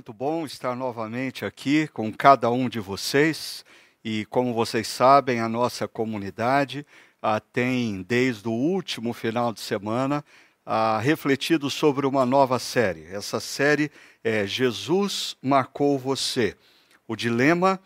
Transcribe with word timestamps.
Muito 0.00 0.14
bom 0.14 0.46
estar 0.46 0.74
novamente 0.74 1.44
aqui 1.44 1.86
com 1.88 2.10
cada 2.10 2.50
um 2.50 2.70
de 2.70 2.80
vocês. 2.80 3.62
E 4.02 4.24
como 4.30 4.54
vocês 4.54 4.88
sabem, 4.88 5.40
a 5.40 5.48
nossa 5.48 5.86
comunidade 5.86 6.86
ah, 7.20 7.38
tem, 7.38 8.00
desde 8.00 8.48
o 8.48 8.50
último 8.50 9.12
final 9.12 9.52
de 9.52 9.60
semana, 9.60 10.24
ah, 10.64 10.98
refletido 11.00 11.68
sobre 11.68 12.06
uma 12.06 12.24
nova 12.24 12.58
série. 12.58 13.04
Essa 13.08 13.40
série 13.40 13.92
é 14.24 14.46
Jesus 14.46 15.36
Marcou 15.42 15.98
Você 15.98 16.56
o 17.06 17.14
dilema 17.14 17.78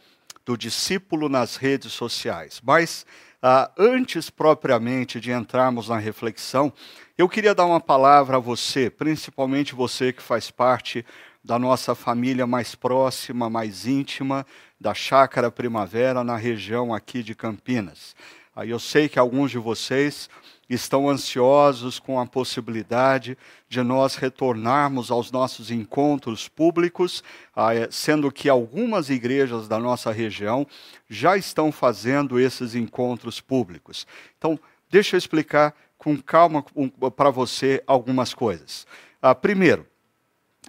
do 0.47 0.57
discípulo 0.57 1.29
nas 1.29 1.57
redes 1.57 1.93
sociais. 1.93 2.61
Mas 2.63 3.05
ah, 3.43 3.73
antes 3.77 4.31
propriamente 4.31 5.19
de 5.19 5.33
entrarmos 5.33 5.89
na 5.89 5.99
reflexão, 5.99 6.73
eu 7.19 7.29
queria 7.29 7.57
dar 7.57 7.67
uma 7.67 7.81
palavra 7.81 8.37
a 8.37 8.41
você, 8.41 8.89
principalmente 8.89 9.75
você 9.75 10.13
que 10.13 10.23
faz 10.23 10.49
parte 10.49 11.05
da 11.45 11.59
nossa 11.59 11.95
família 11.95 12.47
mais 12.47 12.75
próxima, 12.75 13.51
mais 13.51 13.87
íntima, 13.87 14.47
da 14.81 14.95
Chácara 14.95 15.51
Primavera, 15.51 16.25
na 16.25 16.37
região 16.37 16.95
aqui 16.95 17.23
de 17.23 17.35
Campinas. 17.35 18.17
Aí 18.57 18.71
eu 18.71 18.79
sei 18.79 19.09
que 19.09 19.19
alguns 19.19 19.51
de 19.51 19.59
vocês 19.59 20.31
estão 20.71 21.09
ansiosos 21.11 21.99
com 21.99 22.19
a 22.19 22.25
possibilidade 22.25 23.37
de 23.69 23.83
nós 23.83 24.15
retornarmos 24.15 25.11
aos 25.11 25.31
nossos 25.31 25.71
encontros 25.71 26.49
públicos, 26.49 27.23
ah, 27.55 27.75
é, 27.75 27.89
sendo 27.91 28.33
que 28.33 28.49
algumas 28.49 29.11
igrejas 29.11 29.69
da 29.69 29.79
nossa 29.79 30.11
região 30.11 30.67
já 31.11 31.37
estão 31.37 31.71
fazendo 31.71 32.41
esses 32.41 32.75
encontros 32.75 33.41
públicos. 33.41 34.07
Então, 34.39 34.59
deixa 34.89 35.17
eu 35.17 35.19
explicar 35.19 35.75
com 35.99 36.17
calma 36.17 36.65
para 37.15 37.31
você 37.31 37.83
algumas 37.87 38.33
coisas. 38.33 38.87
Ah, 39.21 39.35
primeiro, 39.35 39.87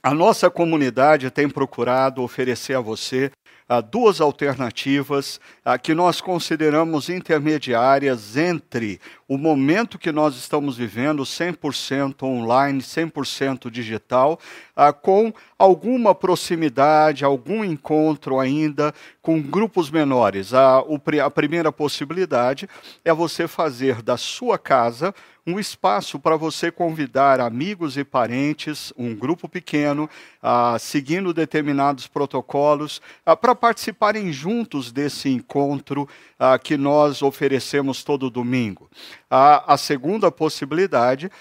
a 0.05 0.13
nossa 0.13 0.51
comunidade 0.51 1.31
tem 1.31 1.49
procurado 1.49 2.21
oferecer 2.21 2.75
a 2.75 2.79
você 2.79 3.31
uh, 3.67 3.81
duas 3.81 4.21
alternativas 4.21 5.39
uh, 5.65 5.81
que 5.81 5.95
nós 5.95 6.21
consideramos 6.21 7.09
intermediárias 7.09 8.37
entre 8.37 9.01
o 9.27 9.37
momento 9.37 9.97
que 9.97 10.11
nós 10.11 10.35
estamos 10.35 10.77
vivendo, 10.77 11.23
100% 11.23 12.23
online, 12.23 12.79
100% 12.79 13.71
digital, 13.71 14.39
uh, 14.77 14.93
com 14.93 15.33
alguma 15.57 16.13
proximidade, 16.13 17.25
algum 17.25 17.63
encontro 17.63 18.39
ainda 18.39 18.93
com 19.21 19.41
grupos 19.41 19.89
menores. 19.89 20.53
A, 20.53 20.81
o, 20.81 21.01
a 21.23 21.31
primeira 21.31 21.71
possibilidade 21.71 22.69
é 23.03 23.11
você 23.11 23.47
fazer 23.47 24.01
da 24.01 24.17
sua 24.17 24.59
casa 24.59 25.13
um 25.47 25.59
espaço 25.59 26.17
para 26.17 26.35
você 26.35 26.71
convidar 26.71 27.39
amigos 27.39 27.97
e 27.97 28.03
parentes, 28.03 28.91
um 28.97 29.13
grupo 29.13 29.47
pequeno, 29.47 30.09
ah, 30.41 30.75
seguindo 30.79 31.33
determinados 31.33 32.07
protocolos, 32.07 32.99
ah, 33.23 33.35
para 33.35 33.53
participarem 33.53 34.33
juntos 34.33 34.91
desse 34.91 35.29
encontro 35.29 36.09
ah, 36.39 36.57
que 36.57 36.75
nós 36.75 37.21
oferecemos 37.21 38.03
todo 38.03 38.29
domingo. 38.29 38.89
A 39.29 39.75
segunda 39.77 40.31
possibilidade 40.31 41.31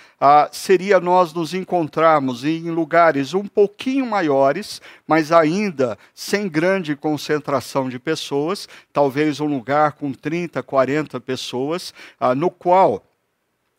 seria 0.51 0.99
nós 0.99 1.33
nos 1.33 1.53
encontrarmos 1.55 2.45
em 2.45 2.71
lugares 2.71 3.35
um 3.35 3.47
pouquinho 3.47 4.07
maiores, 4.07 4.81
mas 5.07 5.31
ainda 5.31 5.99
sem 6.15 6.49
grande 6.49 6.97
concentração 6.97 7.89
de 7.89 7.99
pessoas, 7.99 8.69
talvez 8.93 9.41
um 9.41 9.47
lugar 9.47 9.93
com 9.93 10.13
30, 10.13 10.63
40 10.63 11.21
pessoas, 11.21 11.93
no 12.37 12.51
qual 12.51 13.05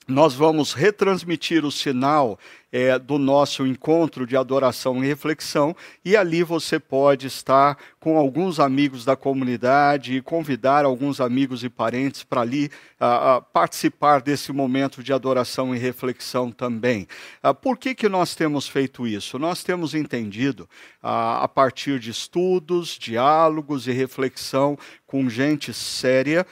nós 0.07 0.35
vamos 0.35 0.73
retransmitir 0.73 1.65
o 1.65 1.71
sinal 1.71 2.37
é, 2.75 2.99
do 2.99 3.17
nosso 3.17 3.65
encontro 3.65 4.27
de 4.27 4.35
adoração 4.35 5.01
e 5.01 5.07
reflexão, 5.07 5.73
e 6.03 6.17
ali 6.17 6.43
você 6.43 6.77
pode 6.77 7.25
estar 7.25 7.77
com 8.01 8.17
alguns 8.17 8.59
amigos 8.59 9.05
da 9.05 9.15
comunidade 9.15 10.17
e 10.17 10.21
convidar 10.21 10.83
alguns 10.83 11.21
amigos 11.21 11.63
e 11.63 11.69
parentes 11.69 12.25
para 12.25 12.41
ali 12.41 12.69
a, 12.99 13.35
a 13.35 13.41
participar 13.41 14.21
desse 14.21 14.51
momento 14.51 15.01
de 15.01 15.13
adoração 15.13 15.73
e 15.73 15.77
reflexão 15.77 16.51
também. 16.51 17.07
A, 17.41 17.53
por 17.53 17.77
que, 17.77 17.95
que 17.95 18.09
nós 18.09 18.35
temos 18.35 18.67
feito 18.67 19.07
isso? 19.07 19.39
Nós 19.39 19.63
temos 19.63 19.95
entendido, 19.95 20.67
a, 21.01 21.45
a 21.45 21.47
partir 21.47 21.97
de 21.97 22.11
estudos, 22.11 22.97
diálogos 22.99 23.87
e 23.87 23.93
reflexão 23.93 24.77
com 25.07 25.29
gente 25.29 25.73
séria, 25.73 26.45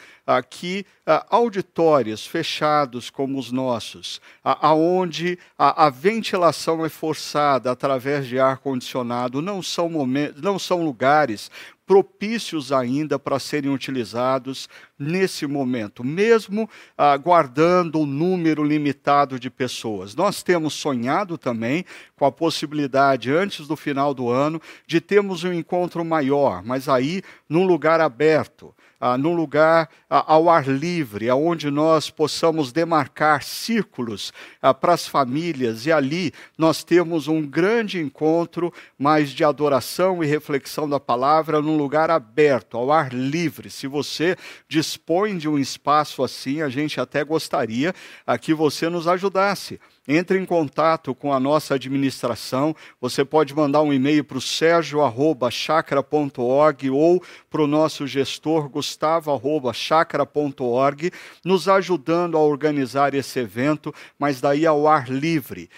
que 0.50 0.86
auditórios 1.30 2.26
fechados 2.26 3.10
como 3.10 3.38
os 3.38 3.52
nossos, 3.52 4.22
aonde 4.42 5.38
a, 5.58 5.86
a 5.86 5.90
ventilação 6.14 6.86
é 6.86 6.90
forçada 6.90 7.72
através 7.72 8.28
de 8.28 8.40
ar 8.40 8.58
condicionado, 8.58 9.42
não 9.42 9.64
são 9.64 9.90
momentos, 9.90 10.42
não 10.42 10.60
são 10.60 10.84
lugares 10.84 11.50
propícios 11.86 12.72
ainda 12.72 13.20
para 13.20 13.40
serem 13.40 13.72
utilizados 13.72 14.70
nesse 14.98 15.46
momento, 15.46 16.04
mesmo 16.04 16.70
ah, 16.98 17.18
guardando 17.18 18.00
um 18.00 18.06
número 18.06 18.64
limitado 18.64 19.40
de 19.40 19.50
pessoas. 19.50 20.16
Nós 20.16 20.42
temos 20.42 20.74
sonhado 20.74 21.38
também 21.38 21.84
com 22.16 22.26
a 22.26 22.32
possibilidade, 22.32 23.32
antes 23.32 23.68
do 23.68 23.76
final 23.76 24.14
do 24.14 24.30
ano, 24.30 24.62
de 24.88 25.02
termos 25.02 25.44
um 25.44 25.52
encontro 25.52 26.06
maior, 26.06 26.64
mas 26.64 26.88
aí 26.88 27.22
num 27.50 27.66
lugar 27.66 28.00
aberto 28.00 28.74
ah, 29.06 29.18
num 29.18 29.36
lugar 29.36 29.90
ah, 30.10 30.24
ao 30.34 30.50
ar 30.50 30.66
livre, 30.66 31.30
aonde 31.30 31.70
nós 31.70 32.10
possamos 32.10 32.72
demarcar 32.72 33.44
círculos 33.44 34.32
ah, 34.62 34.74
para 34.74 34.94
as 34.94 35.06
famílias 35.06 35.86
e 35.86 35.92
ali 35.92 36.32
nós 36.58 36.86
temos 36.86 37.28
um 37.28 37.46
grande 37.46 38.00
encontro, 38.00 38.74
mais 38.98 39.32
de 39.32 39.44
adoração 39.44 40.24
e 40.24 40.26
reflexão 40.26 40.88
da 40.88 41.02
palavra, 41.02 41.62
num 41.62 41.76
lugar 41.76 42.10
aberto, 42.10 42.78
ao 42.78 42.94
ar 42.94 43.12
livre. 43.14 43.70
Se 43.70 43.88
você 43.88 44.38
dispõe 44.70 45.38
de 45.38 45.50
um 45.50 45.60
espaço 45.60 46.24
assim, 46.24 46.62
a 46.62 46.70
gente 46.70 46.98
até 46.98 47.26
gostaria 47.26 47.94
ah, 48.26 48.38
que 48.38 48.54
você 48.54 48.88
nos 48.88 49.06
ajudasse 49.06 49.82
entre 50.08 50.40
em 50.40 50.46
contato 50.46 51.14
com 51.16 51.34
a 51.34 51.40
nossa 51.40 51.74
administração. 51.76 52.76
Você 53.00 53.24
pode 53.24 53.56
mandar 53.56 53.82
um 53.82 53.94
e-mail 53.94 54.24
para 54.24 54.38
o 54.38 54.42
sergio.chacra.org 54.42 56.90
ou 56.90 57.24
para 57.50 57.62
o 57.62 57.68
nosso 57.68 58.08
gestor 58.08 58.68
gustavo.chacra.org, 58.70 61.12
nos 61.44 61.68
ajudando 61.68 62.38
a 62.38 62.42
organizar 62.42 63.14
esse 63.14 63.40
evento, 63.40 63.94
mas 64.18 64.40
daí 64.42 64.66
ao 64.66 64.88
ar 64.88 65.10
livre, 65.10 65.70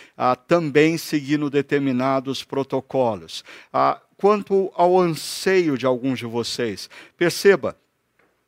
também 0.47 0.97
seguindo 0.97 1.49
determinados 1.49 2.43
protocolos. 2.43 3.43
Ah, 3.71 3.99
quanto 4.17 4.71
ao 4.75 4.99
anseio 4.99 5.77
de 5.77 5.85
alguns 5.85 6.19
de 6.19 6.25
vocês, 6.25 6.89
perceba, 7.17 7.77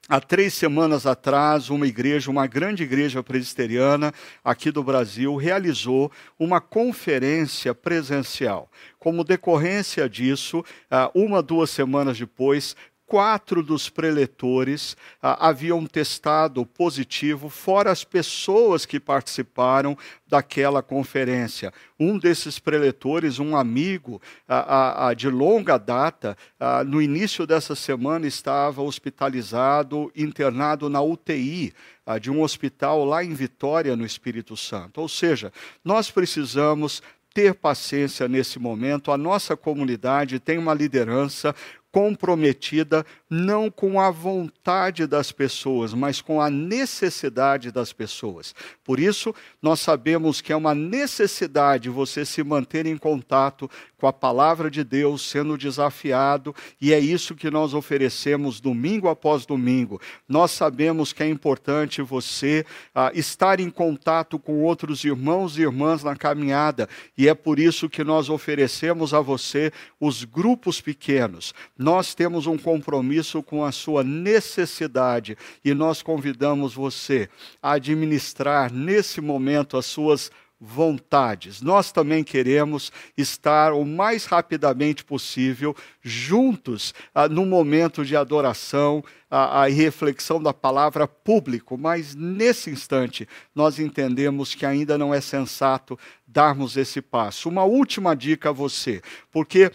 Há 0.10 0.22
três 0.22 0.54
semanas 0.54 1.06
atrás, 1.06 1.70
uma 1.70 1.86
igreja, 1.86 2.32
uma 2.32 2.48
grande 2.48 2.82
igreja 2.82 3.22
presbiteriana 3.22 4.14
aqui 4.42 4.72
do 4.72 4.82
Brasil, 4.82 5.36
realizou 5.36 6.10
uma 6.40 6.62
conferência 6.62 7.76
presencial. 7.76 8.72
Como 8.98 9.26
decorrência 9.26 10.08
disso, 10.08 10.64
ah, 10.90 11.12
uma, 11.14 11.44
duas 11.44 11.72
semanas 11.72 12.18
depois, 12.18 12.74
quatro 13.08 13.64
dos 13.64 13.90
preletores 13.90 14.98
ah, 15.22 15.48
haviam 15.48 15.86
testado 15.86 16.66
positivo, 16.66 17.50
fora 17.50 17.90
as 17.90 18.04
pessoas 18.04 18.86
que 18.86 19.00
participaram 19.00 19.98
daquela 20.28 20.84
conferência. 20.84 21.74
Um 21.98 22.20
desses 22.20 22.60
preletores, 22.60 23.40
um 23.40 23.56
amigo 23.56 24.22
ah, 24.48 25.08
ah, 25.08 25.14
de 25.14 25.30
longa 25.30 25.78
data, 25.78 26.38
no 26.86 27.02
início 27.02 27.48
dessa 27.48 27.76
semana 27.76 28.28
estava 28.28 28.82
hospitalizado, 28.82 30.12
internado 30.16 30.90
na 30.90 31.02
UTI 31.02 31.74
de 32.20 32.30
um 32.30 32.42
hospital 32.42 33.06
lá 33.06 33.24
em 33.24 33.34
Vitória, 33.34 33.96
no 33.96 34.06
Espírito 34.06 34.58
Santo. 34.58 35.00
Ou 35.00 35.08
seja, 35.08 35.52
nós 35.84 36.12
precisamos 36.12 37.02
ter 37.38 37.54
paciência 37.54 38.28
nesse 38.28 38.58
momento. 38.58 39.12
A 39.12 39.18
nossa 39.18 39.56
comunidade 39.56 40.40
tem 40.40 40.58
uma 40.58 40.74
liderança 40.74 41.54
comprometida 41.92 43.06
não 43.30 43.70
com 43.70 44.00
a 44.00 44.10
vontade 44.10 45.06
das 45.08 45.32
pessoas, 45.32 45.94
mas 45.94 46.22
com 46.22 46.42
a 46.42 46.50
necessidade 46.50 47.72
das 47.72 47.92
pessoas. 47.92 48.54
Por 48.84 49.00
isso, 49.00 49.34
nós 49.62 49.80
sabemos 49.80 50.40
que 50.40 50.54
é 50.54 50.56
uma 50.56 50.76
necessidade 50.76 51.90
você 51.90 52.26
se 52.26 52.44
manter 52.44 52.86
em 52.86 52.98
contato 52.98 53.70
com 53.98 54.06
a 54.06 54.14
palavra 54.14 54.70
de 54.70 54.84
Deus, 54.84 55.28
sendo 55.28 55.58
desafiado, 55.58 56.56
e 56.80 56.94
é 56.94 57.00
isso 57.00 57.36
que 57.36 57.50
nós 57.50 57.74
oferecemos 57.74 58.62
domingo 58.62 59.10
após 59.10 59.46
domingo. 59.46 60.00
Nós 60.28 60.52
sabemos 60.52 61.12
que 61.12 61.24
é 61.24 61.28
importante 61.28 62.02
você 62.02 62.66
ah, 62.94 63.12
estar 63.16 63.60
em 63.60 63.70
contato 63.70 64.38
com 64.38 64.62
outros 64.62 65.04
irmãos 65.04 65.58
e 65.58 65.62
irmãs 65.62 66.04
na 66.04 66.16
caminhada, 66.16 66.88
e 67.18 67.28
é 67.28 67.34
por 67.34 67.60
isso 67.60 67.90
que 67.90 68.04
nós 68.04 68.30
oferecemos 68.30 69.14
a 69.14 69.20
você 69.20 69.72
os 70.00 70.24
grupos 70.24 70.80
pequenos. 70.80 71.54
Nós 71.78 72.16
temos 72.16 72.48
um 72.48 72.58
compromisso 72.58 73.44
com 73.44 73.64
a 73.64 73.72
sua 73.72 74.04
necessidade 74.04 75.38
e 75.64 75.74
nós 75.74 76.02
convidamos 76.02 76.74
você 76.74 77.30
a 77.62 77.74
administrar 77.74 78.72
nesse 78.74 79.22
momento 79.22 79.78
as 79.78 79.86
suas 79.86 80.32
vontades. 80.60 81.62
Nós 81.62 81.92
também 81.92 82.24
queremos 82.24 82.92
estar 83.16 83.74
o 83.74 83.86
mais 83.86 84.26
rapidamente 84.26 85.06
possível 85.06 85.76
juntos 86.02 86.96
ah, 87.14 87.30
no 87.30 87.46
momento 87.46 88.04
de 88.04 88.16
adoração 88.16 89.04
a, 89.30 89.64
a 89.64 89.68
reflexão 89.68 90.42
da 90.42 90.54
palavra 90.54 91.08
público, 91.08 91.78
mas 91.78 92.16
nesse 92.16 92.72
instante 92.72 93.28
nós 93.54 93.78
entendemos 93.78 94.56
que 94.56 94.66
ainda 94.66 94.98
não 94.98 95.14
é 95.14 95.22
sensato 95.22 95.98
darmos 96.26 96.76
esse 96.76 97.02
passo. 97.02 97.50
Uma 97.50 97.64
última 97.64 98.16
dica 98.16 98.50
a 98.50 98.54
você, 98.54 99.02
porque 99.32 99.72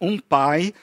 um 0.00 0.18
pai, 0.18 0.74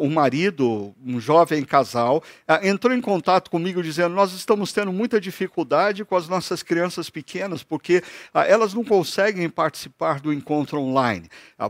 um 0.00 0.10
marido, 0.10 0.94
um 1.04 1.20
jovem 1.20 1.64
casal, 1.64 2.22
entrou 2.62 2.92
em 2.92 3.00
contato 3.00 3.50
comigo 3.50 3.82
dizendo: 3.82 4.14
Nós 4.14 4.32
estamos 4.32 4.72
tendo 4.72 4.92
muita 4.92 5.20
dificuldade 5.20 6.04
com 6.04 6.16
as 6.16 6.28
nossas 6.28 6.62
crianças 6.62 7.08
pequenas, 7.08 7.62
porque 7.62 8.02
elas 8.34 8.74
não 8.74 8.84
conseguem 8.84 9.48
participar 9.48 10.20
do 10.20 10.32
encontro 10.32 10.80
online. 10.80 11.28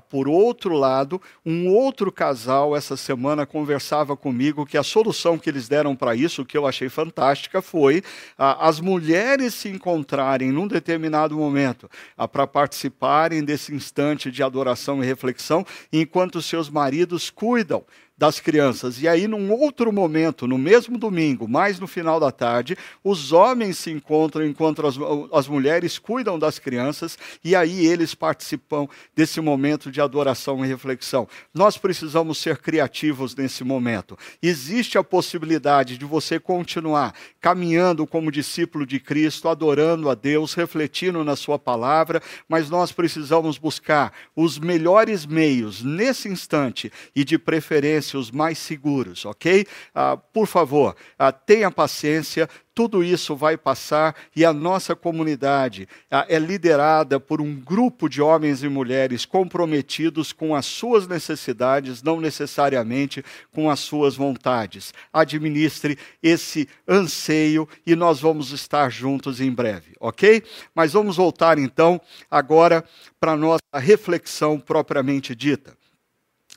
Por 0.09 0.29
outro 0.29 0.75
lado, 0.75 1.21
um 1.45 1.69
outro 1.69 2.11
casal, 2.11 2.77
essa 2.77 2.97
semana, 2.97 3.47
conversava 3.47 4.17
comigo 4.17 4.67
que 4.67 4.79
a 4.79 4.83
solução 4.83 5.39
que 5.39 5.51
eles 5.51 5.69
deram 5.69 5.95
para 5.95 6.15
isso, 6.15 6.45
que 6.45 6.57
eu 6.57 6.67
achei 6.67 6.89
fantástica, 6.89 7.61
foi 7.61 8.03
as 8.39 8.81
mulheres 8.81 9.55
se 9.55 9.69
encontrarem 9.69 10.51
num 10.51 10.67
determinado 10.67 11.37
momento 11.37 11.89
para 12.33 12.47
participarem 12.47 13.45
desse 13.45 13.75
instante 13.75 14.31
de 14.31 14.43
adoração 14.43 15.03
e 15.03 15.07
reflexão, 15.07 15.65
enquanto 15.93 16.46
seus 16.47 16.71
maridos 16.71 17.31
cuidam 17.31 17.85
das 18.19 18.41
crianças. 18.41 19.03
E 19.03 19.07
aí, 19.07 19.29
num 19.29 19.53
outro 19.53 19.93
momento, 19.93 20.47
no 20.47 20.57
mesmo 20.57 20.97
domingo, 20.97 21.47
mais 21.47 21.79
no 21.79 21.87
final 21.87 22.19
da 22.19 22.33
tarde, 22.33 22.77
os 23.05 23.31
homens 23.31 23.77
se 23.77 23.91
encontram 23.91 24.47
enquanto 24.47 24.87
as, 24.87 24.97
as 25.33 25.47
mulheres 25.47 25.99
cuidam 25.99 26.39
das 26.39 26.59
crianças, 26.59 27.19
e 27.45 27.55
aí 27.55 27.85
eles 27.85 28.15
participam 28.15 28.89
desse 29.15 29.41
momento 29.41 29.91
de 29.91 30.01
adoração 30.01 30.65
e 30.65 30.69
reflexão. 30.69 31.29
Nós 31.53 31.77
precisamos 31.77 32.39
ser 32.39 32.59
criativos 32.59 33.37
nesse 33.37 33.63
momento. 33.63 34.17
Existe 34.43 34.97
a 34.97 35.05
possibilidade 35.05 35.99
de 35.99 36.05
você 36.07 36.41
continuar 36.41 37.15
caminhando 37.41 38.07
como 38.07 38.33
discípulo 38.33 38.87
de 38.87 38.99
Cristo, 38.99 39.49
adorando 39.49 40.09
a 40.09 40.15
Deus, 40.15 40.55
refletindo 40.55 41.23
na 41.23 41.37
Sua 41.37 41.59
palavra, 41.59 42.23
mas 42.49 42.71
nós 42.71 42.93
precisamos 42.93 43.59
buscar 43.59 44.13
os 44.35 44.59
melhores 44.59 45.27
meios 45.27 45.83
nesse 45.83 46.29
instante 46.29 46.91
e, 47.15 47.23
de 47.23 47.39
preferência, 47.39 48.06
os 48.15 48.31
mais 48.31 48.59
seguros, 48.59 49.25
ok? 49.25 49.67
Ah, 49.95 50.17
por 50.17 50.47
favor, 50.47 50.95
ah, 51.19 51.33
tenha 51.33 51.71
paciência, 51.71 52.49
tudo 52.77 53.03
isso 53.03 53.35
vai 53.35 53.57
passar 53.57 54.15
e 54.37 54.45
a 54.45 54.53
nossa 54.53 54.95
comunidade 54.95 55.89
ah, 56.11 56.27
é 56.29 56.39
liderada 56.39 57.19
por 57.19 57.41
um 57.41 57.55
grupo 57.55 58.07
de 58.07 58.21
homens 58.21 58.63
e 58.63 58.69
mulheres 58.69 59.25
comprometidos 59.25 60.31
com 60.31 60.55
as 60.55 60.67
suas 60.67 61.09
necessidades, 61.09 62.03
não 62.03 62.21
necessariamente 62.21 63.25
com 63.51 63.71
as 63.71 63.81
suas 63.81 64.15
vontades. 64.15 64.93
Administre 65.11 65.99
esse 66.23 66.69
anseio 66.87 67.67
e 67.87 67.97
nós 67.97 68.21
vamos 68.21 68.51
estar 68.51 68.91
juntos 68.91 69.41
em 69.41 69.51
breve, 69.51 69.95
ok? 69.99 70.43
Mas 70.75 70.93
vamos 70.93 71.17
voltar 71.17 71.59
então 71.59 71.99
agora 72.31 72.85
para 73.19 73.33
a 73.33 73.37
nossa 73.37 73.63
reflexão 73.75 74.61
propriamente 74.61 75.35
dita. 75.35 75.75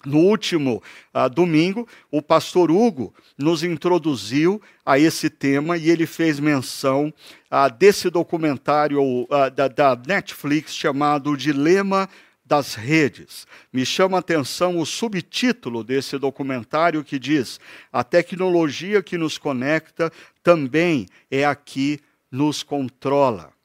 No 0.06 0.20
último 0.20 0.82
uh, 1.14 1.30
domingo, 1.30 1.88
o 2.10 2.22
pastor 2.22 2.72
Hugo 2.72 3.14
nos 3.38 3.64
introduziu 3.64 4.62
a 4.86 4.98
esse 4.98 5.30
tema 5.30 5.78
e 5.78 5.90
ele 5.90 6.06
fez 6.06 6.40
menção 6.40 7.14
uh, 7.52 7.74
desse 7.78 8.10
documentário 8.10 9.02
uh, 9.02 9.28
da, 9.54 9.68
da, 9.68 9.96
Netflix 9.96 10.74
chamado 10.74 11.36
Dilema 11.36 12.10
das 12.46 12.76
Redes. 12.76 13.46
Me 13.72 13.86
chama 13.86 14.18
a 14.18 14.22
atenção 14.22 14.80
o 14.80 14.86
subtítulo 14.86 15.84
desse 15.84 16.18
documentário 16.18 17.04
que 17.04 17.20
diz: 17.20 17.60
A 17.92 18.04
tecnologia 18.04 19.04
que 19.04 19.18
nos 19.18 19.38
conecta 19.38 20.12
também 20.42 21.08
é 21.30 21.46
a 21.46 21.54
que 21.54 22.00
nos 22.32 22.64
controla. 22.64 23.59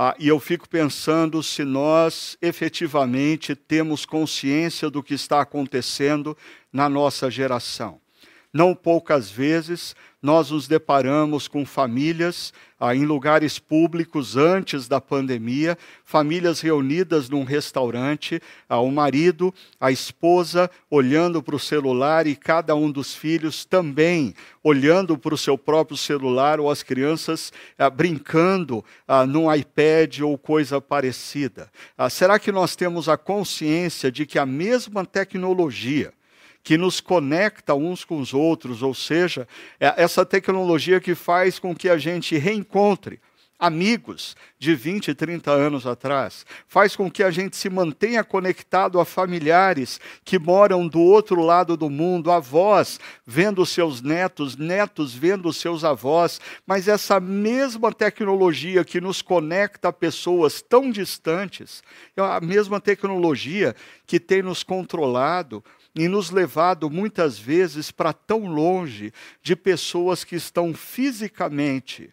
Ah, 0.00 0.14
e 0.16 0.28
eu 0.28 0.38
fico 0.38 0.68
pensando 0.68 1.42
se 1.42 1.64
nós 1.64 2.38
efetivamente 2.40 3.56
temos 3.56 4.06
consciência 4.06 4.88
do 4.88 5.02
que 5.02 5.12
está 5.12 5.40
acontecendo 5.40 6.38
na 6.72 6.88
nossa 6.88 7.28
geração. 7.28 8.00
Não 8.52 8.74
poucas 8.74 9.30
vezes 9.30 9.94
nós 10.22 10.50
nos 10.50 10.66
deparamos 10.66 11.46
com 11.46 11.64
famílias 11.66 12.52
ah, 12.80 12.94
em 12.94 13.04
lugares 13.04 13.58
públicos 13.58 14.36
antes 14.36 14.88
da 14.88 15.00
pandemia, 15.00 15.76
famílias 16.02 16.60
reunidas 16.60 17.28
num 17.28 17.44
restaurante, 17.44 18.40
ah, 18.68 18.80
o 18.80 18.90
marido, 18.90 19.54
a 19.78 19.92
esposa 19.92 20.70
olhando 20.90 21.42
para 21.42 21.54
o 21.54 21.58
celular 21.60 22.26
e 22.26 22.34
cada 22.34 22.74
um 22.74 22.90
dos 22.90 23.14
filhos 23.14 23.64
também 23.64 24.34
olhando 24.64 25.16
para 25.18 25.34
o 25.34 25.38
seu 25.38 25.58
próprio 25.58 25.96
celular 25.96 26.58
ou 26.58 26.70
as 26.70 26.82
crianças 26.82 27.52
ah, 27.78 27.90
brincando 27.90 28.84
ah, 29.06 29.26
num 29.26 29.52
iPad 29.52 30.20
ou 30.20 30.38
coisa 30.38 30.80
parecida. 30.80 31.70
Ah, 31.96 32.08
será 32.08 32.38
que 32.38 32.50
nós 32.50 32.74
temos 32.74 33.10
a 33.10 33.16
consciência 33.18 34.10
de 34.10 34.24
que 34.24 34.38
a 34.38 34.46
mesma 34.46 35.04
tecnologia 35.04 36.12
que 36.68 36.76
nos 36.76 37.00
conecta 37.00 37.74
uns 37.74 38.04
com 38.04 38.20
os 38.20 38.34
outros, 38.34 38.82
ou 38.82 38.92
seja, 38.92 39.48
é 39.80 39.94
essa 39.96 40.22
tecnologia 40.22 41.00
que 41.00 41.14
faz 41.14 41.58
com 41.58 41.74
que 41.74 41.88
a 41.88 41.96
gente 41.96 42.36
reencontre 42.36 43.18
amigos 43.58 44.36
de 44.58 44.74
20, 44.74 45.14
30 45.14 45.50
anos 45.50 45.86
atrás, 45.86 46.46
faz 46.66 46.94
com 46.94 47.10
que 47.10 47.22
a 47.22 47.30
gente 47.30 47.56
se 47.56 47.68
mantenha 47.68 48.22
conectado 48.22 49.00
a 49.00 49.04
familiares 49.04 50.00
que 50.24 50.38
moram 50.38 50.86
do 50.86 51.00
outro 51.00 51.42
lado 51.42 51.76
do 51.76 51.90
mundo, 51.90 52.30
avós 52.30 53.00
vendo 53.26 53.66
seus 53.66 54.00
netos, 54.00 54.56
netos 54.56 55.12
vendo 55.14 55.52
seus 55.52 55.82
avós, 55.82 56.40
mas 56.66 56.86
essa 56.86 57.18
mesma 57.18 57.92
tecnologia 57.92 58.84
que 58.84 59.00
nos 59.00 59.20
conecta 59.20 59.88
a 59.88 59.92
pessoas 59.92 60.62
tão 60.62 60.90
distantes, 60.90 61.82
é 62.16 62.20
a 62.20 62.40
mesma 62.40 62.80
tecnologia 62.80 63.74
que 64.06 64.20
tem 64.20 64.42
nos 64.42 64.62
controlado, 64.62 65.64
e 65.94 66.06
nos 66.06 66.30
levado 66.30 66.88
muitas 66.88 67.38
vezes 67.38 67.90
para 67.90 68.12
tão 68.12 68.46
longe 68.46 69.12
de 69.42 69.56
pessoas 69.56 70.22
que 70.22 70.36
estão 70.36 70.72
fisicamente 70.72 72.10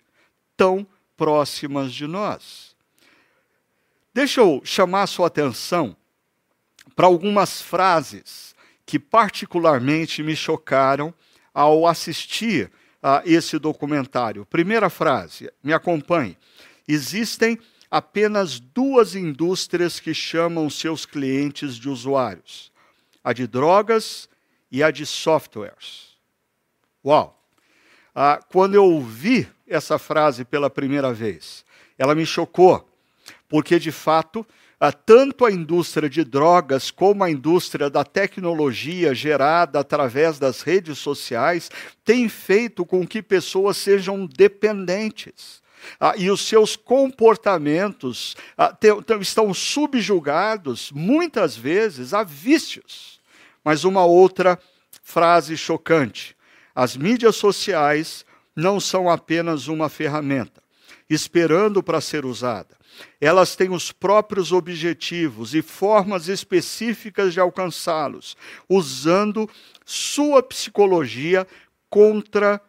tão 0.58 0.88
próximas 1.16 1.94
de 1.94 2.08
nós. 2.08 2.76
Deixa 4.14 4.42
eu 4.42 4.62
chamar 4.64 5.04
a 5.04 5.08
sua 5.08 5.28
atenção 5.28 5.96
para 6.96 7.06
algumas 7.06 7.62
frases 7.62 8.56
que 8.86 8.98
particularmente 8.98 10.24
me 10.24 10.36
chocaram 10.36 11.14
ao 11.54 11.88
assistir 11.88 12.72
a 13.02 13.22
esse 13.26 13.60
documentário. 13.60 14.46
Primeira 14.46 14.90
frase, 14.90 15.52
me 15.64 15.74
acompanhe. 15.74 16.38
Existem 16.88 17.60
apenas 17.90 18.60
duas 18.60 19.16
indústrias 19.16 20.00
que 20.00 20.14
chamam 20.14 20.70
seus 20.70 21.06
clientes 21.06 21.76
de 21.76 21.90
usuários: 21.90 22.72
a 23.24 23.34
de 23.34 23.48
drogas 23.48 24.30
e 24.72 24.84
a 24.84 24.92
de 24.92 25.06
softwares. 25.06 26.16
Uau! 27.04 27.35
Ah, 28.16 28.40
quando 28.50 28.76
eu 28.76 28.86
ouvi 28.86 29.46
essa 29.68 30.00
frase 30.00 30.46
pela 30.46 30.70
primeira 30.70 31.14
vez, 31.14 31.66
ela 31.98 32.16
me 32.16 32.26
chocou, 32.26 32.88
porque 33.50 33.78
de 33.78 33.92
fato, 33.92 34.48
ah, 34.80 34.94
tanto 34.94 35.44
a 35.46 35.52
indústria 35.52 36.10
de 36.10 36.24
drogas 36.24 36.90
como 36.90 37.26
a 37.26 37.30
indústria 37.30 37.90
da 37.90 38.06
tecnologia 38.06 39.14
gerada 39.14 39.82
através 39.82 40.40
das 40.40 40.62
redes 40.62 40.98
sociais 40.98 41.70
tem 42.06 42.30
feito 42.30 42.86
com 42.86 43.06
que 43.06 43.22
pessoas 43.22 43.76
sejam 43.76 44.26
dependentes. 44.26 45.62
Ah, 46.00 46.14
e 46.18 46.32
os 46.32 46.42
seus 46.42 46.76
comportamentos 46.76 48.36
ah, 48.58 48.74
te, 48.74 48.88
estão 49.20 49.54
subjugados, 49.54 50.92
muitas 50.92 51.56
vezes, 51.56 52.14
a 52.14 52.24
vícios. 52.24 53.20
Mas 53.64 53.84
uma 53.84 54.06
outra 54.06 54.58
frase 55.04 55.56
chocante: 55.58 56.35
as 56.76 56.98
mídias 56.98 57.38
sociais 57.38 58.26
não 58.56 58.80
são 58.80 59.10
apenas 59.10 59.68
uma 59.68 59.90
ferramenta 59.90 60.66
esperando 61.10 61.84
para 61.84 62.02
ser 62.02 62.26
usada. 62.26 62.76
Elas 63.20 63.56
têm 63.56 63.72
os 63.72 63.92
próprios 63.92 64.52
objetivos 64.52 65.54
e 65.54 65.62
formas 65.62 66.28
específicas 66.28 67.34
de 67.34 67.40
alcançá-los, 67.40 68.36
usando 68.70 69.50
sua 69.86 70.42
psicologia 70.42 71.46
contra 71.90 72.62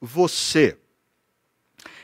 você. 0.00 0.78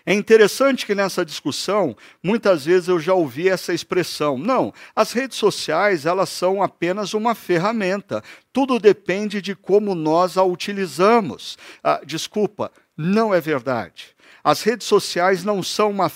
É 0.04 0.12
interessante 0.12 0.84
que 0.84 0.94
nessa 0.94 1.24
discussão, 1.24 1.96
muitas 2.22 2.64
vezes 2.64 2.88
eu 2.88 2.98
já 2.98 3.14
ouvi 3.14 3.48
essa 3.48 3.72
expressão. 3.72 4.36
Não, 4.36 4.72
as 4.94 5.12
redes 5.12 5.38
sociais, 5.38 6.06
elas 6.06 6.28
são 6.28 6.62
apenas 6.62 7.14
uma 7.14 7.34
ferramenta. 7.34 8.22
Tudo 8.52 8.78
depende 8.78 9.40
de 9.40 9.54
como 9.54 9.94
nós 9.94 10.36
a 10.36 10.42
utilizamos. 10.42 11.56
Ah, 11.82 12.00
desculpa, 12.04 12.70
não 12.96 13.32
é 13.32 13.40
verdade. 13.40 14.14
As 14.44 14.62
redes 14.62 14.86
sociais 14.86 15.44
não 15.44 15.62
são 15.62 15.90
uma, 15.90 16.10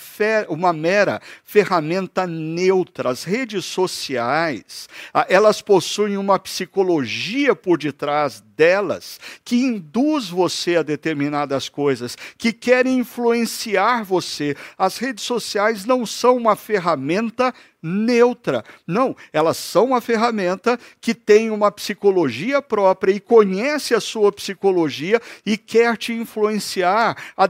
uma, 0.49 0.73
mera 0.73 1.21
ferramenta 1.45 2.27
neutra. 2.27 3.11
As 3.11 3.23
redes 3.23 3.65
sociais, 3.65 4.89
elas 5.29 5.63
possuem 5.63 6.17
uma 6.17 6.39
psicologia 6.39 7.55
por 7.55 7.79
detrás 7.79 8.43
delas 8.57 9.21
que 9.45 9.57
induz 9.57 10.29
você 10.29 10.77
a 10.77 10.83
determinadas 10.83 11.69
coisas, 11.69 12.17
que 12.37 12.53
querem 12.53 12.99
influenciar 12.99 14.03
você. 14.03 14.57
As 14.77 14.99
redes 14.99 15.25
sociais 15.25 15.85
não 15.85 16.07
são 16.07 16.37
uma 16.37 16.57
ferramenta 16.57 17.55
neutra. 17.83 18.65
Não, 18.87 19.15
elas 19.33 19.57
são 19.57 19.87
uma 19.87 20.01
ferramenta 20.01 20.79
que 21.01 21.15
tem 21.15 21.51
uma 21.51 21.71
psicologia 21.71 22.61
própria 22.61 23.13
e 23.13 23.21
conhece 23.21 23.95
a 23.95 24.01
sua 24.01 24.33
psicologia 24.33 25.21
e 25.45 25.57
quer 25.57 25.97
te 25.97 26.13
influenciar 26.13 27.17
a 27.37 27.47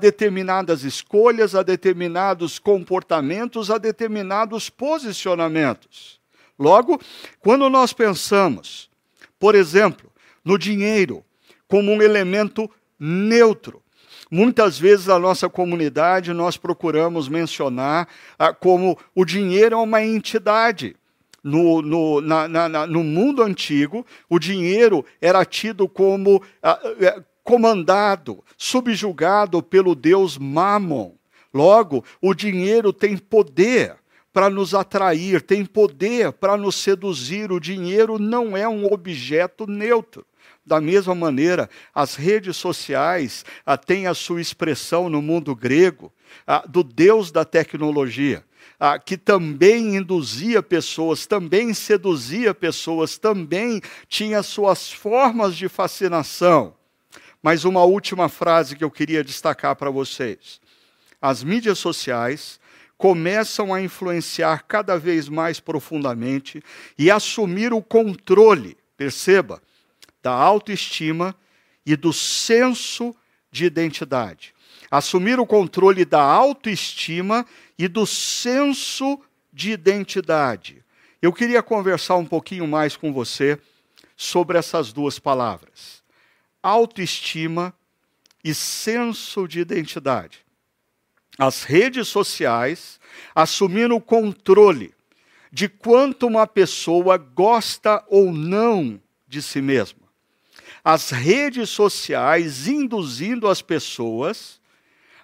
determinadas 0.67 0.83
escolhas, 0.83 1.55
a 1.55 1.63
determinados 1.63 2.59
comportamentos, 2.59 3.71
a 3.71 3.79
determinados 3.79 4.69
posicionamentos. 4.69 6.21
Logo, 6.59 7.01
quando 7.41 7.69
nós 7.71 7.93
pensamos, 7.93 8.91
por 9.39 9.55
exemplo, 9.55 10.11
no 10.45 10.59
dinheiro 10.59 11.25
como 11.69 11.93
um 11.93 12.03
elemento 12.03 12.71
neutro. 12.99 13.83
Muitas 14.31 14.79
vezes 14.79 15.07
na 15.07 15.19
nossa 15.19 15.49
comunidade 15.49 16.33
nós 16.33 16.57
procuramos 16.57 17.29
mencionar 17.29 18.09
ah, 18.39 18.53
como 18.53 18.99
o 19.15 19.25
dinheiro 19.25 19.75
é 19.77 19.79
uma 19.79 20.03
entidade. 20.03 20.97
No, 21.43 21.81
no, 21.81 22.21
na, 22.21 22.49
na, 22.49 22.87
no 22.89 23.05
mundo 23.05 23.41
antigo, 23.41 24.05
o 24.29 24.37
dinheiro 24.37 25.05
era 25.21 25.45
tido 25.45 25.89
como 25.89 26.43
ah, 26.61 26.81
eh, 27.01 27.23
comandado, 27.47 28.43
subjugado 28.59 29.63
pelo 29.63 29.95
deus 29.95 30.37
Mammon. 30.37 31.15
Logo, 31.55 32.05
o 32.21 32.35
dinheiro 32.35 32.93
tem 32.93 33.17
poder 33.17 33.95
para 34.33 34.51
nos 34.51 34.75
atrair, 34.75 35.41
tem 35.41 35.65
poder 35.65 36.33
para 36.33 36.57
nos 36.57 36.75
seduzir. 36.75 37.53
O 37.53 37.61
dinheiro 37.61 38.19
não 38.19 38.57
é 38.57 38.69
um 38.69 38.93
objeto 38.93 39.65
neutro. 39.65 40.27
Da 40.67 40.81
mesma 40.81 41.15
maneira, 41.15 41.71
as 41.95 42.17
redes 42.17 42.57
sociais 42.57 43.45
ah, 43.65 43.77
têm 43.77 44.09
a 44.09 44.15
sua 44.15 44.41
expressão 44.41 45.09
no 45.09 45.23
mundo 45.23 45.55
grego 45.55 46.13
ah, 46.45 46.65
do 46.67 46.83
Deus 46.83 47.31
da 47.31 47.45
tecnologia. 47.45 48.45
Ah, 48.79 48.99
que 48.99 49.17
também 49.17 49.97
induzia 49.97 50.61
pessoas, 50.65 51.27
também 51.27 51.73
seduzia 51.73 52.53
pessoas, 52.53 53.17
também 53.17 53.81
tinha 54.09 54.43
suas 54.43 54.91
formas 54.91 55.57
de 55.57 55.69
fascinação. 55.69 56.75
Mas 57.43 57.65
uma 57.65 57.85
última 57.85 58.29
frase 58.29 58.77
que 58.77 58.85
eu 58.85 58.91
queria 58.91 59.23
destacar 59.23 59.77
para 59.77 59.91
vocês. 59.91 60.61
As 61.21 61.43
mídias 61.43 61.79
sociais 61.79 62.61
começam 62.99 63.75
a 63.75 63.81
influenciar 63.81 64.65
cada 64.67 64.99
vez 64.99 65.29
mais 65.29 65.61
profundamente 65.61 66.63
e 66.99 67.11
assumir 67.11 67.73
o 67.73 67.83
controle, 67.83 68.77
perceba, 68.97 69.63
da 70.23 70.33
autoestima 70.33 71.37
e 71.85 71.95
do 71.95 72.13
senso 72.13 73.15
de 73.51 73.65
identidade. 73.65 74.55
Assumir 74.91 75.39
o 75.39 75.47
controle 75.47 76.05
da 76.05 76.23
autoestima 76.23 77.47
e 77.79 77.87
do 77.89 78.07
senso 78.07 79.21
de 79.53 79.73
identidade. 79.73 80.85
Eu 81.21 81.33
queria 81.33 81.63
conversar 81.63 82.17
um 82.17 82.25
pouquinho 82.25 82.67
mais 82.67 82.97
com 82.97 83.13
você 83.13 83.59
sobre 84.17 84.59
essas 84.59 84.93
duas 84.93 85.19
palavras: 85.19 85.96
autoestima 86.69 87.75
e 88.43 88.55
senso 88.55 89.47
de 89.47 89.61
identidade. 89.61 90.45
As 91.39 91.63
redes 91.65 92.09
sociais 92.09 92.99
assumindo 93.35 93.95
o 93.95 94.01
controle 94.01 94.95
de 95.53 95.69
quanto 95.69 96.27
uma 96.27 96.47
pessoa 96.47 97.17
gosta 97.17 98.05
ou 98.09 98.33
não 98.33 99.01
de 99.29 99.43
si 99.43 99.61
mesma 99.61 100.07
as 100.87 101.11
redes 101.11 101.71
sociais 101.71 102.69
induzindo 102.69 103.49
as 103.49 103.61
pessoas 103.61 104.61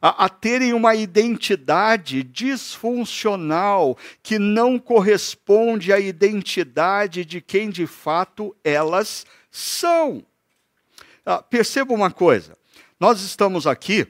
a, 0.01 0.25
a, 0.25 0.29
terem 0.29 0.73
uma 0.73 0.97
identidade 0.97 2.25
disfuncional 2.25 3.97
que 4.25 4.41
não 4.41 4.77
corresponde 4.77 5.93
à 5.93 6.01
identidade 6.01 7.25
de 7.25 7.41
quem 7.41 7.71
de 7.71 7.87
fato 7.87 8.57
elas 8.65 9.25
são. 9.53 10.25
Ah, 11.25 11.43
perceba 11.43 11.95
uma 11.95 12.11
coisa: 12.11 12.57
nós 12.99 13.21
estamos 13.21 13.67
aqui 13.67 14.07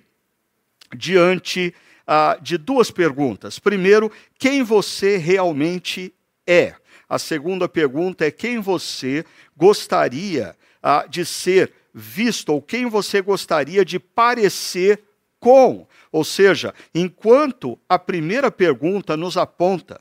diante 0.96 1.74
ah, 2.06 2.38
de 2.40 2.56
duas 2.56 2.90
perguntas. 2.90 3.58
Primeiro, 3.58 4.10
quem 4.38 4.62
você 4.62 5.16
realmente 5.16 6.12
é? 6.46 6.74
A 7.08 7.18
segunda 7.18 7.68
pergunta 7.68 8.24
é 8.24 8.30
quem 8.30 8.58
você 8.58 9.24
gostaria 9.56 10.56
ah, 10.82 11.04
de 11.08 11.24
ser 11.24 11.72
visto 11.92 12.50
ou 12.50 12.62
quem 12.62 12.86
você 12.86 13.20
gostaria 13.20 13.84
de 13.84 13.98
parecer 13.98 15.02
com. 15.38 15.86
Ou 16.10 16.24
seja, 16.24 16.74
enquanto 16.94 17.78
a 17.88 17.98
primeira 17.98 18.50
pergunta 18.50 19.16
nos 19.16 19.36
aponta 19.36 20.00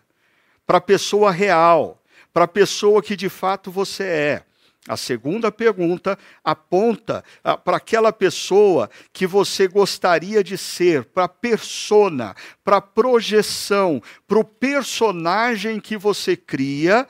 para 0.65 0.77
a 0.77 0.81
pessoa 0.81 1.31
real, 1.31 2.01
para 2.33 2.45
a 2.45 2.47
pessoa 2.47 3.01
que 3.01 3.15
de 3.15 3.27
fato 3.27 3.71
você 3.71 4.03
é. 4.03 4.43
A 4.91 4.97
segunda 4.97 5.49
pergunta 5.53 6.19
aponta 6.43 7.23
ah, 7.41 7.55
para 7.55 7.77
aquela 7.77 8.11
pessoa 8.11 8.89
que 9.13 9.25
você 9.25 9.65
gostaria 9.65 10.43
de 10.43 10.57
ser, 10.57 11.05
para 11.05 11.23
a 11.23 11.29
persona, 11.29 12.35
para 12.61 12.75
a 12.75 12.81
projeção, 12.81 14.03
para 14.27 14.37
o 14.37 14.43
personagem 14.43 15.79
que 15.79 15.95
você 15.95 16.35
cria, 16.35 17.07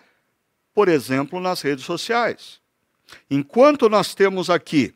por 0.76 0.88
exemplo, 0.90 1.40
nas 1.40 1.62
redes 1.62 1.84
sociais. 1.84 2.62
Enquanto 3.32 3.90
nós 3.90 4.14
temos 4.14 4.52
aqui 4.52 4.94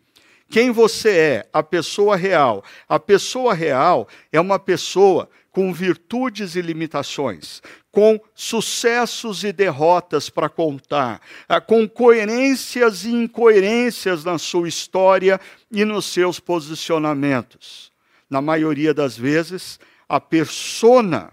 quem 0.48 0.70
você 0.70 1.10
é, 1.10 1.50
a 1.52 1.64
pessoa 1.64 2.16
real, 2.16 2.64
a 2.88 3.00
pessoa 3.00 3.56
real 3.56 4.08
é 4.32 4.40
uma 4.40 4.60
pessoa 4.60 5.28
com 5.50 5.74
virtudes 5.74 6.56
e 6.56 6.62
limitações, 6.62 7.64
com 7.96 8.20
sucessos 8.34 9.46
e 9.46 9.54
derrotas 9.54 10.30
para 10.30 10.50
contar, 10.50 11.22
ah, 11.48 11.62
com 11.62 11.88
coerências 11.88 13.06
e 13.06 13.10
incoerências 13.10 14.26
na 14.26 14.38
sua 14.38 14.68
história 14.68 15.40
e 15.72 15.86
nos 15.86 16.04
seus 16.04 16.38
posicionamentos. 16.38 17.94
Na 18.30 18.42
maioria 18.42 18.94
das 18.94 19.18
vezes, 19.18 19.80
a 20.10 20.20
persona 20.20 21.32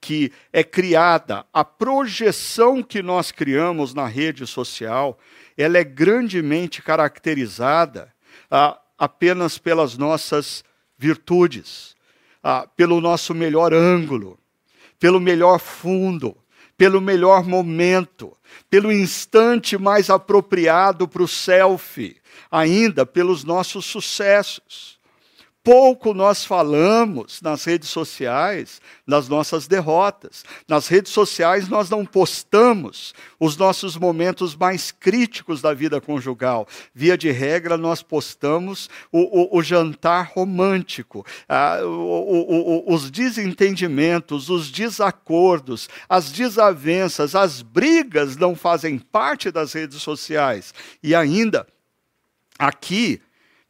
que 0.00 0.32
é 0.52 0.64
criada, 0.64 1.46
a 1.52 1.64
projeção 1.64 2.82
que 2.82 3.00
nós 3.00 3.30
criamos 3.30 3.94
na 3.94 4.08
rede 4.08 4.48
social, 4.48 5.16
ela 5.56 5.78
é 5.78 5.84
grandemente 5.84 6.82
caracterizada 6.82 8.12
ah, 8.50 8.76
apenas 8.98 9.58
pelas 9.58 9.96
nossas 9.96 10.64
virtudes, 10.98 11.94
ah, 12.42 12.66
pelo 12.76 13.00
nosso 13.00 13.32
melhor 13.32 13.72
ângulo, 13.72 14.36
pelo 15.04 15.20
melhor 15.20 15.58
fundo, 15.58 16.34
pelo 16.78 16.98
melhor 16.98 17.44
momento, 17.44 18.34
pelo 18.70 18.90
instante 18.90 19.76
mais 19.76 20.08
apropriado 20.08 21.06
para 21.06 21.22
o 21.22 21.28
selfie, 21.28 22.16
ainda 22.50 23.04
pelos 23.04 23.44
nossos 23.44 23.84
sucessos. 23.84 24.93
Pouco 25.64 26.12
nós 26.12 26.44
falamos 26.44 27.40
nas 27.40 27.64
redes 27.64 27.88
sociais 27.88 28.82
das 29.08 29.30
nossas 29.30 29.66
derrotas. 29.66 30.44
Nas 30.68 30.88
redes 30.88 31.10
sociais 31.10 31.68
nós 31.68 31.88
não 31.88 32.04
postamos 32.04 33.14
os 33.40 33.56
nossos 33.56 33.96
momentos 33.96 34.54
mais 34.54 34.92
críticos 34.92 35.62
da 35.62 35.72
vida 35.72 36.02
conjugal. 36.02 36.68
Via 36.94 37.16
de 37.16 37.30
regra, 37.30 37.78
nós 37.78 38.02
postamos 38.02 38.90
o, 39.10 39.56
o, 39.56 39.58
o 39.58 39.62
jantar 39.62 40.32
romântico, 40.34 41.24
ah, 41.48 41.80
o, 41.82 42.84
os 42.86 43.10
desentendimentos, 43.10 44.50
os 44.50 44.70
desacordos, 44.70 45.88
as 46.06 46.30
desavenças, 46.30 47.34
as 47.34 47.62
brigas 47.62 48.36
não 48.36 48.54
fazem 48.54 48.98
parte 48.98 49.50
das 49.50 49.72
redes 49.72 50.02
sociais. 50.02 50.74
E 51.02 51.14
ainda, 51.14 51.66
aqui, 52.58 53.22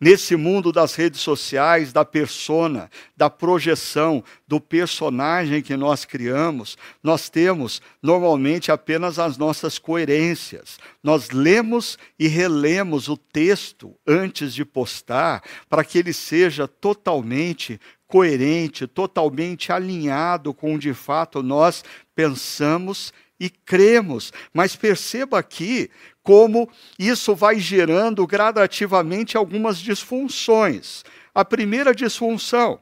Nesse 0.04 0.36
mundo 0.36 0.70
das 0.70 0.94
redes 0.94 1.22
sociais, 1.22 1.90
da 1.90 2.04
persona, 2.04 2.90
da 3.16 3.30
projeção, 3.30 4.22
do 4.46 4.60
personagem 4.60 5.62
que 5.62 5.78
nós 5.78 6.04
criamos, 6.04 6.76
nós 7.02 7.30
temos 7.30 7.80
normalmente 8.02 8.70
apenas 8.70 9.18
as 9.18 9.38
nossas 9.38 9.78
coerências. 9.78 10.78
Nós 11.02 11.30
lemos 11.30 11.96
e 12.18 12.28
relemos 12.28 13.08
o 13.08 13.16
texto 13.16 13.96
antes 14.06 14.52
de 14.52 14.62
postar 14.62 15.42
para 15.70 15.82
que 15.82 15.96
ele 15.96 16.12
seja 16.12 16.68
totalmente 16.68 17.80
coerente, 18.06 18.86
totalmente 18.86 19.72
alinhado 19.72 20.52
com 20.52 20.74
o 20.74 20.78
de 20.78 20.92
fato 20.92 21.42
nós 21.42 21.82
pensamos 22.14 23.10
e 23.38 23.50
cremos. 23.50 24.32
Mas 24.52 24.76
perceba 24.76 25.38
aqui 25.38 25.90
como 26.22 26.68
isso 26.98 27.34
vai 27.34 27.58
gerando 27.58 28.26
gradativamente 28.26 29.36
algumas 29.36 29.78
disfunções. 29.78 31.04
A 31.34 31.44
primeira 31.44 31.94
disfunção 31.94 32.80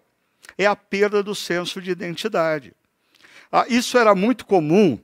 é 0.57 0.67
a 0.67 0.77
perda 0.77 1.23
do 1.23 1.35
senso 1.35 1.81
de 1.81 1.91
identidade. 1.91 2.73
Ah, 3.51 3.67
isso 3.69 3.99
era 3.99 4.15
muito 4.15 4.47
comum 4.47 4.99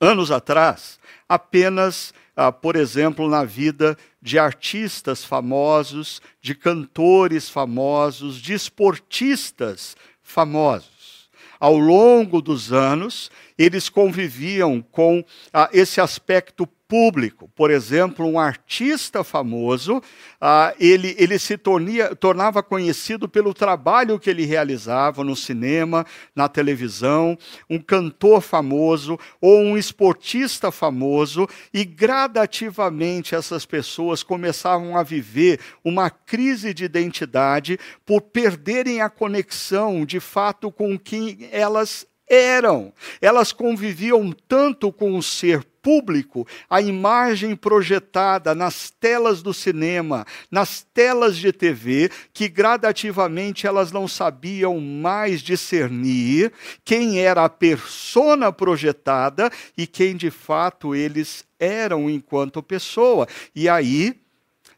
anos 0.00 0.30
atrás, 0.30 0.98
apenas, 1.28 2.14
ah, 2.36 2.52
por 2.52 2.76
exemplo, 2.76 3.28
na 3.28 3.44
vida 3.44 3.96
de 4.22 4.38
artistas 4.38 5.24
famosos, 5.24 6.22
de 6.40 6.54
cantores 6.54 7.48
famosos, 7.48 8.36
de 8.40 8.54
esportistas 8.54 9.96
famosos. 10.22 11.28
Ao 11.58 11.76
longo 11.76 12.40
dos 12.40 12.72
anos, 12.72 13.30
eles 13.58 13.88
conviviam 13.88 14.80
com 14.80 15.24
ah, 15.52 15.68
esse 15.72 16.00
aspecto 16.00 16.66
público. 16.88 17.50
Por 17.54 17.70
exemplo, 17.70 18.24
um 18.24 18.40
artista 18.40 19.22
famoso, 19.22 20.02
ah, 20.40 20.74
ele, 20.80 21.14
ele 21.18 21.38
se 21.38 21.58
tornia, 21.58 22.16
tornava 22.16 22.62
conhecido 22.62 23.28
pelo 23.28 23.52
trabalho 23.52 24.18
que 24.18 24.30
ele 24.30 24.46
realizava 24.46 25.22
no 25.22 25.36
cinema, 25.36 26.06
na 26.34 26.48
televisão, 26.48 27.36
um 27.68 27.78
cantor 27.78 28.40
famoso 28.40 29.18
ou 29.38 29.58
um 29.58 29.76
esportista 29.76 30.72
famoso, 30.72 31.46
e 31.74 31.84
gradativamente 31.84 33.34
essas 33.34 33.66
pessoas 33.66 34.22
começavam 34.22 34.96
a 34.96 35.02
viver 35.02 35.60
uma 35.84 36.08
crise 36.08 36.72
de 36.72 36.84
identidade 36.84 37.78
por 38.06 38.22
perderem 38.22 39.02
a 39.02 39.10
conexão 39.10 40.06
de 40.06 40.20
fato 40.20 40.72
com 40.72 40.98
quem 40.98 41.50
elas 41.52 42.07
eram. 42.28 42.92
Elas 43.20 43.52
conviviam 43.52 44.32
tanto 44.46 44.92
com 44.92 45.16
o 45.16 45.22
ser 45.22 45.64
público, 45.88 46.46
a 46.68 46.82
imagem 46.82 47.56
projetada 47.56 48.54
nas 48.54 48.90
telas 48.90 49.40
do 49.40 49.54
cinema, 49.54 50.26
nas 50.50 50.82
telas 50.82 51.36
de 51.38 51.50
TV, 51.50 52.10
que 52.32 52.46
gradativamente 52.46 53.66
elas 53.66 53.90
não 53.90 54.06
sabiam 54.06 54.78
mais 54.80 55.40
discernir 55.40 56.52
quem 56.84 57.20
era 57.20 57.44
a 57.44 57.48
persona 57.48 58.52
projetada 58.52 59.50
e 59.78 59.86
quem 59.86 60.14
de 60.14 60.30
fato 60.30 60.94
eles 60.94 61.44
eram 61.58 62.10
enquanto 62.10 62.62
pessoa. 62.62 63.26
E 63.54 63.66
aí, 63.66 64.20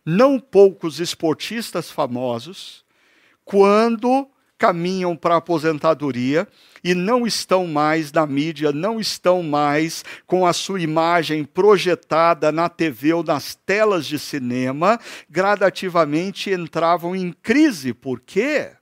não 0.07 0.39
poucos 0.39 1.01
esportistas 1.01 1.91
famosos, 1.91 2.85
quando 3.45 4.30
caminham 4.61 5.17
para 5.17 5.37
a 5.37 5.39
aposentadoria 5.39 6.47
e 6.85 6.95
não 6.95 7.27
estão 7.27 7.67
mais 7.67 8.13
na 8.13 8.27
mídia, 8.27 8.71
não 8.71 9.01
estão 9.01 9.43
mais 9.43 10.05
com 10.27 10.47
a 10.47 10.53
sua 10.53 10.83
imagem 10.83 11.45
projetada 11.45 12.53
na 12.53 12.69
TV 12.69 13.15
ou 13.15 13.25
nas 13.25 13.55
telas 13.55 14.05
de 14.05 14.19
cinema, 14.19 15.01
gradativamente 15.31 16.51
entravam 16.51 17.17
em 17.17 17.33
crise. 17.33 17.95
Por 17.95 18.21
quê? 18.21 18.73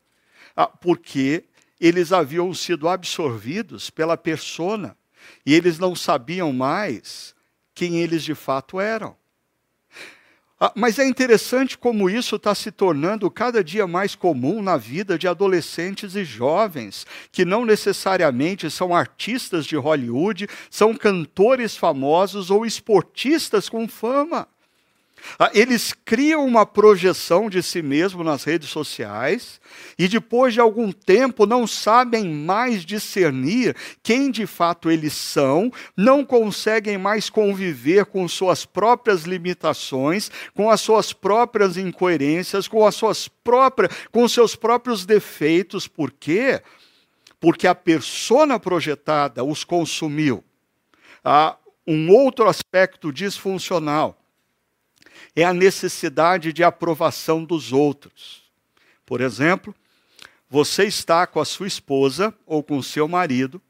Ah, 0.56 0.66
porque 0.66 1.44
eles 1.80 2.12
haviam 2.12 2.52
sido 2.52 2.88
absorvidos 2.88 3.88
pela 3.88 4.16
persona 4.16 4.96
e 5.46 5.54
eles 5.54 5.78
não 5.78 5.94
sabiam 5.94 6.52
mais 6.52 7.36
quem 7.72 8.00
eles 8.00 8.24
de 8.24 8.34
fato 8.34 8.80
eram. 8.80 9.14
Ah, 10.60 10.72
mas 10.74 10.98
é 10.98 11.06
interessante 11.06 11.78
como 11.78 12.10
isso 12.10 12.34
está 12.34 12.52
se 12.52 12.72
tornando 12.72 13.30
cada 13.30 13.62
dia 13.62 13.86
mais 13.86 14.16
comum 14.16 14.60
na 14.60 14.76
vida 14.76 15.16
de 15.16 15.28
adolescentes 15.28 16.16
e 16.16 16.24
jovens, 16.24 17.06
que 17.30 17.44
não 17.44 17.64
necessariamente 17.64 18.68
são 18.68 18.92
artistas 18.92 19.64
de 19.64 19.76
Hollywood, 19.76 20.48
são 20.68 20.96
cantores 20.96 21.76
famosos 21.76 22.50
ou 22.50 22.66
esportistas 22.66 23.68
com 23.68 23.86
fama. 23.86 24.48
Ah, 25.38 25.50
eles 25.54 25.92
criam 25.92 26.44
uma 26.44 26.64
projeção 26.64 27.48
de 27.48 27.62
si 27.62 27.82
mesmo 27.82 28.24
nas 28.24 28.44
redes 28.44 28.68
sociais 28.70 29.60
e 29.98 30.08
depois 30.08 30.54
de 30.54 30.60
algum 30.60 30.92
tempo 30.92 31.46
não 31.46 31.66
sabem 31.66 32.28
mais 32.28 32.84
discernir 32.84 33.76
quem 34.02 34.30
de 34.30 34.46
fato 34.46 34.90
eles 34.90 35.12
são, 35.12 35.72
não 35.96 36.24
conseguem 36.24 36.98
mais 36.98 37.28
conviver 37.30 38.06
com 38.06 38.26
suas 38.28 38.64
próprias 38.64 39.24
limitações, 39.24 40.30
com 40.54 40.70
as 40.70 40.80
suas 40.80 41.12
próprias 41.12 41.76
incoerências, 41.76 42.68
com 42.68 42.86
as 42.86 42.94
suas 42.94 43.28
próprias, 43.28 43.92
com 44.10 44.26
seus 44.28 44.54
próprios 44.54 45.04
defeitos. 45.04 45.86
Por 45.86 46.10
quê? 46.10 46.62
Porque 47.40 47.66
a 47.66 47.74
persona 47.74 48.58
projetada 48.58 49.44
os 49.44 49.62
consumiu. 49.64 50.42
Há 51.24 51.56
um 51.86 52.10
outro 52.10 52.48
aspecto 52.48 53.12
disfuncional 53.12 54.18
é 55.40 55.44
a 55.44 55.54
necessidade 55.54 56.52
de 56.52 56.64
aprovação 56.64 57.44
dos 57.44 57.72
outros. 57.72 58.42
Por 59.06 59.20
exemplo, 59.20 59.72
você 60.50 60.82
está 60.82 61.28
com 61.28 61.38
a 61.38 61.44
sua 61.44 61.68
esposa 61.68 62.34
ou 62.44 62.60
com 62.60 62.76
o 62.76 62.82
seu 62.82 63.06
marido 63.06 63.62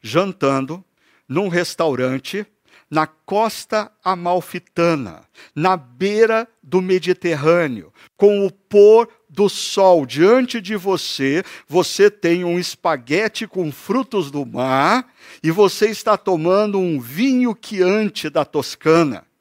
jantando 0.00 0.84
num 1.28 1.48
restaurante 1.48 2.46
na 2.88 3.04
costa 3.04 3.90
amalfitana, 4.04 5.24
na 5.56 5.76
beira 5.76 6.46
do 6.62 6.80
Mediterrâneo, 6.80 7.92
com 8.16 8.46
o 8.46 8.50
pôr 8.52 9.08
do 9.28 9.48
sol 9.48 10.06
diante 10.06 10.60
de 10.60 10.76
você, 10.76 11.42
você 11.66 12.10
tem 12.10 12.44
um 12.44 12.60
espaguete 12.60 13.48
com 13.48 13.72
frutos 13.72 14.30
do 14.30 14.46
mar 14.46 15.12
e 15.42 15.50
você 15.50 15.86
está 15.88 16.16
tomando 16.16 16.78
um 16.78 17.00
vinho 17.00 17.56
quiante 17.56 18.30
da 18.30 18.44
Toscana. 18.44 19.31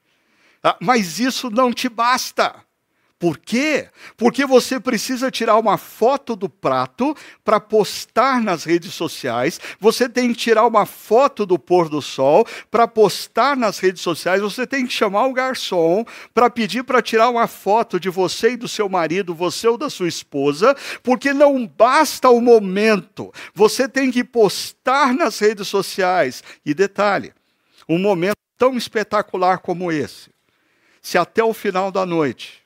Ah, 0.63 0.77
mas 0.79 1.19
isso 1.19 1.49
não 1.49 1.73
te 1.73 1.89
basta. 1.89 2.55
Por 3.21 3.37
quê? 3.37 3.87
Porque 4.17 4.47
você 4.47 4.79
precisa 4.79 5.29
tirar 5.29 5.55
uma 5.59 5.77
foto 5.77 6.35
do 6.35 6.49
prato 6.49 7.15
para 7.43 7.59
postar 7.59 8.41
nas 8.41 8.63
redes 8.63 8.95
sociais, 8.95 9.61
você 9.79 10.09
tem 10.09 10.29
que 10.29 10.39
tirar 10.39 10.65
uma 10.65 10.87
foto 10.87 11.45
do 11.45 11.59
pôr 11.59 11.87
do 11.87 12.01
sol 12.01 12.47
para 12.71 12.87
postar 12.87 13.55
nas 13.55 13.77
redes 13.77 14.01
sociais, 14.01 14.41
você 14.41 14.65
tem 14.65 14.87
que 14.87 14.93
chamar 14.93 15.27
o 15.27 15.33
garçom 15.33 16.03
para 16.33 16.49
pedir 16.49 16.83
para 16.83 16.99
tirar 16.99 17.29
uma 17.29 17.45
foto 17.45 17.99
de 17.99 18.09
você 18.09 18.53
e 18.53 18.57
do 18.57 18.67
seu 18.67 18.89
marido, 18.89 19.35
você 19.35 19.67
ou 19.67 19.77
da 19.77 19.87
sua 19.91 20.07
esposa, 20.07 20.75
porque 21.03 21.31
não 21.31 21.67
basta 21.67 22.27
o 22.27 22.41
momento, 22.41 23.31
você 23.53 23.87
tem 23.87 24.09
que 24.09 24.23
postar 24.23 25.13
nas 25.13 25.37
redes 25.37 25.67
sociais. 25.67 26.43
E 26.65 26.73
detalhe, 26.73 27.33
um 27.87 27.99
momento 27.99 28.37
tão 28.57 28.75
espetacular 28.75 29.59
como 29.59 29.91
esse 29.91 30.31
se 31.01 31.17
até 31.17 31.43
o 31.43 31.53
final 31.53 31.91
da 31.91 32.05
noite, 32.05 32.61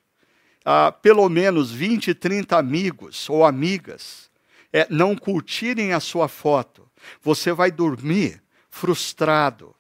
ah, 0.64 0.92
pelo 0.92 1.28
menos 1.30 1.72
20, 1.72 2.14
30 2.14 2.58
amigos 2.58 3.30
ou 3.30 3.46
amigas 3.46 4.30
é, 4.74 4.88
não 4.90 5.16
curtirem 5.16 5.94
a 5.94 6.00
sua 6.00 6.28
foto, 6.28 6.90
você 7.22 7.54
vai 7.54 7.72
dormir 7.72 8.42
frustrado. 8.70 9.74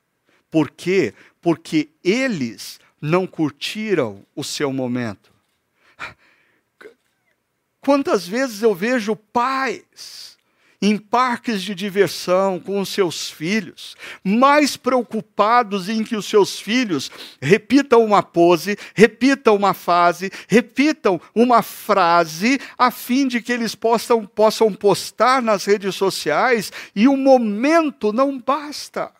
Por 0.50 0.70
quê? 0.70 1.14
Porque 1.42 1.90
eles 2.04 2.80
não 3.02 3.28
curtiram 3.28 4.26
o 4.36 4.44
seu 4.44 4.72
momento. 4.72 5.34
Quantas 7.82 8.26
vezes 8.28 8.62
eu 8.62 8.74
vejo 8.74 9.16
pais 9.16 10.35
em 10.82 10.98
parques 10.98 11.62
de 11.62 11.74
diversão 11.74 12.60
com 12.60 12.80
os 12.80 12.90
seus 12.90 13.30
filhos, 13.30 13.96
mais 14.24 14.76
preocupados 14.76 15.90
em 15.90 16.04
que 16.04 16.16
os 16.16 16.26
seus 16.26 16.60
filhos 16.60 17.10
repitam 17.42 18.04
uma 18.04 18.22
pose, 18.22 18.78
repitam 18.94 19.56
uma 19.56 19.74
fase, 19.74 20.32
repitam 20.48 21.20
uma 21.34 21.62
frase, 21.62 22.60
a 22.78 22.92
fim 22.92 23.28
de 23.28 23.42
que 23.42 23.52
eles 23.52 23.76
possam, 23.76 24.26
possam 24.26 24.74
postar 24.74 25.42
nas 25.42 25.66
redes 25.66 25.96
sociais 25.96 26.72
e 26.96 27.08
o 27.08 27.18
momento 27.18 28.12
não 28.12 28.40
basta. 28.40 29.12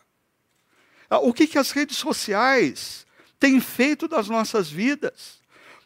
Ah, 1.08 1.18
o 1.18 1.32
que, 1.32 1.46
que 1.46 1.58
as 1.58 1.70
redes 1.70 1.96
sociais 1.96 3.06
têm 3.38 3.60
feito 3.60 4.08
das 4.08 4.28
nossas 4.28 4.68
vidas? 4.68 5.36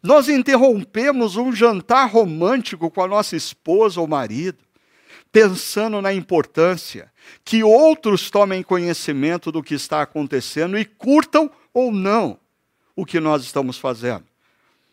Nós 0.03 0.31
interrompemos 0.31 1.37
um 1.37 1.53
jantar 1.53 2.11
romântico 2.11 2.91
com 2.91 3.03
a 3.03 3.09
nossa 3.09 3.37
esposa 3.37 4.01
ou 4.01 4.09
marido 4.09 4.70
pensando 5.33 6.01
na 6.03 6.13
importância 6.13 7.13
que 7.45 7.63
outros 7.63 8.31
tomem 8.31 8.63
conhecimento 8.63 9.53
do 9.53 9.63
que 9.63 9.75
está 9.75 10.03
acontecendo 10.03 10.79
e 10.79 10.85
curtam 10.85 11.51
ou 11.73 11.93
não 11.93 12.39
o 12.97 13.07
que 13.07 13.21
nós 13.21 13.43
estamos 13.43 13.79
fazendo. 13.79 14.25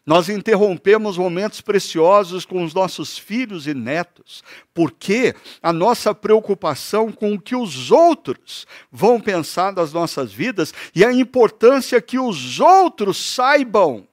Nós 0.08 0.30
interrompemos 0.30 1.18
momentos 1.18 1.60
preciosos 1.60 2.46
com 2.46 2.64
os 2.64 2.74
nossos 2.74 3.18
filhos 3.18 3.68
e 3.68 3.74
netos, 3.74 4.42
porque 4.74 5.36
a 5.62 5.74
nossa 5.74 6.16
preocupação 6.16 7.12
com 7.12 7.34
o 7.34 7.42
que 7.42 7.54
os 7.54 7.92
outros 7.92 8.66
vão 8.90 9.20
pensar 9.20 9.72
das 9.72 9.92
nossas 9.92 10.32
vidas 10.32 10.74
e 10.96 11.04
a 11.04 11.12
importância 11.12 12.02
que 12.02 12.18
os 12.18 12.58
outros 12.58 13.18
saibam 13.18 14.07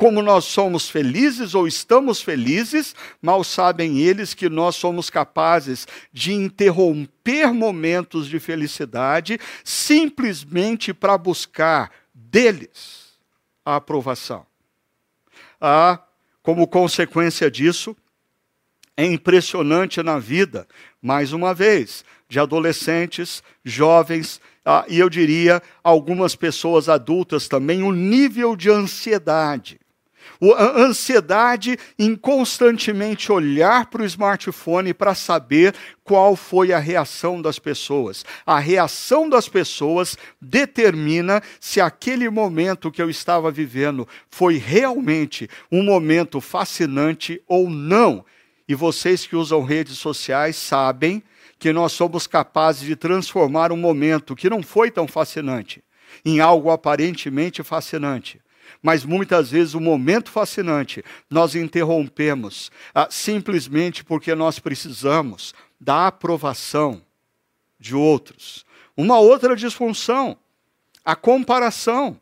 como 0.00 0.22
nós 0.22 0.46
somos 0.46 0.88
felizes 0.88 1.54
ou 1.54 1.68
estamos 1.68 2.22
felizes, 2.22 2.94
mal 3.20 3.44
sabem 3.44 3.98
eles 3.98 4.32
que 4.32 4.48
nós 4.48 4.74
somos 4.74 5.10
capazes 5.10 5.86
de 6.10 6.32
interromper 6.32 7.52
momentos 7.52 8.26
de 8.26 8.40
felicidade 8.40 9.38
simplesmente 9.62 10.94
para 10.94 11.18
buscar 11.18 11.90
deles 12.14 13.18
a 13.62 13.76
aprovação. 13.76 14.46
Ah, 15.60 16.02
como 16.42 16.66
consequência 16.66 17.50
disso, 17.50 17.94
é 18.96 19.04
impressionante 19.04 20.02
na 20.02 20.18
vida, 20.18 20.66
mais 21.02 21.34
uma 21.34 21.52
vez, 21.52 22.06
de 22.26 22.40
adolescentes, 22.40 23.42
jovens 23.62 24.40
ah, 24.64 24.84
e 24.88 24.98
eu 24.98 25.08
diria 25.08 25.62
algumas 25.82 26.36
pessoas 26.36 26.88
adultas 26.88 27.48
também, 27.48 27.82
o 27.82 27.92
nível 27.92 28.54
de 28.54 28.70
ansiedade. 28.70 29.79
A 30.42 30.80
ansiedade 30.80 31.78
em 31.98 32.16
constantemente 32.16 33.30
olhar 33.30 33.86
para 33.86 34.02
o 34.02 34.06
smartphone 34.06 34.94
para 34.94 35.14
saber 35.14 35.74
qual 36.02 36.34
foi 36.34 36.72
a 36.72 36.78
reação 36.78 37.42
das 37.42 37.58
pessoas. 37.58 38.24
A 38.46 38.58
reação 38.58 39.28
das 39.28 39.48
pessoas 39.48 40.16
determina 40.40 41.42
se 41.60 41.78
aquele 41.78 42.30
momento 42.30 42.90
que 42.90 43.02
eu 43.02 43.10
estava 43.10 43.50
vivendo 43.50 44.08
foi 44.30 44.56
realmente 44.56 45.48
um 45.70 45.82
momento 45.82 46.40
fascinante 46.40 47.42
ou 47.46 47.68
não. 47.68 48.24
E 48.66 48.74
vocês 48.74 49.26
que 49.26 49.36
usam 49.36 49.62
redes 49.62 49.98
sociais 49.98 50.56
sabem 50.56 51.22
que 51.58 51.70
nós 51.70 51.92
somos 51.92 52.26
capazes 52.26 52.86
de 52.86 52.96
transformar 52.96 53.70
um 53.72 53.76
momento 53.76 54.34
que 54.34 54.48
não 54.48 54.62
foi 54.62 54.90
tão 54.90 55.06
fascinante 55.06 55.84
em 56.24 56.40
algo 56.40 56.70
aparentemente 56.70 57.62
fascinante. 57.62 58.39
Mas 58.82 59.04
muitas 59.04 59.50
vezes 59.50 59.74
o 59.74 59.80
momento 59.80 60.30
fascinante 60.30 61.04
nós 61.28 61.54
interrompemos 61.54 62.70
ah, 62.94 63.08
simplesmente 63.10 64.02
porque 64.02 64.34
nós 64.34 64.58
precisamos 64.58 65.54
da 65.78 66.06
aprovação 66.06 67.02
de 67.78 67.94
outros. 67.94 68.64
Uma 68.96 69.18
outra 69.18 69.54
disfunção, 69.54 70.36
a 71.04 71.14
comparação. 71.14 72.18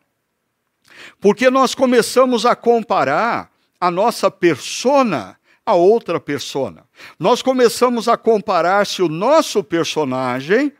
Porque 1.20 1.48
nós 1.50 1.74
começamos 1.74 2.44
a 2.44 2.56
comparar 2.56 3.50
a 3.80 3.90
nossa 3.90 4.30
persona 4.30 5.38
a 5.68 5.74
outra 5.74 6.18
persona. 6.18 6.86
Nós 7.18 7.42
começamos 7.42 8.08
a 8.08 8.16
comparar 8.16 8.86
se 8.86 9.02
o 9.02 9.08
nosso 9.08 9.62
personagem 9.62 10.72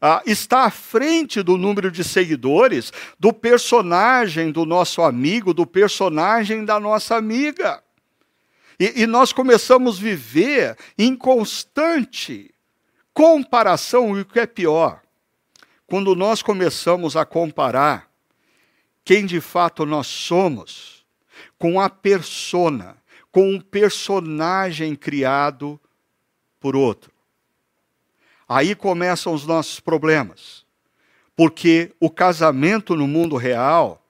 ah, 0.00 0.22
está 0.24 0.64
à 0.64 0.70
frente 0.70 1.42
do 1.42 1.56
número 1.56 1.90
de 1.90 2.02
seguidores 2.02 2.92
do 3.18 3.32
personagem 3.32 4.50
do 4.50 4.64
nosso 4.64 5.02
amigo, 5.02 5.52
do 5.52 5.66
personagem 5.66 6.64
da 6.64 6.80
nossa 6.80 7.16
amiga. 7.16 7.82
E, 8.78 9.02
e 9.02 9.06
nós 9.06 9.32
começamos 9.32 9.98
a 9.98 10.02
viver 10.02 10.78
em 10.96 11.14
constante 11.14 12.54
comparação, 13.12 14.16
e 14.16 14.22
o 14.22 14.24
que 14.24 14.40
é 14.40 14.46
pior, 14.46 15.02
quando 15.86 16.14
nós 16.14 16.40
começamos 16.40 17.16
a 17.16 17.26
comparar 17.26 18.08
quem 19.04 19.26
de 19.26 19.40
fato 19.40 19.84
nós 19.84 20.06
somos 20.06 21.04
com 21.58 21.80
a 21.80 21.90
persona 21.90 23.00
com 23.30 23.48
um 23.48 23.60
personagem 23.60 24.94
criado 24.96 25.80
por 26.58 26.74
outro. 26.74 27.12
Aí 28.52 28.74
começam 28.74 29.32
os 29.32 29.46
nossos 29.46 29.78
problemas. 29.78 30.64
Porque 31.36 31.92
o 32.00 32.10
casamento 32.10 32.96
no 32.96 33.06
mundo 33.06 33.36
real, 33.36 34.04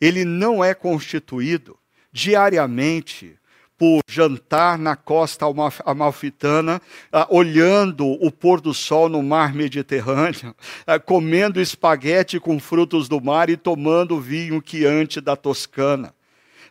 ele 0.00 0.24
não 0.24 0.64
é 0.64 0.74
constituído 0.74 1.78
diariamente 2.12 3.38
por 3.78 4.00
jantar 4.08 4.76
na 4.76 4.96
costa 4.96 5.46
amalfitana, 5.86 6.82
ah, 7.12 7.28
olhando 7.30 8.04
o 8.04 8.32
pôr 8.32 8.60
do 8.60 8.74
sol 8.74 9.08
no 9.08 9.22
mar 9.22 9.54
Mediterrâneo, 9.54 10.56
ah, 10.84 10.98
comendo 10.98 11.60
espaguete 11.60 12.40
com 12.40 12.58
frutos 12.58 13.08
do 13.08 13.20
mar 13.20 13.48
e 13.48 13.56
tomando 13.56 14.20
vinho 14.20 14.60
quiante 14.60 15.20
da 15.20 15.36
Toscana. 15.36 16.12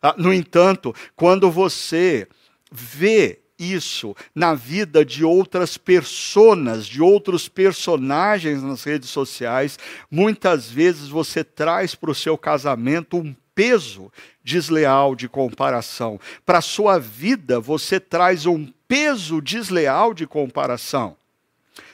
Ah, 0.01 0.13
no 0.17 0.33
entanto, 0.33 0.93
quando 1.15 1.49
você 1.49 2.27
vê 2.69 3.39
isso 3.61 4.15
na 4.33 4.55
vida 4.55 5.05
de 5.05 5.23
outras 5.23 5.77
pessoas, 5.77 6.87
de 6.87 7.01
outros 7.01 7.47
personagens 7.47 8.63
nas 8.63 8.83
redes 8.83 9.09
sociais, 9.09 9.77
muitas 10.09 10.69
vezes 10.69 11.07
você 11.07 11.43
traz 11.43 11.93
para 11.93 12.09
o 12.09 12.15
seu 12.15 12.37
casamento 12.37 13.17
um 13.17 13.35
peso 13.53 14.11
desleal 14.43 15.15
de 15.15 15.29
comparação. 15.29 16.19
Para 16.43 16.57
a 16.57 16.63
sua 16.63 16.97
vida, 16.97 17.59
você 17.59 17.99
traz 17.99 18.47
um 18.47 18.67
peso 18.87 19.39
desleal 19.39 20.13
de 20.13 20.25
comparação. 20.25 21.15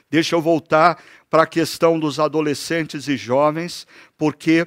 Deixa 0.09 0.35
eu 0.35 0.41
voltar 0.41 1.03
para 1.29 1.43
a 1.43 1.47
questão 1.47 1.99
dos 1.99 2.19
adolescentes 2.19 3.09
e 3.09 3.17
jovens, 3.17 3.85
porque 4.17 4.65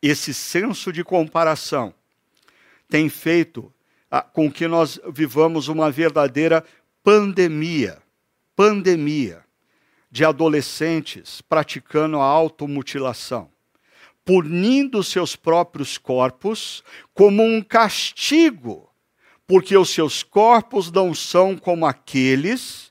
esse 0.00 0.32
senso 0.32 0.90
de 0.90 1.04
comparação 1.04 1.92
tem 2.88 3.08
feito 3.10 3.70
com 4.32 4.50
que 4.50 4.66
nós 4.66 5.00
vivamos 5.12 5.68
uma 5.68 5.90
verdadeira 5.90 6.64
pandemia 7.02 8.02
pandemia 8.60 9.42
de 10.10 10.22
adolescentes 10.22 11.40
praticando 11.40 12.18
a 12.18 12.24
automutilação, 12.24 13.50
punindo 14.22 15.02
seus 15.02 15.34
próprios 15.34 15.96
corpos 15.96 16.84
como 17.14 17.42
um 17.42 17.62
castigo, 17.62 18.90
porque 19.46 19.74
os 19.74 19.88
seus 19.88 20.22
corpos 20.22 20.92
não 20.92 21.14
são 21.14 21.56
como 21.56 21.86
aqueles 21.86 22.89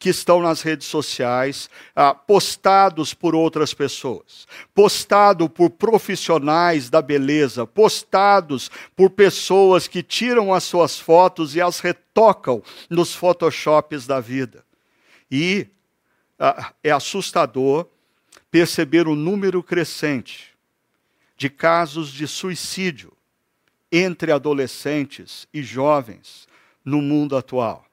que 0.00 0.08
estão 0.08 0.40
nas 0.40 0.62
redes 0.62 0.86
sociais, 0.86 1.68
ah, 1.94 2.14
postados 2.14 3.12
por 3.12 3.34
outras 3.34 3.74
pessoas, 3.74 4.48
postado 4.74 5.46
por 5.46 5.68
profissionais 5.68 6.88
da 6.88 7.02
beleza, 7.02 7.66
postados 7.66 8.70
por 8.96 9.10
pessoas 9.10 9.86
que 9.86 10.02
tiram 10.02 10.54
as 10.54 10.64
suas 10.64 10.98
fotos 10.98 11.54
e 11.54 11.60
as 11.60 11.80
retocam 11.80 12.62
nos 12.88 13.14
photoshops 13.14 14.06
da 14.06 14.20
vida. 14.20 14.64
E 15.30 15.66
ah, 16.38 16.72
é 16.82 16.90
assustador 16.90 17.86
perceber 18.50 19.06
o 19.06 19.14
número 19.14 19.62
crescente 19.62 20.54
de 21.36 21.50
casos 21.50 22.10
de 22.10 22.26
suicídio 22.26 23.12
entre 23.92 24.32
adolescentes 24.32 25.46
e 25.52 25.62
jovens 25.62 26.48
no 26.82 27.02
mundo 27.02 27.36
atual. 27.36 27.89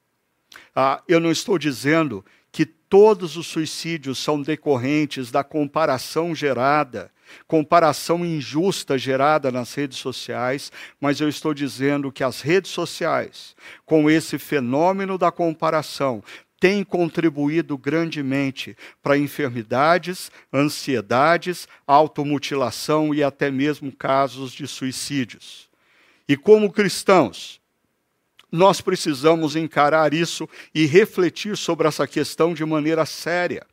Ah, 0.75 1.01
eu 1.07 1.19
não 1.19 1.31
estou 1.31 1.57
dizendo 1.57 2.23
que 2.51 2.65
todos 2.65 3.35
os 3.35 3.47
suicídios 3.47 4.17
são 4.17 4.41
decorrentes 4.41 5.29
da 5.29 5.43
comparação 5.43 6.33
gerada, 6.33 7.11
comparação 7.45 8.25
injusta 8.25 8.97
gerada 8.97 9.51
nas 9.51 9.73
redes 9.73 9.97
sociais, 9.97 10.71
mas 10.99 11.19
eu 11.19 11.27
estou 11.27 11.53
dizendo 11.53 12.11
que 12.11 12.23
as 12.23 12.41
redes 12.41 12.71
sociais, 12.71 13.55
com 13.85 14.09
esse 14.09 14.37
fenômeno 14.37 15.17
da 15.17 15.31
comparação, 15.31 16.23
têm 16.59 16.83
contribuído 16.83 17.77
grandemente 17.77 18.75
para 19.01 19.17
enfermidades, 19.17 20.31
ansiedades, 20.53 21.67
automutilação 21.85 23.13
e 23.13 23.23
até 23.23 23.51
mesmo 23.51 23.91
casos 23.91 24.51
de 24.51 24.67
suicídios. 24.67 25.69
E 26.27 26.35
como 26.35 26.71
cristãos, 26.71 27.56
nós 28.51 28.81
precisamos 28.81 29.55
encarar 29.55 30.13
isso 30.13 30.47
e 30.73 30.85
refletir 30.85 31.57
sobre 31.57 31.87
essa 31.87 32.07
questão 32.07 32.53
de 32.53 32.65
maneira 32.65 33.05
séria. 33.05 33.65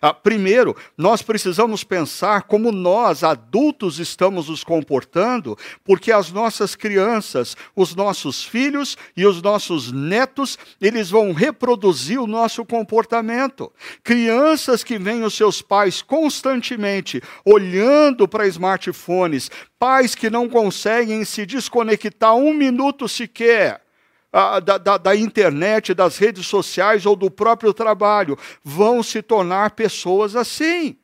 Ah, 0.00 0.12
primeiro, 0.12 0.76
nós 0.96 1.22
precisamos 1.22 1.82
pensar 1.82 2.42
como 2.42 2.70
nós, 2.70 3.24
adultos, 3.24 3.98
estamos 3.98 4.48
nos 4.48 4.62
comportando, 4.62 5.56
porque 5.84 6.12
as 6.12 6.30
nossas 6.30 6.74
crianças, 6.74 7.56
os 7.74 7.94
nossos 7.94 8.44
filhos 8.44 8.96
e 9.16 9.26
os 9.26 9.40
nossos 9.42 9.90
netos, 9.90 10.58
eles 10.80 11.10
vão 11.10 11.32
reproduzir 11.32 12.20
o 12.20 12.26
nosso 12.26 12.64
comportamento. 12.64 13.72
Crianças 14.02 14.84
que 14.84 14.98
veem 14.98 15.24
os 15.24 15.34
seus 15.34 15.62
pais 15.62 16.02
constantemente 16.02 17.22
olhando 17.44 18.28
para 18.28 18.46
smartphones, 18.46 19.50
pais 19.78 20.14
que 20.14 20.30
não 20.30 20.48
conseguem 20.48 21.24
se 21.24 21.46
desconectar 21.46 22.34
um 22.34 22.52
minuto 22.52 23.08
sequer 23.08 23.87
da, 24.32 24.78
da, 24.78 24.98
da, 24.98 25.16
internet, 25.16 25.94
das 25.94 26.18
redes 26.18 26.46
sociais 26.46 27.06
ou 27.06 27.16
do 27.16 27.30
próprio 27.30 27.72
trabalho, 27.72 28.38
vão 28.62 29.02
se 29.02 29.22
tornar 29.22 29.70
pessoas 29.70 30.36
assim. 30.36 30.96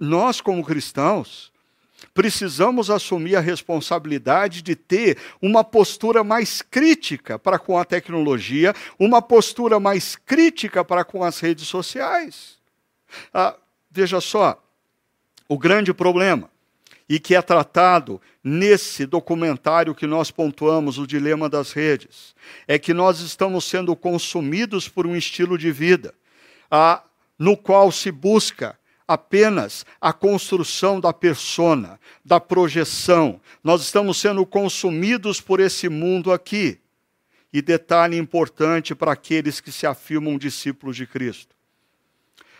Nós, 0.00 0.40
como 0.40 0.64
cristãos, 0.64 1.52
precisamos 2.12 2.90
assumir 2.90 3.36
a 3.36 3.40
responsabilidade 3.40 4.60
de 4.60 4.74
ter 4.74 5.18
uma 5.40 5.62
postura 5.62 6.24
mais 6.24 6.60
crítica 6.62 7.38
para 7.38 7.58
com 7.58 7.78
a 7.78 7.84
tecnologia, 7.84 8.74
uma 8.98 9.22
postura 9.22 9.78
mais 9.78 10.16
crítica 10.16 10.84
para 10.84 11.04
com 11.04 11.22
as 11.22 11.38
redes 11.38 11.68
sociais. 11.68 12.58
Ah, 13.32 13.56
veja 13.90 14.20
só, 14.20 14.60
o 15.48 15.56
grande 15.56 15.94
problema 15.94 16.50
e 17.08 17.20
que 17.20 17.34
é 17.34 17.42
tratado 17.42 18.20
nesse 18.42 19.06
documentário 19.06 19.94
que 19.94 20.06
nós 20.06 20.30
pontuamos, 20.30 20.98
O 20.98 21.06
Dilema 21.06 21.48
das 21.48 21.72
Redes, 21.72 22.34
é 22.66 22.78
que 22.78 22.92
nós 22.92 23.20
estamos 23.20 23.64
sendo 23.64 23.94
consumidos 23.94 24.88
por 24.88 25.06
um 25.06 25.14
estilo 25.14 25.56
de 25.56 25.70
vida 25.70 26.14
a, 26.70 27.02
no 27.38 27.56
qual 27.56 27.92
se 27.92 28.10
busca 28.10 28.78
apenas 29.06 29.86
a 30.00 30.12
construção 30.12 30.98
da 30.98 31.12
persona, 31.12 32.00
da 32.24 32.40
projeção. 32.40 33.40
Nós 33.62 33.82
estamos 33.82 34.18
sendo 34.18 34.44
consumidos 34.44 35.40
por 35.40 35.60
esse 35.60 35.88
mundo 35.88 36.32
aqui. 36.32 36.80
E 37.52 37.62
detalhe 37.62 38.18
importante 38.18 38.94
para 38.94 39.12
aqueles 39.12 39.60
que 39.60 39.70
se 39.70 39.86
afirmam 39.86 40.36
discípulos 40.36 40.96
de 40.96 41.06
Cristo. 41.06 41.54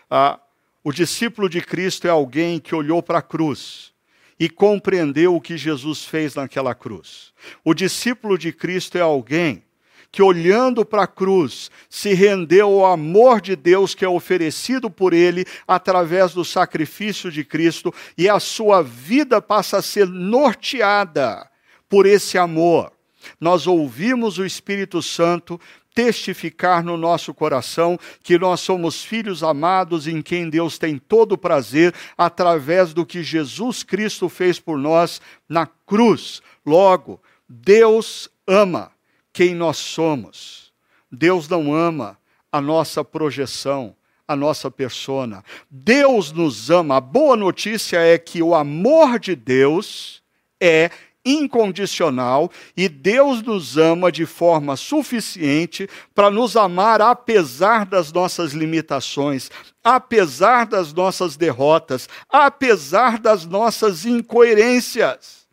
Ah, 0.08 0.38
o 0.84 0.92
discípulo 0.92 1.48
de 1.48 1.60
Cristo 1.60 2.06
é 2.06 2.10
alguém 2.10 2.60
que 2.60 2.74
olhou 2.74 3.02
para 3.02 3.18
a 3.18 3.22
cruz 3.22 3.92
e 4.38 4.48
compreendeu 4.48 5.34
o 5.34 5.40
que 5.40 5.56
Jesus 5.56 6.04
fez 6.04 6.34
naquela 6.34 6.74
cruz. 6.74 7.32
O 7.64 7.72
discípulo 7.72 8.36
de 8.36 8.52
Cristo 8.52 8.98
é 8.98 9.00
alguém 9.00 9.64
que, 10.12 10.22
olhando 10.22 10.84
para 10.84 11.02
a 11.02 11.06
cruz, 11.06 11.70
se 11.90 12.14
rendeu 12.14 12.68
ao 12.68 12.92
amor 12.92 13.40
de 13.40 13.56
Deus 13.56 13.94
que 13.94 14.04
é 14.04 14.08
oferecido 14.08 14.90
por 14.90 15.12
ele 15.12 15.44
através 15.66 16.32
do 16.32 16.44
sacrifício 16.44 17.30
de 17.30 17.44
Cristo 17.44 17.92
e 18.16 18.28
a 18.28 18.40
sua 18.40 18.82
vida 18.82 19.42
passa 19.42 19.78
a 19.78 19.82
ser 19.82 20.06
norteada 20.06 21.48
por 21.88 22.06
esse 22.06 22.38
amor. 22.38 22.92
Nós 23.40 23.66
ouvimos 23.66 24.38
o 24.38 24.44
Espírito 24.44 25.02
Santo 25.02 25.60
testificar 25.96 26.84
no 26.84 26.98
nosso 26.98 27.32
coração 27.32 27.98
que 28.22 28.38
nós 28.38 28.60
somos 28.60 29.02
filhos 29.02 29.42
amados 29.42 30.06
em 30.06 30.20
quem 30.20 30.50
Deus 30.50 30.76
tem 30.76 30.98
todo 30.98 31.32
o 31.32 31.38
prazer 31.38 31.94
através 32.18 32.92
do 32.92 33.06
que 33.06 33.22
Jesus 33.22 33.82
Cristo 33.82 34.28
fez 34.28 34.60
por 34.60 34.76
nós 34.76 35.22
na 35.48 35.66
cruz. 35.86 36.42
Logo, 36.66 37.18
Deus 37.48 38.28
ama 38.46 38.92
quem 39.32 39.54
nós 39.54 39.78
somos. 39.78 40.70
Deus 41.10 41.48
não 41.48 41.74
ama 41.74 42.18
a 42.52 42.60
nossa 42.60 43.02
projeção, 43.02 43.96
a 44.28 44.36
nossa 44.36 44.70
persona. 44.70 45.42
Deus 45.70 46.30
nos 46.30 46.68
ama. 46.68 46.98
A 46.98 47.00
boa 47.00 47.38
notícia 47.38 48.00
é 48.00 48.18
que 48.18 48.42
o 48.42 48.54
amor 48.54 49.18
de 49.18 49.34
Deus 49.34 50.22
é 50.60 50.90
incondicional 51.26 52.50
e 52.76 52.88
Deus 52.88 53.42
nos 53.42 53.76
ama 53.76 54.10
de 54.12 54.24
forma 54.24 54.76
suficiente 54.76 55.90
para 56.14 56.30
nos 56.30 56.56
amar 56.56 57.02
apesar 57.02 57.84
das 57.84 58.12
nossas 58.12 58.52
limitações, 58.52 59.50
apesar 59.82 60.64
das 60.66 60.92
nossas 60.92 61.36
derrotas, 61.36 62.08
apesar 62.30 63.18
das 63.18 63.44
nossas 63.44 64.06
incoerências. 64.06 65.46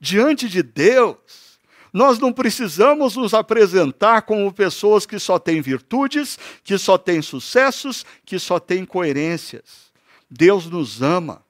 Diante 0.00 0.48
de 0.48 0.62
Deus, 0.62 1.18
nós 1.92 2.18
não 2.18 2.32
precisamos 2.32 3.16
nos 3.16 3.34
apresentar 3.34 4.22
como 4.22 4.52
pessoas 4.52 5.04
que 5.04 5.18
só 5.18 5.38
têm 5.38 5.60
virtudes, 5.60 6.38
que 6.64 6.78
só 6.78 6.96
têm 6.96 7.20
sucessos, 7.20 8.06
que 8.24 8.38
só 8.38 8.58
têm 8.58 8.84
coerências. 8.84 9.90
Deus 10.30 10.66
nos 10.66 11.02
ama. 11.02 11.44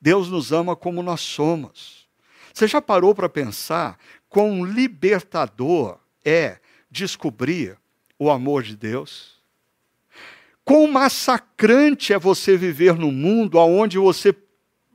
Deus 0.00 0.28
nos 0.28 0.52
ama 0.52 0.76
como 0.76 1.02
nós 1.02 1.20
somos. 1.20 1.97
Você 2.58 2.66
já 2.66 2.82
parou 2.82 3.14
para 3.14 3.28
pensar 3.28 3.96
quão 4.28 4.64
libertador 4.64 5.96
é 6.24 6.58
descobrir 6.90 7.78
o 8.18 8.28
amor 8.28 8.64
de 8.64 8.74
Deus? 8.74 9.36
Quão 10.64 10.88
massacrante 10.88 12.12
é 12.12 12.18
você 12.18 12.56
viver 12.56 12.96
num 12.96 13.12
mundo 13.12 13.58
onde 13.58 13.96
você, 13.96 14.34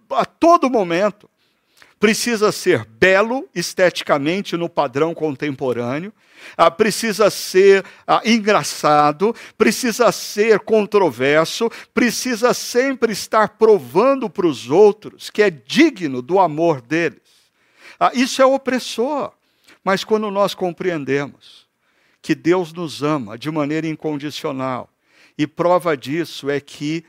a 0.09 0.25
todo 0.25 0.69
momento, 0.69 1.29
precisa 1.97 2.51
ser 2.51 2.83
belo 2.83 3.47
esteticamente 3.55 4.57
no 4.57 4.67
padrão 4.67 5.13
contemporâneo, 5.13 6.11
ah, 6.57 6.69
precisa 6.69 7.29
ser 7.29 7.85
ah, 8.05 8.21
engraçado, 8.25 9.33
precisa 9.57 10.11
ser 10.11 10.59
controverso, 10.59 11.71
precisa 11.93 12.53
sempre 12.53 13.13
estar 13.13 13.57
provando 13.57 14.29
para 14.29 14.47
os 14.47 14.69
outros 14.69 15.29
que 15.29 15.41
é 15.41 15.49
digno 15.49 16.21
do 16.21 16.41
amor 16.41 16.81
deles. 16.81 17.22
Ah, 18.03 18.11
isso 18.13 18.41
é 18.41 18.45
opressor. 18.45 19.31
Mas 19.81 20.03
quando 20.03 20.29
nós 20.29 20.53
compreendemos 20.53 21.65
que 22.21 22.35
Deus 22.35 22.73
nos 22.73 23.01
ama 23.01 23.37
de 23.37 23.49
maneira 23.49 23.87
incondicional, 23.87 24.89
e 25.37 25.47
prova 25.47 25.95
disso 25.95 26.49
é 26.49 26.59
que 26.59 27.05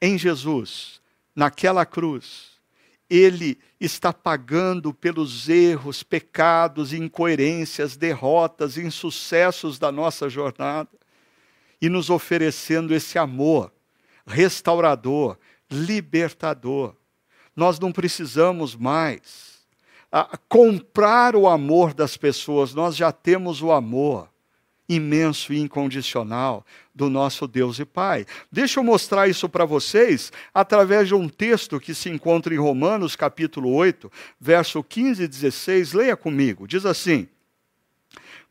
em 0.00 0.16
Jesus, 0.16 1.00
naquela 1.34 1.84
cruz, 1.84 2.52
ele 3.10 3.58
está 3.80 4.12
pagando 4.12 4.94
pelos 4.94 5.48
erros, 5.48 6.04
pecados, 6.04 6.92
incoerências, 6.92 7.96
derrotas, 7.96 8.78
insucessos 8.78 9.76
da 9.76 9.90
nossa 9.90 10.28
jornada 10.28 10.90
e 11.82 11.88
nos 11.88 12.10
oferecendo 12.10 12.94
esse 12.94 13.18
amor 13.18 13.72
restaurador, 14.24 15.36
libertador. 15.68 16.94
Nós 17.56 17.80
não 17.80 17.90
precisamos 17.90 18.76
mais 18.76 19.53
a 20.16 20.38
comprar 20.48 21.34
o 21.34 21.48
amor 21.48 21.92
das 21.92 22.16
pessoas, 22.16 22.72
nós 22.72 22.94
já 22.94 23.10
temos 23.10 23.60
o 23.60 23.72
amor 23.72 24.28
imenso 24.88 25.52
e 25.52 25.58
incondicional 25.58 26.64
do 26.94 27.10
nosso 27.10 27.48
Deus 27.48 27.80
e 27.80 27.84
Pai. 27.84 28.24
Deixa 28.52 28.78
eu 28.78 28.84
mostrar 28.84 29.26
isso 29.26 29.48
para 29.48 29.64
vocês 29.64 30.30
através 30.54 31.08
de 31.08 31.16
um 31.16 31.28
texto 31.28 31.80
que 31.80 31.92
se 31.92 32.08
encontra 32.10 32.54
em 32.54 32.58
Romanos, 32.58 33.16
capítulo 33.16 33.74
8, 33.74 34.08
verso 34.38 34.84
15 34.84 35.24
e 35.24 35.26
16. 35.26 35.94
Leia 35.94 36.16
comigo. 36.16 36.68
Diz 36.68 36.86
assim: 36.86 37.26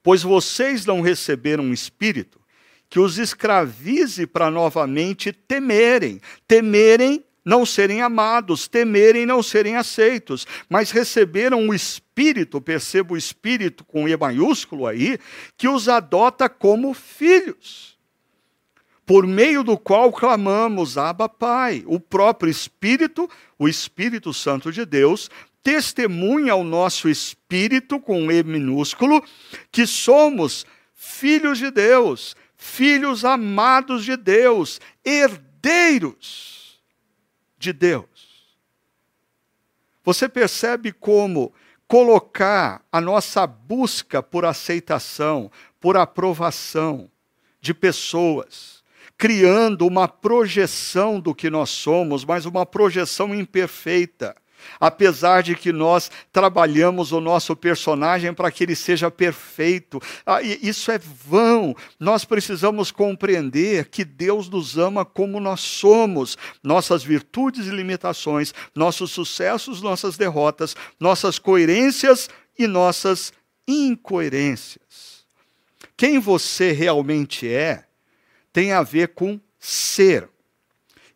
Pois 0.03 0.21
vocês 0.21 0.85
não 0.85 0.99
receberam 0.99 1.63
um 1.63 1.71
espírito 1.71 2.41
que 2.89 2.99
os 2.99 3.17
escravize 3.17 4.27
para 4.27 4.51
novamente 4.51 5.31
temerem, 5.31 6.19
temerem 6.45 7.23
não 7.43 7.65
serem 7.65 8.01
amados, 8.01 8.67
temerem 8.67 9.25
não 9.25 9.43
serem 9.43 9.75
aceitos, 9.75 10.47
mas 10.69 10.91
receberam 10.91 11.67
o 11.67 11.73
Espírito, 11.73 12.61
perceba 12.61 13.13
o 13.13 13.17
Espírito 13.17 13.83
com 13.83 14.07
E 14.07 14.15
maiúsculo 14.15 14.87
aí, 14.87 15.19
que 15.57 15.67
os 15.67 15.89
adota 15.89 16.47
como 16.47 16.93
filhos, 16.93 17.97
por 19.05 19.27
meio 19.27 19.63
do 19.63 19.77
qual 19.77 20.13
clamamos, 20.13 20.97
Abba 20.97 21.27
Pai. 21.27 21.83
O 21.85 21.99
próprio 21.99 22.49
Espírito, 22.49 23.29
o 23.59 23.67
Espírito 23.67 24.33
Santo 24.33 24.71
de 24.71 24.85
Deus, 24.85 25.29
testemunha 25.61 26.53
ao 26.53 26.63
nosso 26.63 27.09
espírito, 27.09 27.99
com 27.99 28.31
E 28.31 28.41
minúsculo, 28.43 29.21
que 29.69 29.85
somos 29.85 30.65
filhos 30.93 31.57
de 31.57 31.69
Deus, 31.69 32.33
filhos 32.55 33.25
amados 33.25 34.05
de 34.05 34.15
Deus, 34.15 34.79
herdeiros 35.03 36.52
de 37.63 37.71
Deus. 37.71 38.43
Você 40.03 40.27
percebe 40.27 40.91
como 40.91 41.53
colocar 41.87 42.83
a 42.91 42.99
nossa 42.99 43.47
busca 43.47 44.21
por 44.21 44.43
aceitação, 44.43 45.49
por 45.79 45.95
aprovação 45.95 47.09
de 47.61 47.73
pessoas, 47.73 48.83
criando 49.17 49.87
uma 49.87 50.07
projeção 50.07 51.21
do 51.21 51.33
que 51.33 51.49
nós 51.49 51.69
somos, 51.69 52.25
mas 52.25 52.45
uma 52.45 52.65
projeção 52.65 53.33
imperfeita 53.33 54.35
apesar 54.79 55.43
de 55.43 55.55
que 55.55 55.71
nós 55.71 56.09
trabalhamos 56.31 57.11
o 57.11 57.19
nosso 57.19 57.55
personagem 57.55 58.33
para 58.33 58.51
que 58.51 58.63
ele 58.63 58.75
seja 58.75 59.09
perfeito. 59.09 60.01
Ah, 60.25 60.41
isso 60.41 60.91
é 60.91 60.97
vão. 60.99 61.75
Nós 61.99 62.25
precisamos 62.25 62.91
compreender 62.91 63.89
que 63.89 64.03
Deus 64.03 64.49
nos 64.49 64.77
ama 64.77 65.05
como 65.05 65.39
nós 65.39 65.61
somos, 65.61 66.37
nossas 66.63 67.03
virtudes 67.03 67.67
e 67.67 67.71
limitações, 67.71 68.53
nossos 68.75 69.11
sucessos, 69.11 69.81
nossas 69.81 70.17
derrotas, 70.17 70.75
nossas 70.99 71.39
coerências 71.39 72.29
e 72.57 72.67
nossas 72.67 73.33
incoerências. 73.67 75.23
Quem 75.95 76.19
você 76.19 76.71
realmente 76.71 77.47
é 77.47 77.85
tem 78.51 78.71
a 78.71 78.83
ver 78.83 79.09
com 79.09 79.39
ser. 79.59 80.29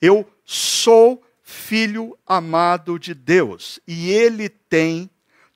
Eu 0.02 0.26
sou 0.46 1.22
filho 1.50 2.20
amado 2.28 3.00
de 3.00 3.14
Deus, 3.14 3.80
e 3.88 4.12
ele 4.12 4.50
tem 4.50 5.10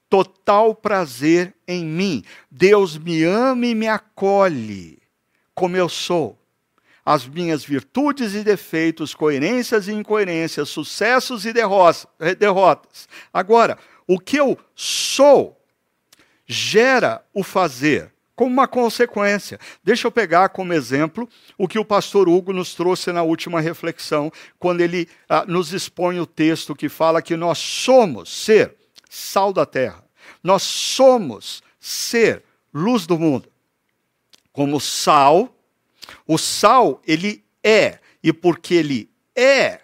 total 0.09 0.73
prazer 0.73 1.53
em 1.67 1.83
mim. 1.83 2.23
Deus 2.49 2.97
me 2.97 3.25
ama 3.25 3.65
e 3.65 3.75
me 3.75 3.89
acolhe 3.89 4.99
como 5.53 5.75
eu 5.75 5.89
sou. 5.89 6.39
As 7.05 7.27
minhas 7.27 7.65
virtudes 7.65 8.33
e 8.33 8.41
defeitos, 8.41 9.13
coerências 9.13 9.89
e 9.89 9.91
incoerências, 9.91 10.69
sucessos 10.69 11.45
e 11.45 11.51
derrotas. 11.51 13.09
Agora, 13.33 13.77
o 14.07 14.17
que 14.17 14.37
eu 14.37 14.57
sou 14.73 15.61
gera 16.45 17.21
o 17.33 17.43
fazer 17.43 18.13
como 18.41 18.53
uma 18.53 18.67
consequência. 18.67 19.59
Deixa 19.83 20.07
eu 20.07 20.11
pegar 20.11 20.49
como 20.49 20.73
exemplo 20.73 21.29
o 21.59 21.67
que 21.67 21.77
o 21.77 21.85
pastor 21.85 22.27
Hugo 22.27 22.51
nos 22.51 22.73
trouxe 22.73 23.11
na 23.11 23.21
última 23.21 23.61
reflexão, 23.61 24.31
quando 24.57 24.81
ele 24.81 25.07
ah, 25.29 25.45
nos 25.47 25.71
expõe 25.71 26.19
o 26.19 26.25
texto 26.25 26.73
que 26.73 26.89
fala 26.89 27.21
que 27.21 27.35
nós 27.35 27.59
somos 27.59 28.35
ser 28.35 28.73
sal 29.07 29.53
da 29.53 29.63
terra, 29.63 30.03
nós 30.43 30.63
somos 30.63 31.61
ser 31.79 32.41
luz 32.73 33.05
do 33.05 33.19
mundo. 33.19 33.47
Como 34.51 34.79
sal, 34.79 35.55
o 36.25 36.35
sal 36.35 36.99
ele 37.05 37.43
é, 37.63 37.99
e 38.23 38.33
porque 38.33 38.73
ele 38.73 39.07
é, 39.35 39.81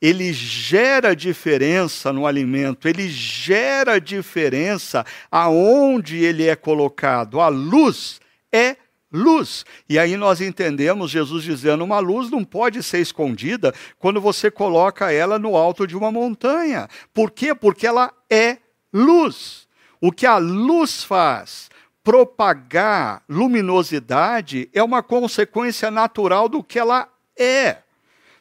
ele 0.00 0.32
gera 0.32 1.14
diferença 1.14 2.12
no 2.12 2.26
alimento, 2.26 2.88
ele 2.88 3.08
gera 3.08 4.00
diferença 4.00 5.04
aonde 5.30 6.24
ele 6.24 6.46
é 6.46 6.56
colocado. 6.56 7.40
A 7.40 7.48
luz 7.48 8.20
é 8.52 8.76
luz. 9.12 9.64
E 9.88 9.98
aí 9.98 10.16
nós 10.16 10.40
entendemos 10.40 11.10
Jesus 11.10 11.42
dizendo: 11.42 11.84
uma 11.84 11.98
luz 11.98 12.30
não 12.30 12.44
pode 12.44 12.82
ser 12.82 13.00
escondida 13.00 13.74
quando 13.98 14.20
você 14.20 14.50
coloca 14.50 15.12
ela 15.12 15.38
no 15.38 15.56
alto 15.56 15.86
de 15.86 15.96
uma 15.96 16.10
montanha. 16.10 16.88
Por 17.12 17.30
quê? 17.30 17.54
Porque 17.54 17.86
ela 17.86 18.12
é 18.30 18.58
luz. 18.92 19.68
O 20.00 20.10
que 20.10 20.26
a 20.26 20.38
luz 20.38 21.04
faz? 21.04 21.68
Propagar 22.02 23.22
luminosidade 23.28 24.70
é 24.72 24.82
uma 24.82 25.02
consequência 25.02 25.90
natural 25.90 26.48
do 26.48 26.64
que 26.64 26.78
ela 26.78 27.06
é. 27.38 27.78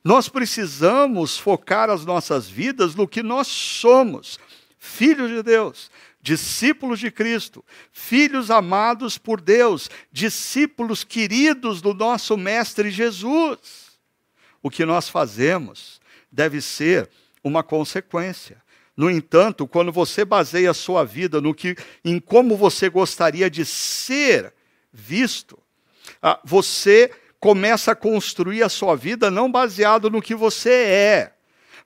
Nós 0.03 0.29
precisamos 0.29 1.37
focar 1.37 1.89
as 1.89 2.05
nossas 2.05 2.49
vidas 2.49 2.95
no 2.95 3.07
que 3.07 3.21
nós 3.21 3.47
somos, 3.47 4.39
filhos 4.77 5.29
de 5.29 5.43
Deus, 5.43 5.91
discípulos 6.21 6.99
de 6.99 7.11
Cristo, 7.11 7.63
filhos 7.91 8.49
amados 8.49 9.17
por 9.17 9.41
Deus, 9.41 9.89
discípulos 10.11 11.03
queridos 11.03 11.81
do 11.81 11.93
nosso 11.93 12.37
Mestre 12.37 12.89
Jesus. 12.89 13.99
O 14.61 14.69
que 14.69 14.85
nós 14.85 15.09
fazemos 15.09 15.99
deve 16.31 16.61
ser 16.61 17.09
uma 17.43 17.63
consequência. 17.63 18.61
No 18.95 19.09
entanto, 19.09 19.65
quando 19.65 19.91
você 19.91 20.25
baseia 20.25 20.71
a 20.71 20.73
sua 20.73 21.05
vida 21.05 21.39
no 21.39 21.53
que, 21.53 21.75
em 22.03 22.19
como 22.19 22.57
você 22.57 22.89
gostaria 22.89 23.49
de 23.49 23.65
ser 23.65 24.53
visto, 24.91 25.57
ah, 26.21 26.39
você 26.43 27.11
começa 27.39 27.91
a 27.91 27.95
construir 27.95 28.63
a 28.63 28.69
sua 28.69 28.95
vida 28.95 29.31
não 29.31 29.51
baseado 29.51 30.09
no 30.09 30.21
que 30.21 30.35
você 30.35 30.69
é, 30.71 31.33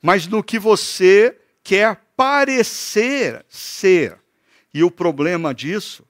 mas 0.01 0.27
no 0.27 0.43
que 0.43 0.57
você 0.57 1.37
quer 1.63 2.01
parecer 2.17 3.45
ser. 3.47 4.17
E 4.73 4.83
o 4.83 4.89
problema 4.89 5.53
disso 5.53 6.05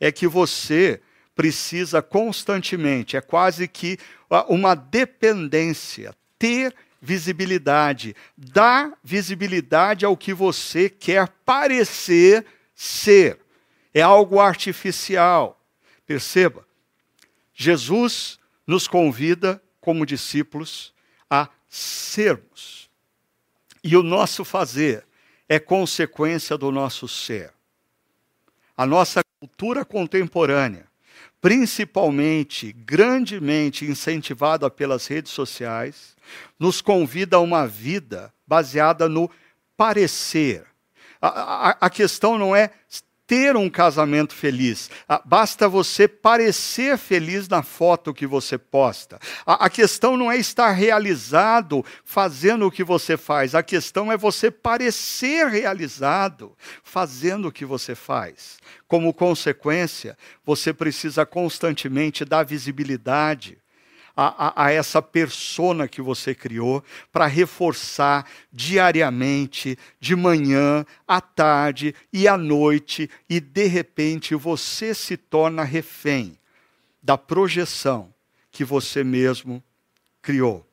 é 0.00 0.10
que 0.10 0.26
você 0.26 1.00
precisa 1.34 2.02
constantemente, 2.02 3.16
é 3.16 3.20
quase 3.20 3.68
que 3.68 3.96
uma 4.48 4.74
dependência, 4.74 6.12
ter 6.36 6.74
visibilidade, 7.00 8.14
dar 8.36 8.92
visibilidade 9.04 10.04
ao 10.04 10.16
que 10.16 10.34
você 10.34 10.90
quer 10.90 11.28
parecer 11.44 12.44
ser. 12.74 13.38
É 13.94 14.02
algo 14.02 14.40
artificial. 14.40 15.60
Perceba, 16.04 16.66
Jesus 17.54 18.37
nos 18.68 18.86
convida, 18.86 19.62
como 19.80 20.04
discípulos, 20.04 20.92
a 21.30 21.48
sermos. 21.70 22.90
E 23.82 23.96
o 23.96 24.02
nosso 24.02 24.44
fazer 24.44 25.06
é 25.48 25.58
consequência 25.58 26.58
do 26.58 26.70
nosso 26.70 27.08
ser. 27.08 27.50
A 28.76 28.84
nossa 28.84 29.22
cultura 29.40 29.86
contemporânea, 29.86 30.86
principalmente, 31.40 32.70
grandemente 32.72 33.86
incentivada 33.86 34.68
pelas 34.68 35.06
redes 35.06 35.32
sociais, 35.32 36.14
nos 36.58 36.82
convida 36.82 37.38
a 37.38 37.40
uma 37.40 37.66
vida 37.66 38.32
baseada 38.46 39.08
no 39.08 39.30
parecer. 39.78 40.66
A, 41.22 41.28
a, 41.28 41.70
a 41.80 41.90
questão 41.90 42.36
não 42.36 42.54
é 42.54 42.70
ter 43.28 43.54
um 43.56 43.68
casamento 43.68 44.34
feliz. 44.34 44.90
Ah, 45.06 45.20
basta 45.22 45.68
você 45.68 46.08
parecer 46.08 46.96
feliz 46.96 47.46
na 47.46 47.62
foto 47.62 48.14
que 48.14 48.26
você 48.26 48.56
posta. 48.56 49.20
A, 49.44 49.68
questão 49.68 50.16
não 50.16 50.32
é 50.32 50.38
estar 50.38 50.70
realizado 50.70 51.84
fazendo 52.06 52.66
o 52.66 52.70
que 52.70 52.82
você 52.82 53.18
faz. 53.18 53.54
A 53.54 53.62
questão 53.62 54.10
é 54.10 54.16
você 54.16 54.50
parecer 54.50 55.46
realizado 55.46 56.56
fazendo 56.82 57.48
o 57.48 57.52
que 57.52 57.66
você 57.66 57.94
faz. 57.94 58.56
Como 58.88 59.12
consequência, 59.12 60.16
você 60.42 60.72
precisa 60.72 61.26
constantemente 61.26 62.24
dar 62.24 62.44
visibilidade 62.44 63.58
a, 64.20 64.64
a, 64.64 64.72
essa 64.72 65.00
persona 65.00 65.86
que 65.86 66.02
você 66.02 66.34
criou 66.34 66.82
para 67.12 67.26
reforçar 67.26 68.28
diariamente, 68.52 69.78
de 70.00 70.16
manhã, 70.16 70.84
à 71.06 71.20
tarde 71.20 71.94
e 72.12 72.26
à 72.26 72.36
noite, 72.36 73.08
e 73.30 73.38
de 73.38 73.66
repente 73.66 74.34
você 74.34 74.92
se 74.92 75.16
torna 75.16 75.62
refém 75.62 76.36
da 77.00 77.16
projeção 77.16 78.12
que 78.50 78.64
você 78.64 79.04
mesmo 79.04 79.62
criou. 80.20 80.66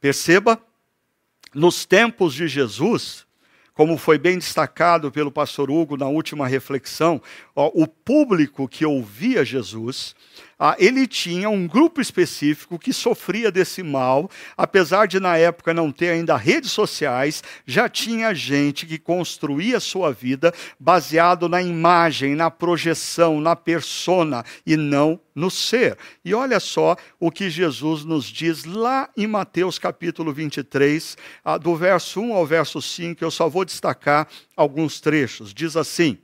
Perceba, 0.00 0.62
nos 1.52 1.84
tempos 1.84 2.34
de 2.34 2.46
Jesus, 2.46 3.26
como 3.74 3.98
foi 3.98 4.16
bem 4.16 4.38
destacado 4.38 5.10
pelo 5.10 5.32
pastor 5.32 5.70
Hugo 5.70 5.96
na 5.96 6.06
última 6.06 6.46
reflexão, 6.46 7.20
ó, 7.54 7.68
o 7.74 7.88
público 7.88 8.68
que 8.68 8.86
ouvia 8.86 9.44
Jesus 9.44 10.14
ele 10.78 11.06
tinha 11.06 11.50
um 11.50 11.66
grupo 11.66 12.00
específico 12.00 12.78
que 12.78 12.92
sofria 12.92 13.50
desse 13.50 13.82
mal, 13.82 14.30
apesar 14.56 15.06
de 15.06 15.20
na 15.20 15.36
época 15.36 15.74
não 15.74 15.92
ter 15.92 16.10
ainda 16.10 16.36
redes 16.36 16.70
sociais, 16.70 17.44
já 17.66 17.88
tinha 17.88 18.34
gente 18.34 18.86
que 18.86 18.98
construía 18.98 19.78
sua 19.80 20.12
vida 20.12 20.54
baseado 20.80 21.48
na 21.48 21.60
imagem, 21.60 22.34
na 22.34 22.50
projeção, 22.50 23.40
na 23.40 23.54
persona 23.54 24.44
e 24.64 24.76
não 24.76 25.20
no 25.34 25.50
ser. 25.50 25.98
E 26.24 26.32
olha 26.32 26.58
só 26.58 26.96
o 27.20 27.30
que 27.30 27.50
Jesus 27.50 28.04
nos 28.04 28.24
diz 28.24 28.64
lá 28.64 29.10
em 29.14 29.26
Mateus 29.26 29.78
capítulo 29.78 30.32
23, 30.32 31.18
ah, 31.44 31.58
do 31.58 31.76
verso 31.76 32.18
1 32.20 32.32
ao 32.32 32.46
verso 32.46 32.80
5, 32.80 33.22
eu 33.22 33.30
só 33.30 33.46
vou 33.46 33.64
destacar 33.64 34.26
alguns 34.56 35.00
trechos. 35.00 35.52
Diz 35.52 35.76
assim: 35.76 36.16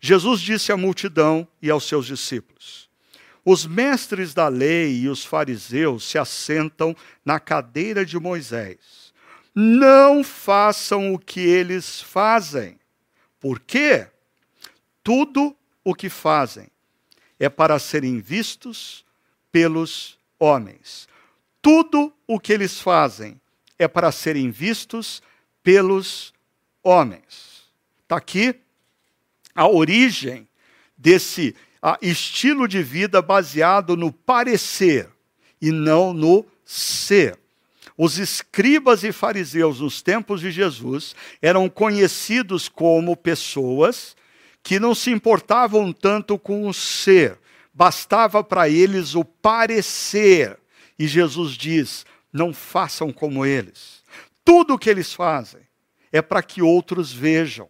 Jesus 0.00 0.40
disse 0.40 0.70
à 0.70 0.76
multidão 0.76 1.46
e 1.60 1.68
aos 1.68 1.84
seus 1.88 2.06
discípulos: 2.06 2.87
os 3.50 3.64
mestres 3.64 4.34
da 4.34 4.46
lei 4.46 5.00
e 5.00 5.08
os 5.08 5.24
fariseus 5.24 6.04
se 6.04 6.18
assentam 6.18 6.94
na 7.24 7.40
cadeira 7.40 8.04
de 8.04 8.18
Moisés. 8.18 9.10
Não 9.54 10.22
façam 10.22 11.14
o 11.14 11.18
que 11.18 11.40
eles 11.40 12.02
fazem. 12.02 12.78
Por 13.40 13.58
quê? 13.58 14.06
Tudo 15.02 15.56
o 15.82 15.94
que 15.94 16.10
fazem 16.10 16.68
é 17.40 17.48
para 17.48 17.78
serem 17.78 18.20
vistos 18.20 19.02
pelos 19.50 20.18
homens. 20.38 21.08
Tudo 21.62 22.12
o 22.26 22.38
que 22.38 22.52
eles 22.52 22.78
fazem 22.78 23.40
é 23.78 23.88
para 23.88 24.12
serem 24.12 24.50
vistos 24.50 25.22
pelos 25.62 26.34
homens. 26.82 27.66
Está 28.02 28.18
aqui 28.18 28.54
a 29.54 29.66
origem 29.66 30.46
desse 30.98 31.56
estilo 32.02 32.66
de 32.66 32.82
vida 32.82 33.22
baseado 33.22 33.96
no 33.96 34.12
parecer 34.12 35.08
e 35.60 35.70
não 35.70 36.12
no 36.12 36.44
ser. 36.64 37.38
Os 37.96 38.18
escribas 38.18 39.02
e 39.02 39.10
fariseus 39.10 39.80
nos 39.80 40.00
tempos 40.00 40.40
de 40.40 40.50
Jesus 40.50 41.16
eram 41.42 41.68
conhecidos 41.68 42.68
como 42.68 43.16
pessoas 43.16 44.16
que 44.62 44.78
não 44.78 44.94
se 44.94 45.10
importavam 45.10 45.92
tanto 45.92 46.38
com 46.38 46.68
o 46.68 46.74
ser, 46.74 47.38
bastava 47.72 48.44
para 48.44 48.68
eles 48.68 49.14
o 49.14 49.24
parecer. 49.24 50.58
E 50.98 51.06
Jesus 51.06 51.52
diz: 51.52 52.04
não 52.32 52.52
façam 52.52 53.12
como 53.12 53.44
eles. 53.44 54.02
Tudo 54.44 54.74
o 54.74 54.78
que 54.78 54.90
eles 54.90 55.12
fazem 55.12 55.62
é 56.12 56.22
para 56.22 56.42
que 56.42 56.62
outros 56.62 57.12
vejam. 57.12 57.68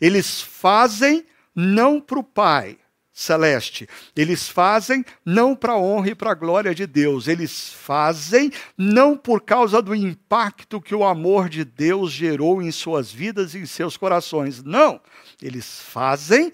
Eles 0.00 0.40
fazem 0.40 1.24
não 1.54 2.00
para 2.00 2.18
o 2.18 2.24
Pai, 2.24 2.78
celeste. 3.20 3.88
Eles 4.16 4.48
fazem 4.48 5.04
não 5.24 5.54
para 5.54 5.74
a 5.74 5.78
honra 5.78 6.10
e 6.10 6.14
para 6.14 6.30
a 6.30 6.34
glória 6.34 6.74
de 6.74 6.86
Deus, 6.86 7.28
eles 7.28 7.72
fazem 7.72 8.50
não 8.76 9.16
por 9.16 9.42
causa 9.42 9.82
do 9.82 9.94
impacto 9.94 10.80
que 10.80 10.94
o 10.94 11.04
amor 11.04 11.48
de 11.48 11.64
Deus 11.64 12.10
gerou 12.12 12.62
em 12.62 12.72
suas 12.72 13.12
vidas 13.12 13.54
e 13.54 13.58
em 13.58 13.66
seus 13.66 13.96
corações. 13.96 14.62
Não, 14.62 15.00
eles 15.40 15.80
fazem 15.80 16.52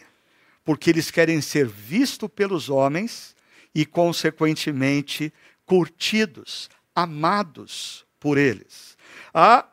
porque 0.65 0.91
eles 0.91 1.11
querem 1.11 1.41
ser 1.41 1.67
vistos 1.69 2.29
pelos 2.35 2.69
homens 2.69 3.37
e, 3.73 3.87
consequentemente, 3.87 5.33
curtidos, 5.65 6.69
amados 6.95 8.05
por 8.19 8.37
eles. 8.37 8.97
Ah, 9.33 9.65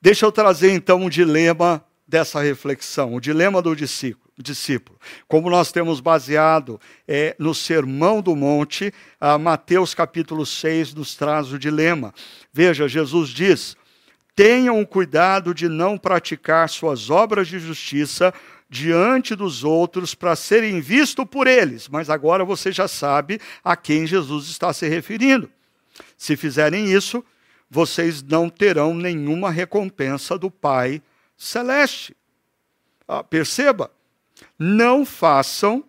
deixa 0.00 0.24
eu 0.24 0.32
trazer 0.32 0.72
então 0.72 1.02
um 1.02 1.10
dilema 1.10 1.84
dessa 2.06 2.40
reflexão, 2.40 3.14
o 3.14 3.20
dilema 3.20 3.60
do 3.60 3.76
discípulo 3.76 4.27
discípulo. 4.42 4.98
Como 5.26 5.50
nós 5.50 5.72
temos 5.72 6.00
baseado 6.00 6.80
é, 7.06 7.34
no 7.38 7.54
Sermão 7.54 8.20
do 8.22 8.34
Monte, 8.36 8.92
Mateus 9.40 9.94
capítulo 9.94 10.46
6 10.46 10.94
nos 10.94 11.14
traz 11.14 11.52
o 11.52 11.58
dilema. 11.58 12.14
Veja, 12.52 12.88
Jesus 12.88 13.30
diz: 13.30 13.76
tenham 14.38 14.84
cuidado 14.84 15.52
de 15.52 15.68
não 15.68 15.98
praticar 15.98 16.68
suas 16.68 17.10
obras 17.10 17.48
de 17.48 17.58
justiça 17.58 18.32
diante 18.70 19.34
dos 19.34 19.64
outros 19.64 20.14
para 20.14 20.36
serem 20.36 20.80
vistos 20.80 21.24
por 21.24 21.46
eles. 21.46 21.88
Mas 21.88 22.08
agora 22.08 22.44
você 22.44 22.70
já 22.70 22.86
sabe 22.86 23.40
a 23.64 23.74
quem 23.76 24.06
Jesus 24.06 24.48
está 24.48 24.72
se 24.72 24.86
referindo. 24.86 25.50
Se 26.16 26.36
fizerem 26.36 26.92
isso, 26.92 27.24
vocês 27.68 28.22
não 28.22 28.48
terão 28.48 28.94
nenhuma 28.94 29.50
recompensa 29.50 30.38
do 30.38 30.50
Pai 30.50 31.02
celeste. 31.36 32.16
Ah, 33.06 33.24
perceba, 33.24 33.90
não 34.58 35.04
façam 35.04 35.84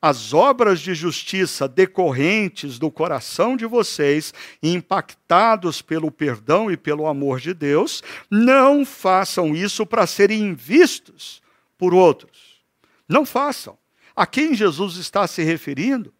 as 0.00 0.32
obras 0.32 0.80
de 0.80 0.94
justiça 0.94 1.66
decorrentes 1.66 2.78
do 2.78 2.90
coração 2.90 3.56
de 3.56 3.66
vocês, 3.66 4.32
impactados 4.62 5.82
pelo 5.82 6.10
perdão 6.10 6.70
e 6.70 6.76
pelo 6.76 7.06
amor 7.06 7.40
de 7.40 7.52
Deus, 7.52 8.02
não 8.30 8.84
façam 8.84 9.56
isso 9.56 9.84
para 9.84 10.06
serem 10.06 10.54
vistos 10.54 11.42
por 11.76 11.92
outros. 11.92 12.62
Não 13.08 13.26
façam. 13.26 13.76
A 14.14 14.26
quem 14.26 14.54
Jesus 14.54 14.96
está 14.96 15.26
se 15.26 15.42
referindo? 15.42 16.12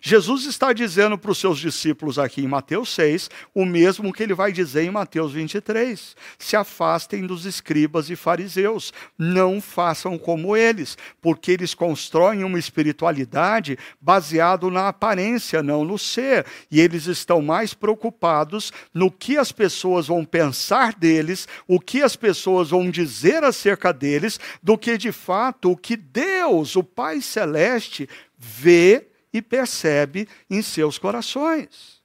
Jesus 0.00 0.44
está 0.44 0.72
dizendo 0.72 1.18
para 1.18 1.30
os 1.30 1.38
seus 1.38 1.58
discípulos 1.58 2.18
aqui 2.18 2.42
em 2.42 2.48
Mateus 2.48 2.90
6 2.94 3.30
o 3.54 3.64
mesmo 3.64 4.12
que 4.12 4.22
ele 4.22 4.34
vai 4.34 4.52
dizer 4.52 4.84
em 4.84 4.90
Mateus 4.90 5.32
23. 5.32 6.16
Se 6.38 6.56
afastem 6.56 7.26
dos 7.26 7.44
escribas 7.44 8.08
e 8.10 8.16
fariseus, 8.16 8.92
não 9.18 9.60
façam 9.60 10.16
como 10.18 10.56
eles, 10.56 10.96
porque 11.20 11.52
eles 11.52 11.74
constroem 11.74 12.44
uma 12.44 12.58
espiritualidade 12.58 13.78
baseado 14.00 14.70
na 14.70 14.88
aparência, 14.88 15.62
não 15.62 15.84
no 15.84 15.98
ser, 15.98 16.46
e 16.70 16.80
eles 16.80 17.06
estão 17.06 17.42
mais 17.42 17.74
preocupados 17.74 18.72
no 18.94 19.10
que 19.10 19.36
as 19.36 19.52
pessoas 19.52 20.06
vão 20.06 20.24
pensar 20.24 20.94
deles, 20.94 21.48
o 21.66 21.80
que 21.80 22.02
as 22.02 22.16
pessoas 22.16 22.70
vão 22.70 22.90
dizer 22.90 23.42
acerca 23.44 23.92
deles, 23.92 24.38
do 24.62 24.78
que 24.78 24.96
de 24.96 25.12
fato 25.12 25.72
o 25.72 25.76
que 25.76 25.96
Deus, 25.96 26.76
o 26.76 26.84
Pai 26.84 27.20
celeste, 27.20 28.08
vê 28.38 29.08
e 29.38 29.42
percebe 29.42 30.28
em 30.50 30.60
seus 30.62 30.98
corações. 30.98 32.02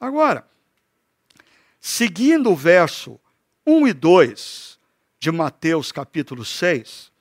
Agora, 0.00 0.46
seguindo 1.80 2.50
o 2.50 2.56
verso 2.56 3.20
1 3.66 3.88
e 3.88 3.92
2 3.92 4.78
de 5.20 5.30
Mateus 5.30 5.92
capítulo 5.92 6.44
6, 6.44 7.12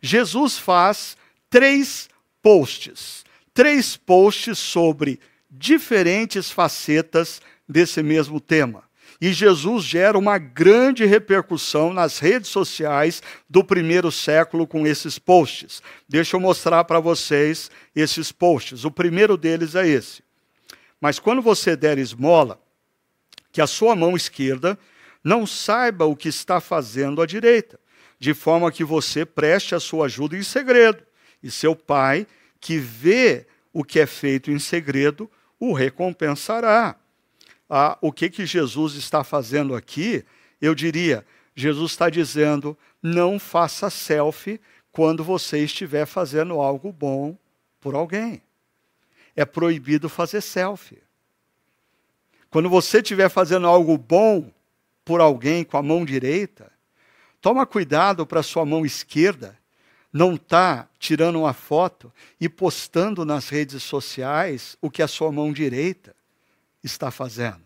Jesus 0.00 0.56
faz 0.56 1.16
três 1.50 2.08
posts, 2.42 3.24
três 3.52 3.96
posts 3.96 4.58
sobre 4.58 5.20
diferentes 5.50 6.50
facetas 6.50 7.40
desse 7.68 8.02
mesmo 8.02 8.40
tema. 8.40 8.83
E 9.20 9.32
Jesus 9.32 9.84
gera 9.84 10.18
uma 10.18 10.38
grande 10.38 11.04
repercussão 11.04 11.92
nas 11.92 12.18
redes 12.18 12.50
sociais 12.50 13.22
do 13.48 13.64
primeiro 13.64 14.10
século 14.10 14.66
com 14.66 14.86
esses 14.86 15.18
posts. 15.18 15.82
Deixa 16.08 16.36
eu 16.36 16.40
mostrar 16.40 16.84
para 16.84 17.00
vocês 17.00 17.70
esses 17.94 18.32
posts. 18.32 18.84
O 18.84 18.90
primeiro 18.90 19.36
deles 19.36 19.74
é 19.74 19.86
esse. 19.86 20.22
Mas 21.00 21.18
quando 21.18 21.42
você 21.42 21.76
der 21.76 21.98
esmola, 21.98 22.60
que 23.52 23.60
a 23.60 23.66
sua 23.66 23.94
mão 23.94 24.16
esquerda 24.16 24.78
não 25.22 25.46
saiba 25.46 26.04
o 26.04 26.16
que 26.16 26.28
está 26.28 26.60
fazendo 26.60 27.22
à 27.22 27.26
direita, 27.26 27.78
de 28.18 28.34
forma 28.34 28.72
que 28.72 28.84
você 28.84 29.24
preste 29.24 29.74
a 29.74 29.80
sua 29.80 30.06
ajuda 30.06 30.36
em 30.36 30.42
segredo, 30.42 31.02
e 31.42 31.50
seu 31.50 31.76
pai, 31.76 32.26
que 32.60 32.78
vê 32.78 33.46
o 33.72 33.84
que 33.84 34.00
é 34.00 34.06
feito 34.06 34.50
em 34.50 34.58
segredo, 34.58 35.30
o 35.60 35.72
recompensará 35.72 36.96
ah, 37.76 37.98
o 38.00 38.12
que, 38.12 38.30
que 38.30 38.46
Jesus 38.46 38.94
está 38.94 39.24
fazendo 39.24 39.74
aqui, 39.74 40.24
eu 40.60 40.76
diria: 40.76 41.26
Jesus 41.56 41.90
está 41.90 42.08
dizendo, 42.08 42.78
não 43.02 43.36
faça 43.36 43.90
selfie 43.90 44.60
quando 44.92 45.24
você 45.24 45.64
estiver 45.64 46.06
fazendo 46.06 46.60
algo 46.60 46.92
bom 46.92 47.36
por 47.80 47.96
alguém. 47.96 48.40
É 49.34 49.44
proibido 49.44 50.08
fazer 50.08 50.40
selfie. 50.40 51.02
Quando 52.48 52.70
você 52.70 52.98
estiver 52.98 53.28
fazendo 53.28 53.66
algo 53.66 53.98
bom 53.98 54.52
por 55.04 55.20
alguém 55.20 55.64
com 55.64 55.76
a 55.76 55.82
mão 55.82 56.04
direita, 56.04 56.70
toma 57.40 57.66
cuidado 57.66 58.24
para 58.24 58.44
sua 58.44 58.64
mão 58.64 58.86
esquerda 58.86 59.58
não 60.14 60.36
está 60.36 60.88
tirando 60.96 61.40
uma 61.40 61.52
foto 61.52 62.12
e 62.40 62.48
postando 62.48 63.24
nas 63.24 63.48
redes 63.48 63.82
sociais 63.82 64.78
o 64.80 64.88
que 64.88 65.02
a 65.02 65.08
sua 65.08 65.32
mão 65.32 65.52
direita 65.52 66.14
está 66.84 67.10
fazendo. 67.10 67.63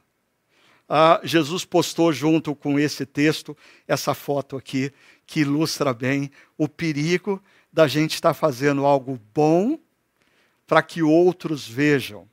Ah, 0.89 1.21
Jesus 1.23 1.65
postou 1.65 2.13
junto 2.13 2.55
com 2.55 2.79
esse 2.79 3.05
texto 3.05 3.57
essa 3.87 4.15
foto 4.15 4.57
aqui, 4.57 4.91
que 5.27 5.41
ilustra 5.41 5.93
bem 5.93 6.31
o 6.57 6.67
perigo 6.67 7.43
da 7.71 7.87
gente 7.87 8.15
estar 8.15 8.33
fazendo 8.33 8.87
algo 8.87 9.21
bom 9.35 9.79
para 10.67 10.83
que 10.83 11.03
outros 11.03 11.69
vejam. 11.69 12.27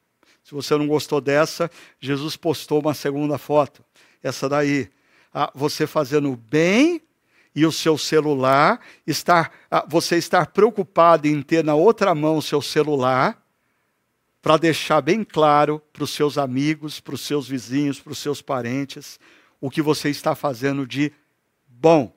Se 0.43 0.53
você 0.53 0.77
não 0.77 0.87
gostou 0.87 1.19
dessa, 1.19 1.69
Jesus 1.99 2.37
postou 2.37 2.79
uma 2.79 2.93
segunda 2.93 3.37
foto, 3.37 3.83
essa 4.23 4.47
daí. 4.47 4.89
Ah, 5.33 5.51
você 5.53 5.85
fazendo 5.85 6.33
bem 6.35 7.01
e 7.53 7.65
o 7.65 7.71
seu 7.71 7.97
celular, 7.97 8.79
estar, 9.05 9.51
ah, 9.69 9.85
você 9.87 10.17
estar 10.17 10.47
preocupado 10.47 11.27
em 11.27 11.41
ter 11.41 11.63
na 11.63 11.75
outra 11.75 12.15
mão 12.15 12.37
o 12.37 12.41
seu 12.41 12.61
celular 12.61 13.44
para 14.45 14.57
deixar 14.57 15.01
bem 15.01 15.23
claro 15.23 15.81
para 15.91 16.03
os 16.03 16.11
seus 16.11 16.37
amigos, 16.37 16.99
para 16.99 17.15
os 17.15 17.21
seus 17.21 17.47
vizinhos, 17.47 17.99
para 17.99 18.11
os 18.11 18.19
seus 18.19 18.43
parentes, 18.43 19.19
o 19.59 19.71
que 19.71 19.81
você 19.81 20.07
está 20.11 20.35
fazendo 20.35 20.85
de 20.85 21.11
bom. 21.67 22.13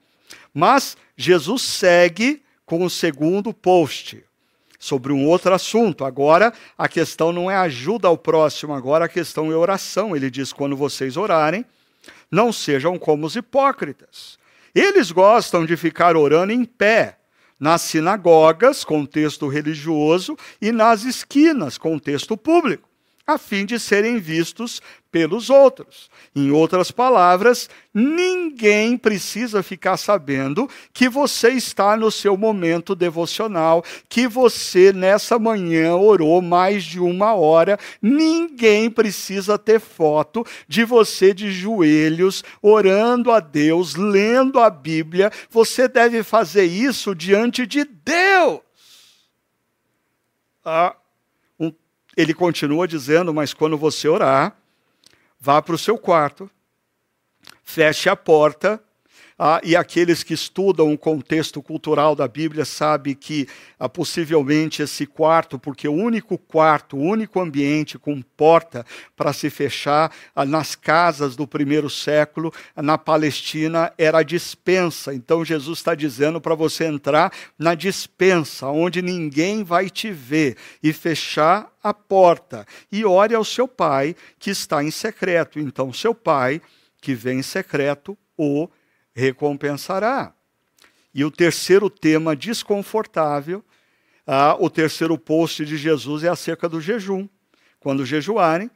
Mas 0.53 0.95
Jesus 1.17 1.63
segue 1.63 2.43
com 2.67 2.85
o 2.85 2.91
segundo 2.91 3.55
post 3.55 4.23
sobre 4.79 5.11
um 5.11 5.27
outro 5.27 5.55
assunto. 5.55 6.05
Agora 6.05 6.53
a 6.77 6.87
questão 6.87 7.33
não 7.33 7.51
é 7.51 7.57
ajuda 7.57 8.09
ao 8.09 8.19
próximo, 8.19 8.75
agora 8.75 9.07
a 9.07 9.09
questão 9.09 9.51
é 9.51 9.57
oração. 9.57 10.15
Ele 10.15 10.31
diz: 10.31 10.53
quando 10.53 10.77
vocês 10.77 11.17
orarem, 11.17 11.65
não 12.31 12.53
sejam 12.53 12.99
como 12.99 13.25
os 13.25 13.37
hipócritas. 13.37 14.39
Eles 14.75 15.11
gostam 15.11 15.65
de 15.65 15.79
ficar 15.79 16.15
orando 16.15 16.53
em 16.53 16.67
pé 16.67 17.18
nas 17.59 17.83
sinagogas, 17.83 18.85
contexto 18.85 19.49
religioso, 19.49 20.37
e 20.61 20.71
nas 20.73 21.05
esquinas, 21.05 21.77
contexto 21.77 22.37
público, 22.37 22.88
a 23.29 23.37
fim 23.37 23.67
de 23.67 23.79
serem 23.79 24.19
vistos 24.19 24.81
pelos 25.13 25.51
outros. 25.51 26.09
Em 26.35 26.51
outras 26.51 26.91
palavras, 26.91 27.69
ninguém 27.93 28.97
precisa 28.97 29.63
ficar 29.63 29.99
sabendo 29.99 30.67
que 30.95 31.11
você 31.11 31.51
está 31.51 31.95
no 31.95 32.11
seu 32.11 32.39
momento 32.39 32.95
devocional, 32.95 33.85
que 34.09 34.27
você 34.27 34.95
nessa 34.95 35.39
manhã 35.39 35.95
orou 35.95 36.41
mais 36.41 36.83
de 36.85 36.99
uma 36.99 37.35
hora. 37.35 37.79
Ninguém 38.01 38.91
precisa 38.91 39.59
ter 39.59 39.79
foto 39.79 40.43
de 40.67 40.83
você 40.83 41.35
de 41.35 41.53
joelhos, 41.53 42.43
orando 42.63 43.31
a 43.31 43.41
Deus, 43.41 43.95
lendo 43.95 44.59
a 44.59 44.71
Bíblia. 44.71 45.31
Você 45.51 45.87
deve 45.87 46.23
fazer 46.23 46.65
isso 46.65 47.15
diante 47.15 47.67
de 47.67 47.85
Deus. 47.85 48.61
Ah, 50.65 50.97
ele 52.19 52.35
continua 52.35 52.89
dizendo, 52.89 53.33
mas 53.33 53.55
quando 53.55 53.79
você 53.79 54.09
orar, 54.09 54.57
vá 55.39 55.63
para 55.63 55.77
o 55.77 55.79
seu 55.79 55.97
quarto, 55.97 56.51
feche 57.63 58.09
a 58.09 58.17
porta. 58.17 58.83
Ah, 59.41 59.61
e 59.63 59.77
aqueles 59.77 60.25
que 60.25 60.35
estudam 60.35 60.93
o 60.93 60.99
contexto 60.99 61.63
cultural 61.63 62.17
da 62.17 62.27
Bíblia 62.27 62.65
sabem 62.65 63.15
que 63.15 63.47
ah, 63.79 63.89
possivelmente 63.89 64.83
esse 64.83 65.07
quarto, 65.07 65.61
porque 65.61 65.87
o 65.87 65.93
único 65.93 66.37
quarto, 66.37 66.97
o 66.97 67.01
único 67.01 67.39
ambiente 67.39 67.97
com 68.01 68.21
porta 68.21 68.85
para 69.17 69.33
se 69.33 69.49
fechar 69.49 70.11
ah, 70.35 70.45
nas 70.45 70.75
casas 70.75 71.37
do 71.37 71.47
primeiro 71.47 71.89
século 71.89 72.53
na 72.75 72.99
Palestina 72.99 73.93
era 73.97 74.19
a 74.19 74.23
dispensa. 74.25 75.15
Então 75.15 75.45
Jesus 75.45 75.79
está 75.79 75.95
dizendo 75.95 76.41
para 76.41 76.57
você 76.57 76.87
entrar 76.87 77.33
na 77.57 77.77
dispensa, 77.77 78.67
onde 78.67 79.01
ninguém 79.01 79.63
vai 79.63 79.89
te 79.89 80.11
ver, 80.11 80.57
e 80.83 80.93
fechar 80.93 81.73
a 81.81 81.95
porta. 81.95 82.67
E 82.91 83.05
ore 83.05 83.37
ao 83.37 83.45
seu 83.45 83.69
pai 83.69 84.17
que 84.37 84.51
está 84.51 84.83
em 84.83 84.91
secreto. 84.91 85.61
Então, 85.61 85.93
seu 85.93 86.13
pai 86.13 86.61
que 87.01 87.15
vem 87.15 87.39
em 87.39 87.43
secreto 87.43 88.19
o 88.37 88.69
recompensará. 89.19 90.33
E 91.13 91.25
o 91.25 91.31
terceiro 91.31 91.91
tema 91.91 92.37
desconfortável, 92.37 93.65
ah, 94.25 94.57
o 94.61 94.71
terceiro 94.71 95.19
post 95.19 95.65
de 95.65 95.77
Jesus 95.77 96.23
é 96.23 96.29
acerca 96.29 96.69
do 96.69 96.81
jejum. 96.81 97.29
Quando 97.81 98.07
jejuarem, 98.07 98.71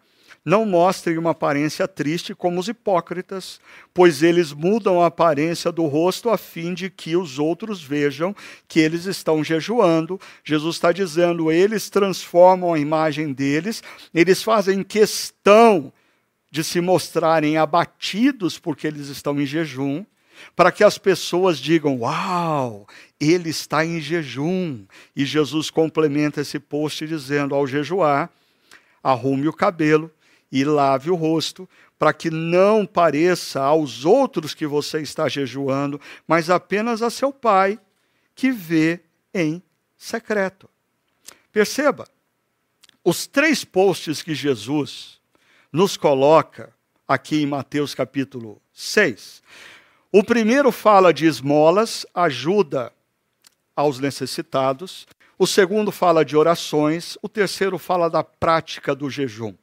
não 0.44 0.66
mostrem 0.66 1.18
uma 1.18 1.30
aparência 1.30 1.86
triste 1.86 2.34
como 2.34 2.58
os 2.58 2.66
hipócritas, 2.66 3.60
pois 3.94 4.24
eles 4.24 4.52
mudam 4.52 5.00
a 5.00 5.06
aparência 5.06 5.70
do 5.70 5.86
rosto 5.86 6.30
a 6.30 6.36
fim 6.36 6.74
de 6.74 6.90
que 6.90 7.16
os 7.16 7.38
outros 7.38 7.80
vejam 7.80 8.34
que 8.66 8.80
eles 8.80 9.04
estão 9.04 9.44
jejuando. 9.44 10.20
Jesus 10.42 10.76
está 10.76 10.90
dizendo, 10.90 11.52
eles 11.52 11.88
transformam 11.88 12.74
a 12.74 12.78
imagem 12.78 13.32
deles, 13.32 13.82
eles 14.12 14.42
fazem 14.42 14.82
questão 14.82 15.92
de 16.50 16.64
se 16.64 16.80
mostrarem 16.80 17.56
abatidos 17.56 18.58
porque 18.58 18.86
eles 18.86 19.08
estão 19.08 19.40
em 19.40 19.46
jejum, 19.46 20.04
para 20.54 20.72
que 20.72 20.84
as 20.84 20.98
pessoas 20.98 21.58
digam: 21.58 22.00
Uau, 22.00 22.86
ele 23.20 23.50
está 23.50 23.84
em 23.84 24.00
jejum. 24.00 24.84
E 25.14 25.24
Jesus 25.24 25.70
complementa 25.70 26.40
esse 26.40 26.58
post 26.58 27.06
dizendo: 27.06 27.54
Ao 27.54 27.66
jejuar, 27.66 28.30
arrume 29.02 29.48
o 29.48 29.52
cabelo 29.52 30.10
e 30.50 30.64
lave 30.64 31.10
o 31.10 31.14
rosto, 31.14 31.68
para 31.98 32.12
que 32.12 32.30
não 32.30 32.84
pareça 32.84 33.60
aos 33.60 34.04
outros 34.04 34.54
que 34.54 34.66
você 34.66 35.00
está 35.00 35.28
jejuando, 35.28 36.00
mas 36.26 36.50
apenas 36.50 37.00
a 37.00 37.08
seu 37.08 37.32
pai, 37.32 37.78
que 38.34 38.50
vê 38.50 39.00
em 39.32 39.62
secreto. 39.96 40.68
Perceba, 41.50 42.06
os 43.04 43.26
três 43.26 43.64
posts 43.64 44.22
que 44.22 44.34
Jesus 44.34 45.20
nos 45.72 45.96
coloca 45.96 46.72
aqui 47.08 47.42
em 47.42 47.46
Mateus 47.46 47.94
capítulo 47.94 48.60
6. 48.72 49.42
O 50.14 50.22
primeiro 50.22 50.70
fala 50.70 51.10
de 51.10 51.24
esmolas, 51.24 52.04
ajuda 52.14 52.92
aos 53.74 53.98
necessitados. 53.98 55.06
O 55.38 55.46
segundo 55.46 55.90
fala 55.90 56.22
de 56.22 56.36
orações. 56.36 57.16
O 57.22 57.30
terceiro 57.30 57.78
fala 57.78 58.10
da 58.10 58.22
prática 58.22 58.94
do 58.94 59.08
jejum. 59.08 59.54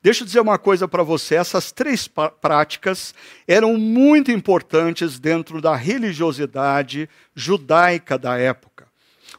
Deixa 0.00 0.22
eu 0.22 0.26
dizer 0.26 0.38
uma 0.38 0.58
coisa 0.58 0.86
para 0.86 1.02
você: 1.02 1.34
essas 1.34 1.72
três 1.72 2.08
práticas 2.40 3.12
eram 3.48 3.76
muito 3.76 4.30
importantes 4.30 5.18
dentro 5.18 5.60
da 5.60 5.74
religiosidade 5.74 7.08
judaica 7.34 8.16
da 8.16 8.38
época. 8.38 8.86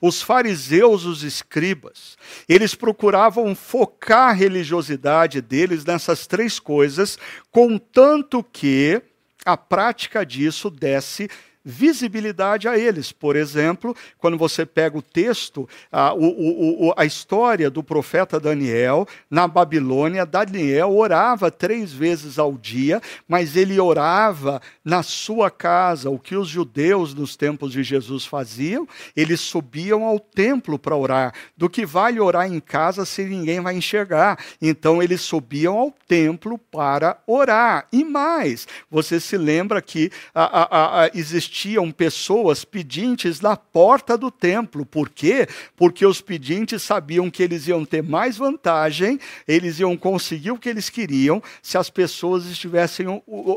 Os 0.01 0.21
fariseus, 0.21 1.05
os 1.05 1.23
escribas, 1.23 2.17
eles 2.49 2.75
procuravam 2.75 3.55
focar 3.55 4.31
a 4.31 4.33
religiosidade 4.33 5.39
deles 5.39 5.85
nessas 5.85 6.27
três 6.27 6.59
coisas, 6.59 7.17
contanto 7.51 8.43
que 8.43 9.01
a 9.45 9.57
prática 9.57 10.25
disso 10.25 10.69
desse 10.69 11.29
visibilidade 11.63 12.67
a 12.67 12.77
eles. 12.77 13.11
Por 13.11 13.35
exemplo, 13.35 13.95
quando 14.17 14.37
você 14.37 14.65
pega 14.65 14.97
o 14.97 15.01
texto, 15.01 15.67
a, 15.91 16.13
o, 16.13 16.87
o, 16.87 16.93
a 16.97 17.05
história 17.05 17.69
do 17.69 17.83
profeta 17.83 18.39
Daniel, 18.39 19.07
na 19.29 19.47
Babilônia, 19.47 20.25
Daniel 20.25 20.95
orava 20.95 21.51
três 21.51 21.93
vezes 21.93 22.39
ao 22.39 22.53
dia, 22.53 23.01
mas 23.27 23.55
ele 23.55 23.79
orava 23.79 24.61
na 24.83 25.03
sua 25.03 25.51
casa. 25.51 26.09
O 26.09 26.19
que 26.19 26.35
os 26.35 26.47
judeus 26.47 27.13
nos 27.13 27.35
tempos 27.35 27.71
de 27.71 27.83
Jesus 27.83 28.25
faziam? 28.25 28.87
Eles 29.15 29.39
subiam 29.39 30.03
ao 30.03 30.19
templo 30.19 30.79
para 30.79 30.95
orar. 30.95 31.33
Do 31.55 31.69
que 31.69 31.85
vale 31.85 32.19
orar 32.19 32.51
em 32.51 32.59
casa 32.59 33.05
se 33.05 33.23
ninguém 33.23 33.59
vai 33.61 33.75
enxergar? 33.75 34.39
Então 34.61 35.01
eles 35.01 35.21
subiam 35.21 35.77
ao 35.77 35.93
templo 36.07 36.57
para 36.57 37.17
orar. 37.27 37.87
E 37.91 38.03
mais, 38.03 38.67
você 38.89 39.19
se 39.19 39.37
lembra 39.37 39.81
que 39.81 40.11
a, 40.33 40.43
a, 40.43 41.03
a, 41.03 41.11
existia 41.13 41.50
existiam 41.51 41.91
pessoas 41.91 42.63
pedintes 42.63 43.41
na 43.41 43.57
porta 43.57 44.17
do 44.17 44.31
templo. 44.31 44.85
Por 44.85 45.09
quê? 45.09 45.47
Porque 45.75 46.05
os 46.05 46.21
pedintes 46.21 46.81
sabiam 46.81 47.29
que 47.29 47.43
eles 47.43 47.67
iam 47.67 47.83
ter 47.83 48.01
mais 48.01 48.37
vantagem, 48.37 49.19
eles 49.45 49.77
iam 49.79 49.97
conseguir 49.97 50.51
o 50.51 50.57
que 50.57 50.69
eles 50.69 50.89
queriam 50.89 51.43
se 51.61 51.77
as 51.77 51.89
pessoas 51.89 52.45
estivessem 52.45 53.05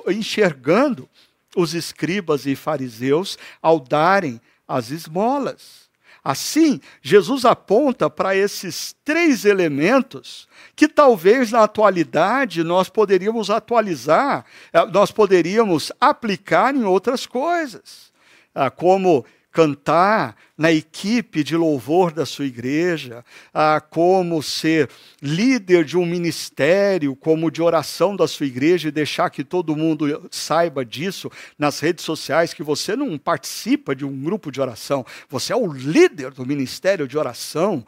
enxergando 0.08 1.08
os 1.56 1.72
escribas 1.72 2.46
e 2.46 2.56
fariseus 2.56 3.38
ao 3.62 3.78
darem 3.78 4.40
as 4.66 4.90
esmolas. 4.90 5.83
Assim, 6.24 6.80
Jesus 7.02 7.44
aponta 7.44 8.08
para 8.08 8.34
esses 8.34 8.96
três 9.04 9.44
elementos 9.44 10.48
que 10.74 10.88
talvez 10.88 11.52
na 11.52 11.64
atualidade 11.64 12.64
nós 12.64 12.88
poderíamos 12.88 13.50
atualizar, 13.50 14.46
eh, 14.72 14.86
nós 14.86 15.10
poderíamos 15.10 15.92
aplicar 16.00 16.74
em 16.74 16.84
outras 16.84 17.26
coisas, 17.26 18.10
ah, 18.54 18.70
como 18.70 19.26
cantar 19.52 20.34
na 20.56 20.70
equipe 20.70 21.42
de 21.42 21.56
louvor 21.56 22.12
da 22.12 22.24
sua 22.24 22.46
igreja, 22.46 23.24
a 23.52 23.80
como 23.80 24.40
ser 24.42 24.88
líder 25.20 25.84
de 25.84 25.98
um 25.98 26.06
ministério, 26.06 27.16
como 27.16 27.50
de 27.50 27.60
oração 27.60 28.14
da 28.14 28.28
sua 28.28 28.46
igreja 28.46 28.88
e 28.88 28.92
deixar 28.92 29.30
que 29.30 29.42
todo 29.42 29.76
mundo 29.76 30.28
saiba 30.30 30.84
disso 30.84 31.30
nas 31.58 31.80
redes 31.80 32.04
sociais, 32.04 32.54
que 32.54 32.62
você 32.62 32.94
não 32.94 33.18
participa 33.18 33.96
de 33.96 34.04
um 34.04 34.22
grupo 34.22 34.52
de 34.52 34.60
oração, 34.60 35.04
você 35.28 35.52
é 35.52 35.56
o 35.56 35.72
líder 35.72 36.30
do 36.30 36.46
ministério 36.46 37.08
de 37.08 37.18
oração 37.18 37.84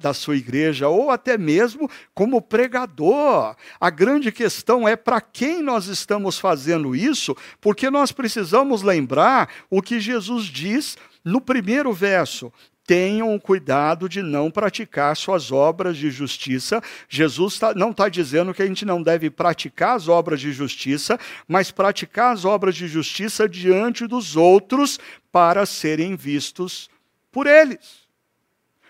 da 0.00 0.12
sua 0.12 0.36
igreja, 0.36 0.88
ou 0.88 1.10
até 1.10 1.38
mesmo 1.38 1.88
como 2.14 2.42
pregador. 2.42 3.56
A 3.80 3.88
grande 3.88 4.30
questão 4.30 4.86
é 4.86 4.94
para 4.94 5.20
quem 5.20 5.62
nós 5.62 5.86
estamos 5.86 6.38
fazendo 6.38 6.94
isso, 6.94 7.34
porque 7.60 7.88
nós 7.88 8.12
precisamos 8.12 8.82
lembrar 8.82 9.48
o 9.70 9.80
que 9.80 9.98
Jesus 9.98 10.44
diz 10.44 10.98
no 11.24 11.40
primeiro 11.40 11.92
verso, 11.92 12.52
tenham 12.90 13.38
cuidado 13.38 14.08
de 14.08 14.20
não 14.20 14.50
praticar 14.50 15.16
suas 15.16 15.52
obras 15.52 15.96
de 15.96 16.10
justiça. 16.10 16.82
Jesus 17.08 17.56
tá, 17.56 17.72
não 17.72 17.92
está 17.92 18.08
dizendo 18.08 18.52
que 18.52 18.62
a 18.62 18.66
gente 18.66 18.84
não 18.84 19.00
deve 19.00 19.30
praticar 19.30 19.94
as 19.94 20.08
obras 20.08 20.40
de 20.40 20.52
justiça, 20.52 21.16
mas 21.46 21.70
praticar 21.70 22.32
as 22.32 22.44
obras 22.44 22.74
de 22.74 22.88
justiça 22.88 23.48
diante 23.48 24.08
dos 24.08 24.34
outros 24.34 24.98
para 25.30 25.64
serem 25.66 26.16
vistos 26.16 26.90
por 27.30 27.46
eles. 27.46 28.08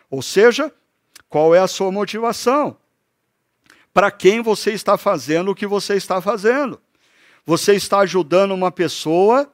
Ou 0.09 0.23
seja, 0.23 0.73
qual 1.29 1.55
é 1.55 1.59
a 1.59 1.69
sua 1.69 1.93
motivação? 1.93 2.79
Para 3.93 4.11
quem 4.11 4.41
você 4.41 4.73
está 4.73 4.97
fazendo 4.97 5.51
o 5.51 5.55
que 5.55 5.67
você 5.67 5.95
está 5.95 6.23
fazendo? 6.23 6.81
Você 7.45 7.75
está 7.75 7.99
ajudando 7.99 8.53
uma 8.53 8.71
pessoa 8.71 9.53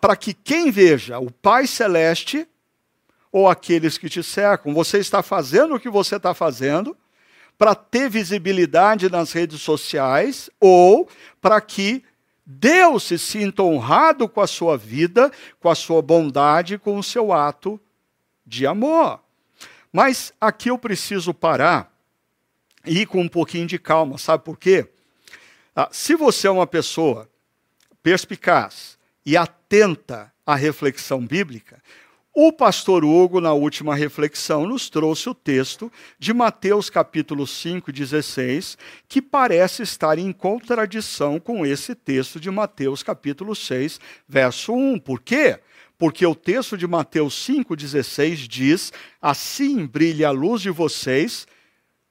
para 0.00 0.16
que 0.16 0.32
quem 0.32 0.70
veja 0.70 1.18
o 1.18 1.30
Pai 1.30 1.66
Celeste 1.66 2.48
ou 3.30 3.48
aqueles 3.48 3.98
que 3.98 4.08
te 4.08 4.22
cercam, 4.22 4.72
você 4.72 4.98
está 4.98 5.22
fazendo 5.22 5.74
o 5.74 5.80
que 5.80 5.90
você 5.90 6.16
está 6.16 6.32
fazendo 6.32 6.96
para 7.58 7.74
ter 7.74 8.08
visibilidade 8.08 9.10
nas 9.10 9.32
redes 9.32 9.60
sociais 9.60 10.48
ou 10.60 11.08
para 11.40 11.60
que 11.60 12.04
Deus 12.46 13.04
se 13.04 13.18
sinta 13.18 13.62
honrado 13.62 14.28
com 14.28 14.40
a 14.40 14.46
sua 14.46 14.76
vida, 14.76 15.32
com 15.58 15.68
a 15.68 15.74
sua 15.74 16.02
bondade, 16.02 16.78
com 16.78 16.98
o 16.98 17.02
seu 17.02 17.32
ato 17.32 17.80
de 18.46 18.66
amor. 18.66 19.20
Mas 19.92 20.32
aqui 20.40 20.70
eu 20.70 20.78
preciso 20.78 21.32
parar 21.32 21.92
e 22.84 23.00
ir 23.00 23.06
com 23.06 23.20
um 23.20 23.28
pouquinho 23.28 23.66
de 23.66 23.78
calma, 23.78 24.18
sabe 24.18 24.44
por 24.44 24.58
quê? 24.58 24.88
Ah, 25.74 25.88
se 25.90 26.14
você 26.14 26.46
é 26.46 26.50
uma 26.50 26.66
pessoa 26.66 27.28
perspicaz, 28.02 28.93
e 29.24 29.36
atenta 29.36 30.32
à 30.46 30.54
reflexão 30.54 31.24
bíblica, 31.24 31.82
o 32.36 32.52
pastor 32.52 33.04
Hugo, 33.04 33.40
na 33.40 33.52
última 33.52 33.94
reflexão, 33.94 34.66
nos 34.66 34.90
trouxe 34.90 35.28
o 35.28 35.34
texto 35.34 35.90
de 36.18 36.34
Mateus 36.34 36.90
capítulo 36.90 37.46
5, 37.46 37.92
16, 37.92 38.76
que 39.08 39.22
parece 39.22 39.84
estar 39.84 40.18
em 40.18 40.32
contradição 40.32 41.38
com 41.38 41.64
esse 41.64 41.94
texto 41.94 42.40
de 42.40 42.50
Mateus 42.50 43.04
capítulo 43.04 43.54
6, 43.54 44.00
verso 44.28 44.72
1. 44.72 44.98
Por 44.98 45.20
quê? 45.20 45.60
Porque 45.96 46.26
o 46.26 46.34
texto 46.34 46.76
de 46.76 46.88
Mateus 46.88 47.34
5,16 47.48 48.48
diz: 48.48 48.92
Assim 49.22 49.86
brilha 49.86 50.26
a 50.26 50.32
luz 50.32 50.60
de 50.60 50.70
vocês 50.70 51.46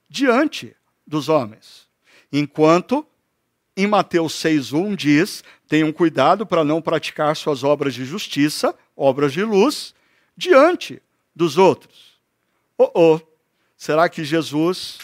diante 0.09 0.73
dos 1.05 1.27
homens. 1.27 1.89
Enquanto 2.31 3.05
em 3.75 3.87
Mateus 3.87 4.33
6,1 4.41 4.95
diz: 4.95 5.43
tenham 5.73 5.91
cuidado 5.91 6.45
para 6.45 6.63
não 6.63 6.79
praticar 6.79 7.35
suas 7.35 7.63
obras 7.63 7.95
de 7.95 8.05
justiça, 8.05 8.75
obras 8.95 9.33
de 9.33 9.43
luz, 9.43 9.95
diante 10.37 11.01
dos 11.35 11.57
outros. 11.57 12.19
Oh, 12.77 12.91
oh, 12.93 13.19
será 13.75 14.07
que 14.07 14.23
Jesus 14.23 14.99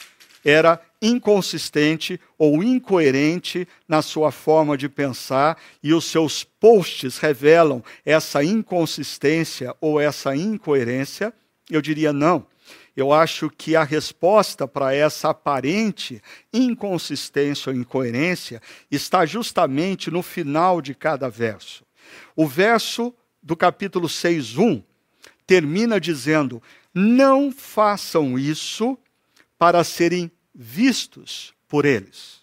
era 0.45 0.79
inconsistente 1.01 2.21
ou 2.37 2.63
incoerente 2.63 3.67
na 3.87 4.03
sua 4.03 4.31
forma 4.31 4.77
de 4.77 4.87
pensar 4.87 5.57
e 5.81 5.91
os 5.91 6.05
seus 6.05 6.43
posts 6.43 7.17
revelam 7.17 7.83
essa 8.05 8.43
inconsistência 8.43 9.75
ou 9.81 9.99
essa 9.99 10.35
incoerência? 10.35 11.33
Eu 11.67 11.81
diria 11.81 12.13
não. 12.13 12.45
Eu 12.99 13.13
acho 13.13 13.49
que 13.49 13.77
a 13.77 13.83
resposta 13.85 14.67
para 14.67 14.93
essa 14.93 15.29
aparente 15.29 16.21
inconsistência 16.51 17.71
ou 17.71 17.75
incoerência 17.75 18.61
está 18.91 19.25
justamente 19.25 20.11
no 20.11 20.21
final 20.21 20.81
de 20.81 20.93
cada 20.93 21.29
verso. 21.29 21.85
O 22.35 22.45
verso 22.45 23.13
do 23.41 23.55
capítulo 23.55 24.09
6:1 24.09 24.83
termina 25.47 25.97
dizendo: 25.97 26.61
"Não 26.93 27.53
façam 27.53 28.37
isso 28.37 28.97
para 29.57 29.81
serem 29.85 30.29
vistos 30.53 31.53
por 31.69 31.85
eles". 31.85 32.38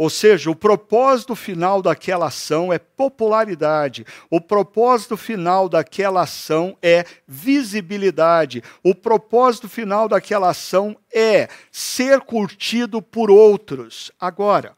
Ou 0.00 0.08
seja, 0.08 0.50
o 0.50 0.56
propósito 0.56 1.36
final 1.36 1.82
daquela 1.82 2.28
ação 2.28 2.72
é 2.72 2.78
popularidade, 2.78 4.06
o 4.30 4.40
propósito 4.40 5.14
final 5.14 5.68
daquela 5.68 6.22
ação 6.22 6.74
é 6.80 7.04
visibilidade, 7.28 8.64
o 8.82 8.94
propósito 8.94 9.68
final 9.68 10.08
daquela 10.08 10.48
ação 10.48 10.96
é 11.12 11.50
ser 11.70 12.22
curtido 12.22 13.02
por 13.02 13.30
outros. 13.30 14.10
Agora, 14.18 14.74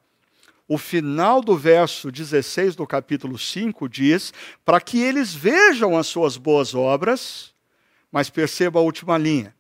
o 0.67 0.77
final 0.77 1.41
do 1.41 1.57
verso 1.57 2.11
16 2.11 2.75
do 2.75 2.85
capítulo 2.85 3.39
5 3.39 3.89
diz: 3.89 4.35
para 4.65 4.81
que 4.81 5.01
eles 5.01 5.33
vejam 5.33 5.97
as 5.97 6.09
suas 6.09 6.37
boas 6.37 6.75
obras, 6.75 7.55
mas 8.11 8.29
perceba 8.29 8.81
a 8.81 8.83
última 8.83 9.17
linha, 9.17 9.55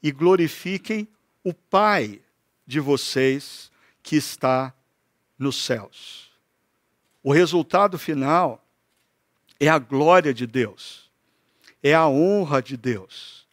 e 0.00 0.12
glorifiquem 0.12 1.08
o 1.42 1.52
Pai 1.52 2.20
de 2.64 2.78
vocês 2.78 3.72
que 4.00 4.14
está 4.14 4.72
nos 5.38 5.56
céus. 5.56 6.30
O 7.22 7.32
resultado 7.32 7.98
final 7.98 8.64
é 9.58 9.68
a 9.68 9.78
glória 9.78 10.34
de 10.34 10.46
Deus, 10.46 11.10
é 11.82 11.94
a 11.94 12.06
honra 12.06 12.62
de 12.62 12.76
Deus. 12.76 13.44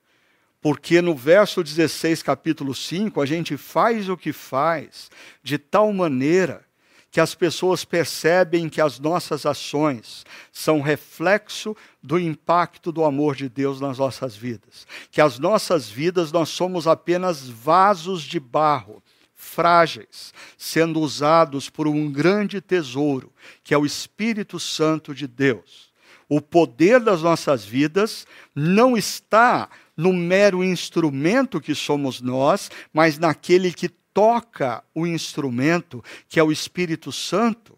Porque 0.62 1.02
no 1.02 1.16
verso 1.16 1.64
16, 1.64 2.22
capítulo 2.22 2.76
5, 2.76 3.20
a 3.20 3.26
gente 3.26 3.58
faz 3.58 4.08
o 4.10 4.16
que 4.16 4.32
faz 4.32 5.10
de 5.42 5.58
tal 5.58 5.92
maneira 5.92 6.64
que 7.12 7.20
as 7.20 7.36
pessoas 7.36 7.84
percebem 7.84 8.70
que 8.70 8.80
as 8.80 8.98
nossas 8.98 9.46
ações 9.46 10.26
são 10.52 10.80
reflexo 10.80 11.76
do 12.02 12.18
impacto 12.18 12.90
do 12.90 13.04
amor 13.04 13.36
de 13.36 13.50
Deus 13.50 13.82
nas 13.82 13.98
nossas 13.98 14.34
vidas. 14.34 14.88
Que 15.12 15.20
as 15.20 15.38
nossas 15.38 15.90
vidas 15.90 16.32
nós 16.32 16.48
somos 16.48 16.88
apenas 16.88 17.50
vasos 17.50 18.24
de 18.24 18.40
barro, 18.40 19.04
frágeis, 19.42 20.32
sendo 20.56 21.00
usados 21.00 21.68
por 21.68 21.88
um 21.88 22.12
grande 22.12 22.62
tesouro, 22.62 23.34
que 23.64 23.74
é 23.74 23.78
o 23.78 23.86
Espírito 23.86 24.60
Santo 24.60 25.16
de 25.16 25.28
Deus. 25.28 25.92
O 26.30 26.40
poder 26.40 27.00
das 27.00 27.24
nossas 27.24 27.66
vidas 27.66 28.28
não 28.56 28.96
está 28.96 29.68
no 29.98 30.14
mero 30.14 30.64
instrumento 30.64 31.60
que 31.60 31.74
somos 31.74 32.22
nós, 32.22 32.70
mas 32.94 33.18
naquele 33.18 33.74
que 33.74 33.90
toca 33.90 34.84
o 34.94 35.08
instrumento, 35.08 36.04
que 36.30 36.40
é 36.40 36.44
o 36.44 36.52
Espírito 36.52 37.12
Santo 37.12 37.76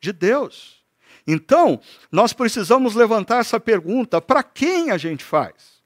de 0.00 0.12
Deus. 0.12 0.82
Então, 1.26 1.80
nós 2.10 2.32
precisamos 2.32 2.94
levantar 2.94 3.40
essa 3.40 3.58
pergunta: 3.58 4.20
para 4.20 4.42
quem 4.42 4.92
a 4.92 4.96
gente 4.96 5.24
faz? 5.24 5.82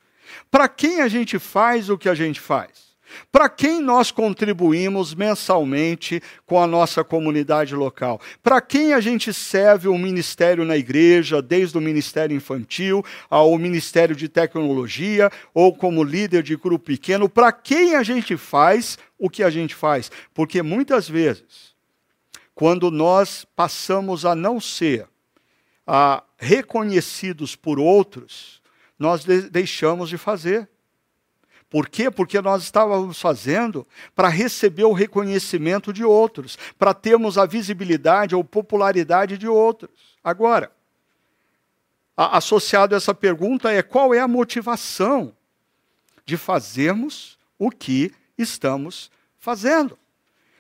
Para 0.51 0.69
quem 0.69 1.01
a 1.01 1.09
gente 1.09 1.39
faz 1.39 1.89
o 1.89 1.97
que 1.97 2.09
a 2.09 2.15
gente 2.15 2.39
faz? 2.39 2.86
Para 3.31 3.49
quem 3.49 3.81
nós 3.81 4.11
contribuímos 4.11 5.15
mensalmente 5.15 6.23
com 6.45 6.61
a 6.61 6.67
nossa 6.67 7.05
comunidade 7.05 7.75
local? 7.75 8.21
Para 8.43 8.61
quem 8.61 8.93
a 8.93 9.01
gente 9.01 9.33
serve 9.33 9.89
o 9.89 9.99
ministério 9.99 10.65
na 10.65 10.77
igreja, 10.77 11.41
desde 11.41 11.77
o 11.79 11.81
ministério 11.81 12.37
infantil 12.37 13.05
ao 13.31 13.57
ministério 13.59 14.17
de 14.17 14.29
tecnologia, 14.29 15.31
ou 15.55 15.75
como 15.75 16.03
líder 16.03 16.43
de 16.43 16.57
grupo 16.57 16.87
pequeno? 16.87 17.29
Para 17.29 17.53
quem 17.53 17.95
a 17.95 18.03
gente 18.03 18.37
faz 18.37 18.99
o 19.19 19.31
que 19.31 19.43
a 19.43 19.51
gente 19.51 19.75
faz? 19.75 20.11
Porque 20.35 20.63
muitas 20.63 21.09
vezes, 21.09 21.75
quando 22.55 22.91
nós 22.91 23.47
passamos 23.55 24.25
a 24.25 24.35
não 24.35 24.61
ser 24.61 25.07
a, 25.87 26.23
reconhecidos 26.37 27.55
por 27.55 27.79
outros, 27.79 28.61
nós 28.99 29.25
de 29.25 29.43
deixamos 29.43 30.09
de 30.09 30.19
fazer. 30.19 30.69
Por 31.69 31.89
quê? 31.89 32.11
Porque 32.11 32.41
nós 32.41 32.63
estávamos 32.63 33.21
fazendo 33.21 33.87
para 34.15 34.29
receber 34.29 34.85
o 34.85 34.93
reconhecimento 34.93 35.93
de 35.93 36.05
outros, 36.05 36.57
para 36.79 36.95
termos 36.95 37.37
a 37.37 37.45
visibilidade 37.45 38.35
ou 38.35 38.45
popularidade 38.45 39.37
de 39.37 39.49
outros. 39.49 40.17
Agora, 40.23 40.71
a, 42.17 42.39
associado 42.39 42.95
a 42.95 42.99
essa 42.99 43.15
pergunta 43.15 43.71
é 43.71 43.83
qual 43.83 44.15
é 44.15 44.21
a 44.21 44.29
motivação 44.29 45.35
de 46.25 46.37
fazermos 46.37 47.37
o 47.59 47.71
que 47.71 48.13
estamos 48.39 49.11
fazendo? 49.39 49.99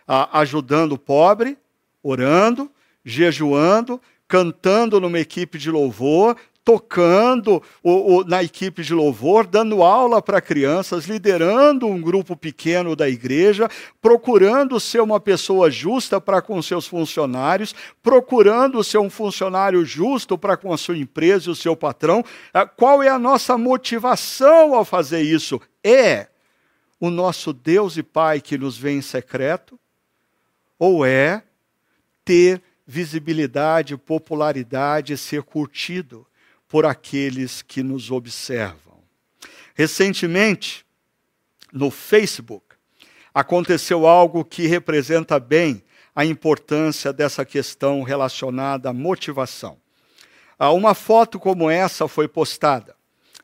A, 0.07 0.41
ajudando 0.41 0.93
o 0.93 0.99
pobre, 0.99 1.57
orando, 2.03 2.71
jejuando, 3.05 4.01
cantando 4.27 5.01
numa 5.01 5.21
equipe 5.21 5.59
de 5.59 5.71
louvor, 5.71 6.37
tocando 6.67 7.63
o, 7.81 8.17
o, 8.17 8.25
na 8.25 8.43
equipe 8.43 8.83
de 8.83 8.93
louvor, 8.93 9.47
dando 9.47 9.85
aula 9.85 10.21
para 10.21 10.41
crianças, 10.41 11.05
liderando 11.05 11.87
um 11.87 12.01
grupo 12.01 12.37
pequeno 12.37 12.97
da 12.97 13.09
igreja, 13.09 13.71
procurando 14.03 14.81
ser 14.81 15.01
uma 15.01 15.21
pessoa 15.21 15.71
justa 15.71 16.21
para 16.21 16.43
com 16.43 16.61
seus 16.61 16.85
funcionários, 16.85 17.73
procurando 18.03 18.83
ser 18.83 18.99
um 18.99 19.09
funcionário 19.09 19.85
justo 19.85 20.37
para 20.37 20.57
com 20.57 20.73
a 20.73 20.77
sua 20.77 20.99
empresa 20.99 21.49
e 21.49 21.53
o 21.53 21.55
seu 21.55 21.77
patrão. 21.77 22.25
Ah, 22.53 22.67
qual 22.67 23.01
é 23.01 23.09
a 23.09 23.19
nossa 23.19 23.57
motivação 23.57 24.75
ao 24.75 24.85
fazer 24.85 25.23
isso? 25.23 25.61
É 25.85 26.27
o 26.99 27.11
nosso 27.11 27.53
Deus 27.53 27.97
e 27.97 28.03
Pai 28.03 28.41
que 28.41 28.59
nos 28.59 28.77
vê 28.77 28.91
em 28.91 29.03
secreto? 29.03 29.79
Ou 30.81 31.07
é 31.07 31.45
ter 32.25 32.61
visibilidade, 32.85 33.97
popularidade, 33.97 35.17
ser 35.17 35.45
curtido? 35.45 36.27
Por 36.69 36.85
aqueles 36.85 37.63
que 37.63 37.83
nos 37.83 38.11
observam. 38.11 39.03
Recentemente, 39.75 40.85
no 41.73 41.91
Facebook, 41.91 42.65
aconteceu 43.35 44.07
algo 44.07 44.45
que 44.45 44.67
representa 44.67 45.39
bem 45.39 45.83
a 46.15 46.25
importância 46.25 47.13
dessa 47.13 47.45
questão 47.45 48.03
relacionada 48.03 48.89
à 48.89 48.93
motivação. 48.93 49.77
Ah, 50.59 50.73
uma 50.73 50.95
foto 50.95 51.39
como 51.39 51.69
essa 51.69 52.09
foi 52.09 52.27
postada 52.27 52.97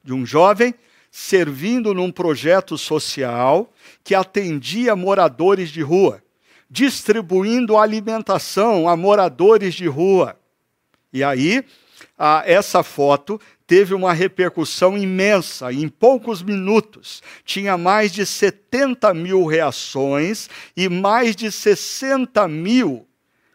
de 0.03 0.15
um 0.15 0.25
jovem 0.25 0.75
servindo 1.11 1.93
num 1.93 2.11
projeto 2.11 2.79
social 2.79 3.71
que 4.03 4.15
atendia 4.15 4.97
moradores 4.97 5.69
de 5.69 5.83
rua, 5.83 6.23
distribuindo 6.71 7.77
alimentação 7.77 8.89
a 8.89 8.97
moradores 8.97 9.75
de 9.75 9.87
rua. 9.87 10.41
E 11.13 11.23
aí, 11.23 11.63
ah, 12.25 12.45
essa 12.47 12.85
foto 12.85 13.41
teve 13.67 13.93
uma 13.95 14.13
repercussão 14.13 14.97
imensa. 14.97 15.73
Em 15.73 15.89
poucos 15.89 16.41
minutos, 16.41 17.21
tinha 17.45 17.77
mais 17.77 18.13
de 18.13 18.25
70 18.25 19.13
mil 19.13 19.45
reações 19.45 20.49
e 20.77 20.89
mais 20.89 21.35
de 21.35 21.51
60 21.51 22.47
mil 22.47 23.09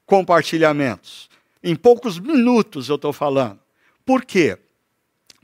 compartilhamentos. 0.06 1.30
Em 1.64 1.78
poucos 1.78 2.20
minutos, 2.20 2.90
eu 2.90 2.96
estou 2.96 3.14
falando. 3.14 3.58
Por 4.06 4.26
quê? 4.26 4.58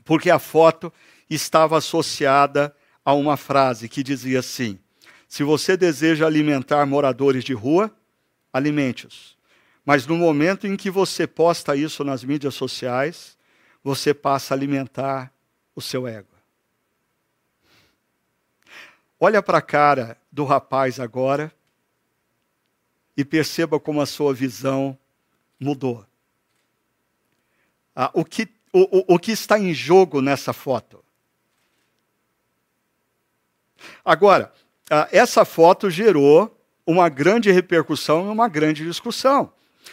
Porque 0.04 0.30
a 0.30 0.38
foto 0.38 0.92
estava 1.30 1.78
associada 1.78 2.76
a 3.02 3.14
uma 3.14 3.38
frase 3.38 3.88
que 3.88 4.02
dizia 4.02 4.40
assim: 4.40 4.78
Se 5.26 5.42
você 5.42 5.78
deseja 5.78 6.26
alimentar 6.26 6.84
moradores 6.84 7.42
de 7.42 7.54
rua, 7.54 7.90
alimente-os. 8.52 9.33
Mas 9.84 10.06
no 10.06 10.16
momento 10.16 10.66
em 10.66 10.76
que 10.76 10.90
você 10.90 11.26
posta 11.26 11.76
isso 11.76 12.02
nas 12.04 12.24
mídias 12.24 12.54
sociais, 12.54 13.36
você 13.82 14.14
passa 14.14 14.54
a 14.54 14.56
alimentar 14.56 15.32
o 15.74 15.82
seu 15.82 16.08
ego. 16.08 16.34
Olha 19.20 19.42
para 19.42 19.58
a 19.58 19.62
cara 19.62 20.16
do 20.32 20.44
rapaz 20.44 20.98
agora 20.98 21.52
e 23.16 23.24
perceba 23.24 23.78
como 23.78 24.00
a 24.00 24.06
sua 24.06 24.32
visão 24.32 24.98
mudou. 25.60 26.04
Ah, 27.94 28.10
o, 28.12 28.24
que, 28.24 28.48
o, 28.72 28.98
o, 28.98 29.14
o 29.14 29.18
que 29.18 29.32
está 29.32 29.58
em 29.58 29.72
jogo 29.72 30.20
nessa 30.20 30.52
foto? 30.52 31.04
Agora, 34.04 34.52
ah, 34.90 35.08
essa 35.12 35.44
foto 35.44 35.90
gerou 35.90 36.58
uma 36.86 37.08
grande 37.08 37.50
repercussão 37.52 38.26
e 38.26 38.32
uma 38.32 38.48
grande 38.48 38.84
discussão. 38.84 39.52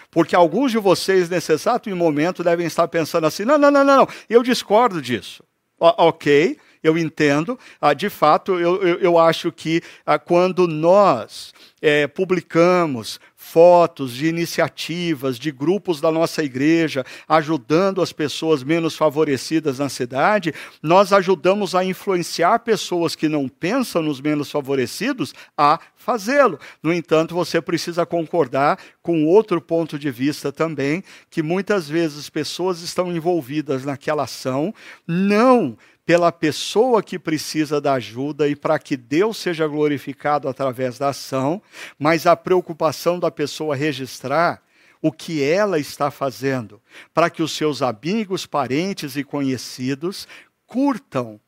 Porque 0.10 0.36
alguns 0.36 0.72
de 0.72 0.78
vocês, 0.78 1.30
nesse 1.30 1.52
exato 1.54 1.94
momento, 1.96 2.44
devem 2.44 2.66
estar 2.66 2.88
pensando 2.88 3.28
assim: 3.28 3.46
não, 3.46 3.58
não, 3.58 3.72
não, 3.72 3.84
não, 3.84 3.98
não. 3.98 4.08
eu 4.30 4.44
discordo 4.44 5.02
disso. 5.02 5.44
O 5.80 5.88
ok, 6.08 6.58
eu 6.84 6.98
entendo. 6.98 7.58
Ah, 7.80 7.94
de 7.94 8.10
fato, 8.10 8.60
eu, 8.60 8.82
eu, 8.82 9.00
eu 9.00 9.18
acho 9.18 9.52
que 9.52 9.82
ah, 10.06 10.20
quando 10.20 10.68
nós 10.68 11.54
é, 11.82 12.08
publicamos 12.08 13.20
fotos 13.44 14.14
de 14.14 14.28
iniciativas, 14.28 15.38
de 15.40 15.52
grupos 15.52 16.00
da 16.00 16.12
nossa 16.12 16.44
igreja, 16.44 17.04
ajudando 17.28 18.00
as 18.00 18.14
pessoas 18.14 18.64
menos 18.64 18.96
favorecidas 18.96 19.80
na 19.80 19.90
cidade, 19.90 20.54
nós 20.82 21.12
ajudamos 21.12 21.74
a 21.74 21.84
influenciar 21.84 22.60
pessoas 22.60 23.16
que 23.16 23.28
não 23.28 23.50
pensam 23.50 24.04
nos 24.04 24.22
menos 24.22 24.52
favorecidos 24.52 25.34
a 25.58 25.80
fazê-lo. 25.96 26.60
No 26.84 26.94
entanto, 26.94 27.34
você 27.34 27.60
precisa 27.60 28.06
concordar 28.06 28.78
com 29.02 29.26
outro 29.26 29.60
ponto 29.60 29.98
de 29.98 30.12
vista 30.12 30.52
também, 30.52 31.04
que 31.30 31.42
muitas 31.42 31.90
vezes 31.90 32.30
pessoas 32.30 32.82
estão 32.82 33.12
envolvidas 33.12 33.84
naquela 33.84 34.24
ação, 34.24 34.74
não 35.06 35.76
pela 36.06 36.32
pessoa 36.32 37.04
que 37.04 37.20
precisa 37.20 37.80
da 37.80 37.94
ajuda 37.94 38.48
e 38.48 38.56
para 38.56 38.80
que 38.80 38.98
Deus 38.98 39.38
seja 39.38 39.68
glorificado 39.68 40.48
através 40.50 40.98
da 40.98 41.10
ação, 41.10 41.62
mas 41.98 42.26
a 42.26 42.36
preocupação 42.36 43.20
da 43.20 43.30
pessoa 43.30 43.76
registrar 43.76 44.62
o 45.02 45.12
que 45.12 45.44
ela 45.44 45.80
está 45.80 46.12
fazendo, 46.12 46.82
para 47.14 47.30
que 47.30 47.42
os 47.42 47.52
seus 47.54 47.82
amigos, 47.82 48.46
parentes 48.46 49.16
e 49.16 49.24
conhecidos 49.24 50.28
curtam 50.68 51.40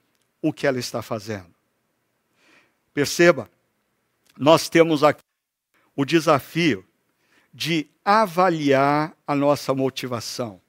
o 0.41 0.51
que 0.51 0.65
ela 0.65 0.79
está 0.79 1.01
fazendo. 1.01 1.53
Perceba, 2.93 3.49
nós 4.37 4.69
temos 4.69 5.03
aqui 5.03 5.23
o 5.95 6.03
desafio 6.03 6.85
de 7.53 7.87
avaliar 8.03 9.15
a 9.27 9.35
nossa 9.35 9.73
motivação, 9.73 10.59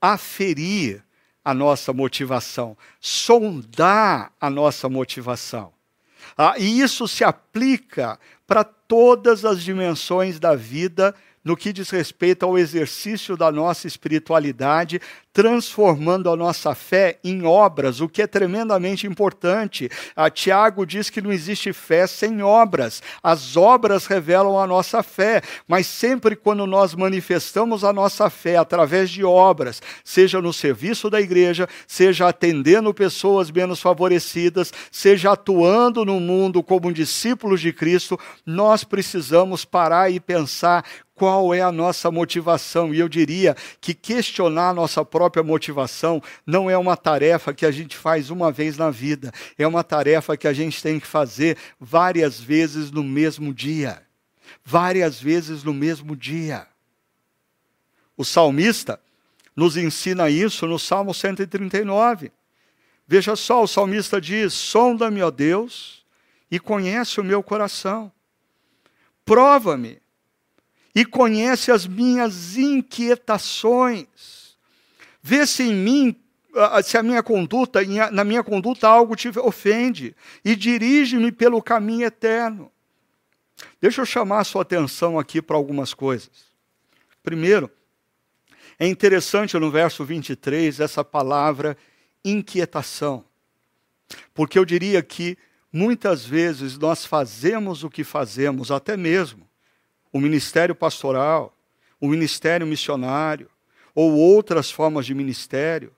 aferir 0.00 1.04
a 1.44 1.52
nossa 1.52 1.92
motivação, 1.92 2.76
sondar 3.00 4.32
a 4.40 4.48
nossa 4.48 4.88
motivação. 4.88 5.72
Ah, 6.36 6.54
e 6.58 6.80
isso 6.80 7.08
se 7.08 7.24
aplica 7.24 8.18
para 8.46 8.64
todas 8.64 9.44
as 9.44 9.62
dimensões 9.62 10.38
da 10.38 10.54
vida 10.54 11.14
no 11.44 11.56
que 11.56 11.72
diz 11.72 11.90
respeito 11.90 12.44
ao 12.44 12.56
exercício 12.56 13.36
da 13.36 13.50
nossa 13.50 13.86
espiritualidade, 13.86 15.00
transformando 15.32 16.28
a 16.28 16.36
nossa 16.36 16.74
fé 16.74 17.18
em 17.24 17.44
obras, 17.44 18.00
o 18.00 18.08
que 18.08 18.22
é 18.22 18.26
tremendamente 18.26 19.06
importante. 19.06 19.88
A 20.14 20.28
Tiago 20.28 20.84
diz 20.84 21.08
que 21.08 21.22
não 21.22 21.32
existe 21.32 21.72
fé 21.72 22.06
sem 22.06 22.42
obras. 22.42 23.02
As 23.22 23.56
obras 23.56 24.06
revelam 24.06 24.58
a 24.58 24.66
nossa 24.66 25.02
fé, 25.02 25.40
mas 25.66 25.86
sempre 25.86 26.36
quando 26.36 26.66
nós 26.66 26.94
manifestamos 26.94 27.82
a 27.82 27.92
nossa 27.92 28.28
fé 28.28 28.56
através 28.56 29.10
de 29.10 29.24
obras, 29.24 29.80
seja 30.04 30.40
no 30.42 30.52
serviço 30.52 31.08
da 31.08 31.20
igreja, 31.20 31.68
seja 31.86 32.28
atendendo 32.28 32.92
pessoas 32.92 33.50
menos 33.50 33.80
favorecidas, 33.80 34.72
seja 34.90 35.32
atuando 35.32 36.04
no 36.04 36.20
mundo 36.20 36.62
como 36.62 36.92
discípulos 36.92 37.60
de 37.60 37.72
Cristo, 37.72 38.18
nós 38.44 38.84
precisamos 38.84 39.64
parar 39.64 40.10
e 40.10 40.20
pensar 40.20 40.84
qual 41.14 41.54
é 41.54 41.60
a 41.60 41.70
nossa 41.70 42.10
motivação. 42.10 42.92
E 42.92 42.98
eu 42.98 43.08
diria 43.08 43.56
que 43.80 43.94
questionar 43.94 44.70
a 44.70 44.74
nossa 44.74 45.04
própria 45.04 45.21
motivação 45.44 46.22
não 46.46 46.70
é 46.70 46.76
uma 46.76 46.96
tarefa 46.96 47.52
que 47.52 47.66
a 47.66 47.70
gente 47.70 47.96
faz 47.96 48.30
uma 48.30 48.50
vez 48.50 48.76
na 48.76 48.90
vida, 48.90 49.32
é 49.58 49.66
uma 49.66 49.84
tarefa 49.84 50.36
que 50.36 50.48
a 50.48 50.52
gente 50.52 50.82
tem 50.82 50.98
que 50.98 51.06
fazer 51.06 51.56
várias 51.78 52.40
vezes 52.40 52.90
no 52.90 53.02
mesmo 53.02 53.52
dia. 53.52 54.02
Várias 54.64 55.20
vezes 55.20 55.62
no 55.62 55.72
mesmo 55.72 56.16
dia. 56.16 56.66
O 58.16 58.24
salmista 58.24 59.00
nos 59.54 59.76
ensina 59.76 60.30
isso 60.30 60.66
no 60.66 60.78
Salmo 60.78 61.12
139. 61.12 62.32
Veja 63.06 63.36
só, 63.36 63.62
o 63.62 63.68
salmista 63.68 64.20
diz: 64.20 64.52
Sonda-me, 64.52 65.22
ó 65.22 65.30
Deus, 65.30 66.04
e 66.50 66.58
conhece 66.58 67.20
o 67.20 67.24
meu 67.24 67.42
coração. 67.42 68.10
Prova-me 69.24 70.00
e 70.94 71.04
conhece 71.04 71.70
as 71.70 71.86
minhas 71.86 72.56
inquietações. 72.56 74.06
Vê 75.22 75.46
se 75.46 75.62
em 75.62 75.74
mim, 75.74 76.16
se 76.82 76.98
a 76.98 77.02
minha 77.02 77.22
conduta, 77.22 77.80
na 78.10 78.24
minha 78.24 78.42
conduta 78.42 78.88
algo 78.88 79.14
te 79.14 79.28
ofende, 79.38 80.16
e 80.44 80.56
dirige-me 80.56 81.30
pelo 81.30 81.62
caminho 81.62 82.06
eterno. 82.06 82.70
Deixa 83.80 84.00
eu 84.00 84.06
chamar 84.06 84.40
a 84.40 84.44
sua 84.44 84.62
atenção 84.62 85.18
aqui 85.18 85.40
para 85.40 85.56
algumas 85.56 85.94
coisas. 85.94 86.52
Primeiro, 87.22 87.70
é 88.78 88.86
interessante 88.86 89.56
no 89.56 89.70
verso 89.70 90.04
23 90.04 90.80
essa 90.80 91.04
palavra 91.04 91.76
inquietação. 92.24 93.24
Porque 94.34 94.58
eu 94.58 94.64
diria 94.64 95.02
que 95.02 95.38
muitas 95.72 96.24
vezes 96.24 96.76
nós 96.76 97.06
fazemos 97.06 97.84
o 97.84 97.90
que 97.90 98.02
fazemos, 98.02 98.70
até 98.70 98.96
mesmo 98.96 99.48
o 100.12 100.20
ministério 100.20 100.74
pastoral, 100.74 101.56
o 102.00 102.08
ministério 102.08 102.66
missionário, 102.66 103.48
ou 103.94 104.12
outras 104.12 104.70
formas 104.70 105.06
de 105.06 105.14
ministério, 105.14 105.92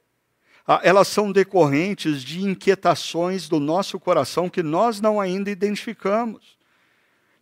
ah, 0.67 0.81
elas 0.83 1.09
são 1.09 1.31
decorrentes 1.31 2.23
de 2.23 2.43
inquietações 2.43 3.49
do 3.49 3.61
nosso 3.61 4.01
coração 4.01 4.49
que 4.49 4.63
nós 4.63 5.01
não 5.01 5.21
ainda 5.21 5.51
identificamos. 5.51 6.57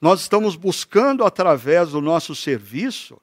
Nós 0.01 0.21
estamos 0.21 0.57
buscando, 0.57 1.25
através 1.25 1.91
do 1.91 2.01
nosso 2.01 2.35
serviço, 2.35 3.21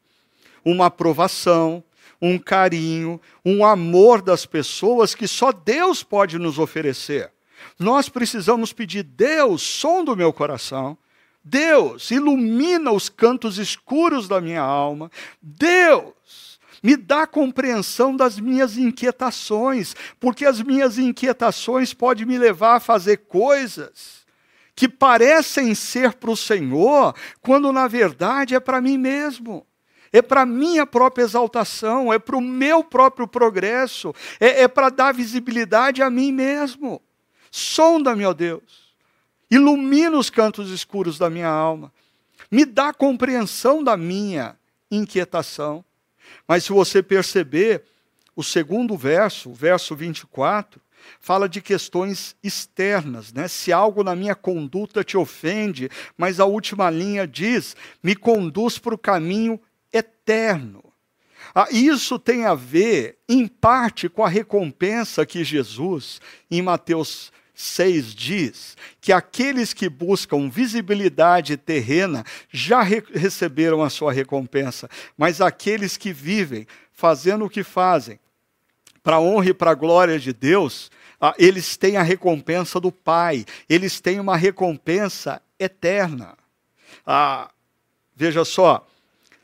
uma 0.63 0.85
aprovação, 0.85 1.83
um 2.21 2.39
carinho, 2.39 3.19
um 3.43 3.65
amor 3.65 4.21
das 4.21 4.45
pessoas 4.45 5.13
que 5.13 5.27
só 5.27 5.51
Deus 5.51 6.03
pode 6.03 6.39
nos 6.39 6.57
oferecer. 6.57 7.31
Nós 7.77 8.07
precisamos 8.07 8.71
pedir, 8.71 9.03
Deus, 9.03 9.61
som 9.61 10.05
do 10.05 10.15
meu 10.15 10.31
coração, 10.31 10.97
Deus, 11.43 12.11
ilumina 12.11 12.91
os 12.91 13.09
cantos 13.09 13.57
escuros 13.57 14.27
da 14.27 14.39
minha 14.39 14.61
alma. 14.61 15.11
Deus, 15.41 16.48
me 16.83 16.95
dá 16.95 17.27
compreensão 17.27 18.15
das 18.15 18.39
minhas 18.39 18.77
inquietações, 18.77 19.95
porque 20.19 20.45
as 20.45 20.61
minhas 20.61 20.97
inquietações 20.97 21.93
podem 21.93 22.25
me 22.25 22.37
levar 22.37 22.75
a 22.75 22.79
fazer 22.79 23.17
coisas 23.17 24.19
que 24.75 24.87
parecem 24.87 25.75
ser 25.75 26.13
para 26.13 26.31
o 26.31 26.37
Senhor, 26.37 27.13
quando 27.41 27.71
na 27.71 27.87
verdade 27.87 28.55
é 28.55 28.59
para 28.59 28.79
mim 28.79 28.97
mesmo. 28.97 29.65
É 30.11 30.23
para 30.23 30.43
minha 30.43 30.87
própria 30.87 31.23
exaltação, 31.23 32.11
é 32.11 32.17
para 32.17 32.35
o 32.35 32.41
meu 32.41 32.83
próprio 32.83 33.27
progresso, 33.27 34.11
é, 34.39 34.63
é 34.63 34.67
para 34.67 34.89
dar 34.89 35.13
visibilidade 35.13 36.01
a 36.01 36.09
mim 36.09 36.31
mesmo. 36.31 36.99
Sonda-me, 37.51 38.25
ó 38.25 38.33
Deus 38.33 38.89
ilumina 39.49 40.17
os 40.17 40.29
cantos 40.29 40.69
escuros 40.69 41.17
da 41.17 41.29
minha 41.29 41.49
alma, 41.49 41.91
me 42.51 42.65
dá 42.65 42.93
compreensão 42.93 43.83
da 43.83 43.97
minha 43.97 44.55
inquietação. 44.91 45.83
Mas 46.47 46.63
se 46.63 46.71
você 46.71 47.01
perceber, 47.03 47.83
o 48.35 48.43
segundo 48.43 48.95
verso, 48.95 49.49
o 49.49 49.53
verso 49.53 49.95
24, 49.95 50.81
fala 51.19 51.47
de 51.47 51.61
questões 51.61 52.35
externas, 52.43 53.33
né? 53.33 53.47
Se 53.47 53.71
algo 53.71 54.03
na 54.03 54.15
minha 54.15 54.35
conduta 54.35 55.03
te 55.03 55.17
ofende, 55.17 55.89
mas 56.17 56.39
a 56.39 56.45
última 56.45 56.89
linha 56.89 57.27
diz: 57.27 57.75
me 58.01 58.15
conduz 58.15 58.77
para 58.77 58.95
o 58.95 58.97
caminho 58.97 59.59
eterno. 59.91 60.83
Ah, 61.53 61.67
isso 61.71 62.19
tem 62.19 62.45
a 62.45 62.53
ver, 62.53 63.17
em 63.27 63.47
parte, 63.47 64.07
com 64.07 64.23
a 64.23 64.29
recompensa 64.29 65.25
que 65.25 65.43
Jesus, 65.43 66.21
em 66.49 66.61
Mateus 66.61 67.31
6 67.61 68.15
diz 68.15 68.77
que 69.01 69.11
aqueles 69.11 69.73
que 69.73 69.89
buscam 69.89 70.49
visibilidade 70.49 71.57
terrena 71.57 72.23
já 72.49 72.81
re 72.81 73.03
receberam 73.13 73.83
a 73.83 73.89
sua 73.89 74.13
recompensa, 74.13 74.89
mas 75.17 75.41
aqueles 75.41 75.97
que 75.97 76.13
vivem 76.13 76.65
fazendo 76.93 77.43
o 77.43 77.49
que 77.49 77.61
fazem, 77.61 78.17
para 79.03 79.17
a 79.17 79.19
honra 79.19 79.49
e 79.49 79.53
para 79.53 79.71
a 79.71 79.75
glória 79.75 80.17
de 80.17 80.31
Deus, 80.31 80.89
ah, 81.19 81.35
eles 81.37 81.75
têm 81.75 81.97
a 81.97 82.01
recompensa 82.01 82.79
do 82.79 82.93
Pai, 82.93 83.45
eles 83.67 83.99
têm 83.99 84.21
uma 84.21 84.37
recompensa 84.37 85.41
eterna. 85.59 86.37
Ah, 87.05 87.51
veja 88.15 88.45
só, 88.45 88.87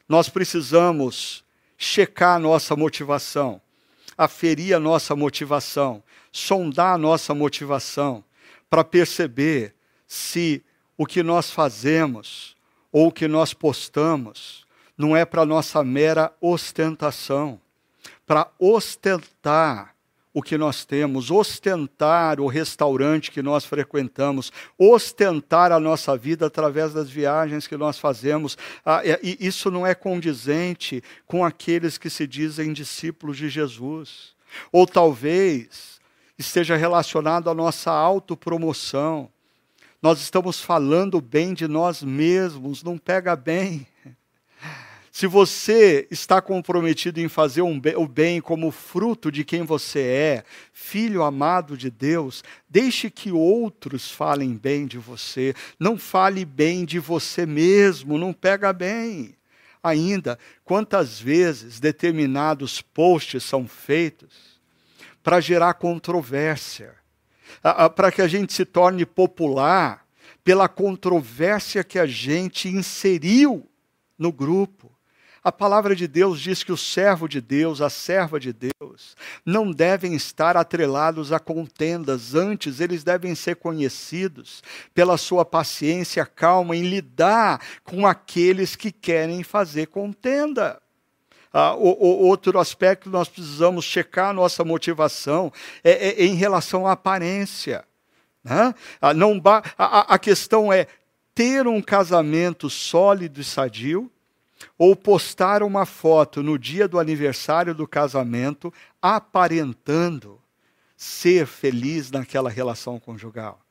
nós 0.08 0.30
precisamos 0.30 1.44
checar 1.78 2.38
a 2.38 2.40
nossa 2.40 2.78
motivação, 2.78 3.60
aferir 4.18 4.74
a 4.74 4.80
nossa 4.80 5.18
motivação 5.18 6.02
sondar 6.36 6.96
a 6.96 6.98
nossa 6.98 7.34
motivação, 7.34 8.22
para 8.70 8.84
perceber 8.84 9.74
se 10.06 10.62
o 10.98 11.06
que 11.06 11.24
nós 11.24 11.50
fazemos 11.50 12.58
ou 12.92 13.08
o 13.08 13.12
que 13.12 13.26
nós 13.26 13.54
postamos 13.54 14.66
não 14.98 15.16
é 15.16 15.24
para 15.24 15.46
nossa 15.46 15.82
mera 15.82 16.34
ostentação, 16.42 17.60
para 18.26 18.52
ostentar 18.60 19.96
o 20.34 20.42
que 20.42 20.58
nós 20.58 20.84
temos, 20.84 21.32
ostentar 21.32 22.42
o 22.42 22.48
restaurante 22.48 23.32
que 23.32 23.42
nós 23.42 23.64
frequentamos, 23.64 24.52
ostentar 24.78 25.72
a 25.72 25.80
nossa 25.80 26.18
vida 26.18 26.48
através 26.48 26.94
das 26.94 27.10
viagens 27.10 27.66
que 27.66 27.78
nós 27.78 27.98
fazemos. 27.98 28.58
Ah, 28.86 29.02
e 29.24 29.38
isso 29.40 29.72
não 29.72 29.88
é 29.88 29.96
condizente 29.96 31.02
com 31.26 31.46
aqueles 31.46 31.98
que 31.98 32.10
se 32.10 32.28
dizem 32.28 32.74
discípulos 32.74 33.38
de 33.38 33.48
Jesus. 33.48 34.36
Ou 34.72 34.86
talvez 34.86 35.95
esteja 36.38 36.76
relacionado 36.76 37.50
à 37.50 37.54
nossa 37.54 37.92
autopromoção. 37.92 39.30
Nós 40.02 40.20
estamos 40.20 40.62
falando 40.62 41.20
bem 41.22 41.54
de 41.54 41.68
nós 41.68 42.04
mesmos, 42.04 42.84
não 42.84 42.98
pega 42.98 43.36
bem. 43.36 43.88
Se 45.12 45.28
você 45.28 46.06
está 46.12 46.42
comprometido 46.42 47.22
em 47.22 47.30
fazer 47.30 47.62
um 47.62 47.80
bem, 47.80 47.96
o 47.96 48.06
bem 48.06 48.42
como 48.42 48.70
fruto 48.70 49.32
de 49.32 49.46
quem 49.46 49.64
você 49.64 50.02
é, 50.02 50.44
filho 50.74 51.24
amado 51.24 51.78
de 51.78 51.90
Deus, 51.90 52.44
deixe 52.70 53.10
que 53.10 53.32
outros 53.32 54.12
falem 54.12 54.58
bem 54.58 54.86
de 54.86 54.98
você. 54.98 55.56
Não 55.80 55.98
fale 55.98 56.44
bem 56.44 56.84
de 56.84 57.00
você 57.00 57.46
mesmo, 57.46 58.18
não 58.18 58.34
pega 58.34 58.74
bem. 58.74 59.38
Ainda, 59.82 60.38
quantas 60.66 61.18
vezes 61.18 61.80
determinados 61.80 62.82
posts 62.82 63.42
são 63.44 63.66
feitos 63.66 64.55
para 65.26 65.42
gerar 65.42 65.74
controvérsia, 65.74 66.94
para 67.96 68.12
que 68.12 68.22
a 68.22 68.28
gente 68.28 68.54
se 68.54 68.64
torne 68.64 69.08
popular 69.08 70.06
pela 70.44 70.70
controvérsia 70.70 71.84
que 71.84 71.98
a 71.98 72.06
gente 72.06 72.70
inseriu 72.70 73.68
no 74.20 74.32
grupo. 74.32 74.92
A 75.44 75.52
palavra 75.52 75.96
de 75.96 76.08
Deus 76.08 76.40
diz 76.40 76.62
que 76.62 76.72
o 76.72 76.78
servo 76.78 77.28
de 77.28 77.42
Deus, 77.42 77.82
a 77.82 77.90
serva 77.90 78.40
de 78.40 78.54
Deus, 78.54 79.18
não 79.44 79.72
devem 79.72 80.14
estar 80.14 80.56
atrelados 80.56 81.32
a 81.32 81.40
contendas, 81.40 82.36
antes 82.36 82.80
eles 82.80 83.04
devem 83.04 83.34
ser 83.34 83.56
conhecidos 83.56 84.62
pela 84.94 85.18
sua 85.18 85.44
paciência 85.44 86.24
calma 86.24 86.76
em 86.76 86.84
lidar 86.84 87.60
com 87.84 88.06
aqueles 88.06 88.76
que 88.76 88.92
querem 88.92 89.42
fazer 89.44 89.88
contenda. 89.88 90.80
Ah, 91.58 91.74
o, 91.74 91.88
o, 91.88 92.28
outro 92.28 92.60
aspecto 92.60 93.10
nós 93.10 93.30
precisamos 93.30 93.86
checar 93.86 94.32
a 94.32 94.34
nossa 94.34 94.66
motivação 94.66 95.54
é, 95.86 96.10
é, 96.10 96.26
em 96.26 96.36
relação 96.36 96.86
à 96.86 96.92
aparência. 96.92 97.86
Né? 98.44 98.76
Ah, 99.02 99.14
não 99.14 99.42
a, 99.78 100.16
a 100.16 100.20
questão 100.20 100.74
é 100.74 100.86
ter 101.34 101.66
um 101.66 101.82
casamento 101.82 102.70
sólido 102.70 103.40
e 103.40 103.44
sadio 103.46 104.12
ou 104.78 104.98
postar 104.98 105.64
uma 105.64 105.86
foto 105.86 106.44
no 106.44 106.60
dia 106.60 106.90
do 106.90 107.00
aniversário 107.00 107.74
do 107.74 107.88
casamento 107.88 108.74
aparentando 109.02 110.42
ser 110.98 111.48
feliz 111.48 112.12
naquela 112.12 112.50
relação 112.50 113.00
conjugal 113.00 113.65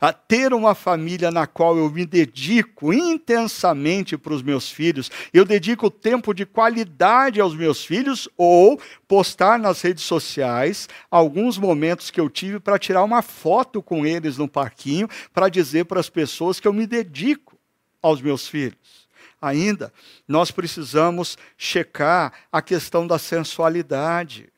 a 0.00 0.12
ter 0.12 0.52
uma 0.52 0.74
família 0.74 1.30
na 1.30 1.46
qual 1.46 1.76
eu 1.76 1.90
me 1.90 2.04
dedico 2.04 2.92
intensamente 2.92 4.16
para 4.16 4.34
os 4.34 4.42
meus 4.42 4.70
filhos, 4.70 5.10
eu 5.32 5.44
dedico 5.44 5.90
tempo 5.90 6.32
de 6.32 6.44
qualidade 6.46 7.40
aos 7.40 7.54
meus 7.54 7.84
filhos, 7.84 8.28
ou 8.36 8.80
postar 9.06 9.58
nas 9.58 9.80
redes 9.82 10.04
sociais 10.04 10.88
alguns 11.10 11.58
momentos 11.58 12.10
que 12.10 12.20
eu 12.20 12.28
tive 12.28 12.60
para 12.60 12.78
tirar 12.78 13.02
uma 13.02 13.22
foto 13.22 13.82
com 13.82 14.06
eles 14.06 14.38
no 14.38 14.48
parquinho, 14.48 15.08
para 15.32 15.48
dizer 15.48 15.84
para 15.84 16.00
as 16.00 16.08
pessoas 16.08 16.60
que 16.60 16.68
eu 16.68 16.72
me 16.72 16.86
dedico 16.86 17.56
aos 18.02 18.20
meus 18.20 18.48
filhos. 18.48 19.08
Ainda, 19.40 19.92
nós 20.26 20.50
precisamos 20.50 21.38
checar 21.56 22.32
a 22.50 22.60
questão 22.60 23.06
da 23.06 23.18
sensualidade. 23.18 24.52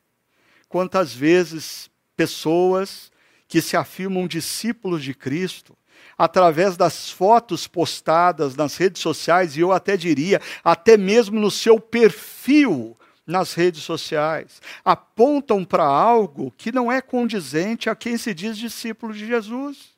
Quantas 0.69 1.13
vezes 1.15 1.91
pessoas 2.17 3.10
que 3.51 3.61
se 3.61 3.77
afirmam 3.77 4.29
discípulos 4.29 5.03
de 5.03 5.13
Cristo, 5.13 5.77
através 6.17 6.77
das 6.77 7.11
fotos 7.11 7.67
postadas 7.67 8.55
nas 8.55 8.77
redes 8.77 9.03
sociais, 9.03 9.57
e 9.57 9.61
eu 9.61 9.73
até 9.73 9.97
diria, 9.97 10.41
até 10.63 10.97
mesmo 10.97 11.41
no 11.41 11.51
seu 11.51 11.81
perfil 11.81 12.97
nas 13.27 13.53
redes 13.55 13.83
sociais, 13.83 14.63
apontam 14.85 15.65
para 15.65 15.83
algo 15.83 16.55
que 16.57 16.71
não 16.71 16.93
é 16.93 17.01
condizente 17.01 17.91
a 17.91 17.97
quem 17.97 18.17
se 18.17 18.33
diz 18.33 18.57
discípulo 18.57 19.13
de 19.13 19.27
Jesus. 19.27 19.97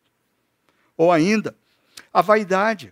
Ou 0.96 1.12
ainda, 1.12 1.54
a 2.10 2.22
vaidade, 2.22 2.90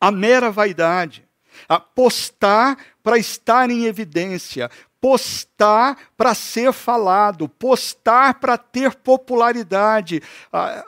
a 0.00 0.10
mera 0.10 0.50
vaidade, 0.50 1.28
a 1.68 1.78
postar 1.78 2.78
para 3.02 3.18
estar 3.18 3.68
em 3.68 3.84
evidência, 3.84 4.70
postar 5.00 5.96
para 6.16 6.34
ser 6.34 6.72
falado, 6.72 7.48
postar 7.48 8.34
para 8.34 8.58
ter 8.58 8.94
popularidade. 8.94 10.22
Ah, 10.52 10.84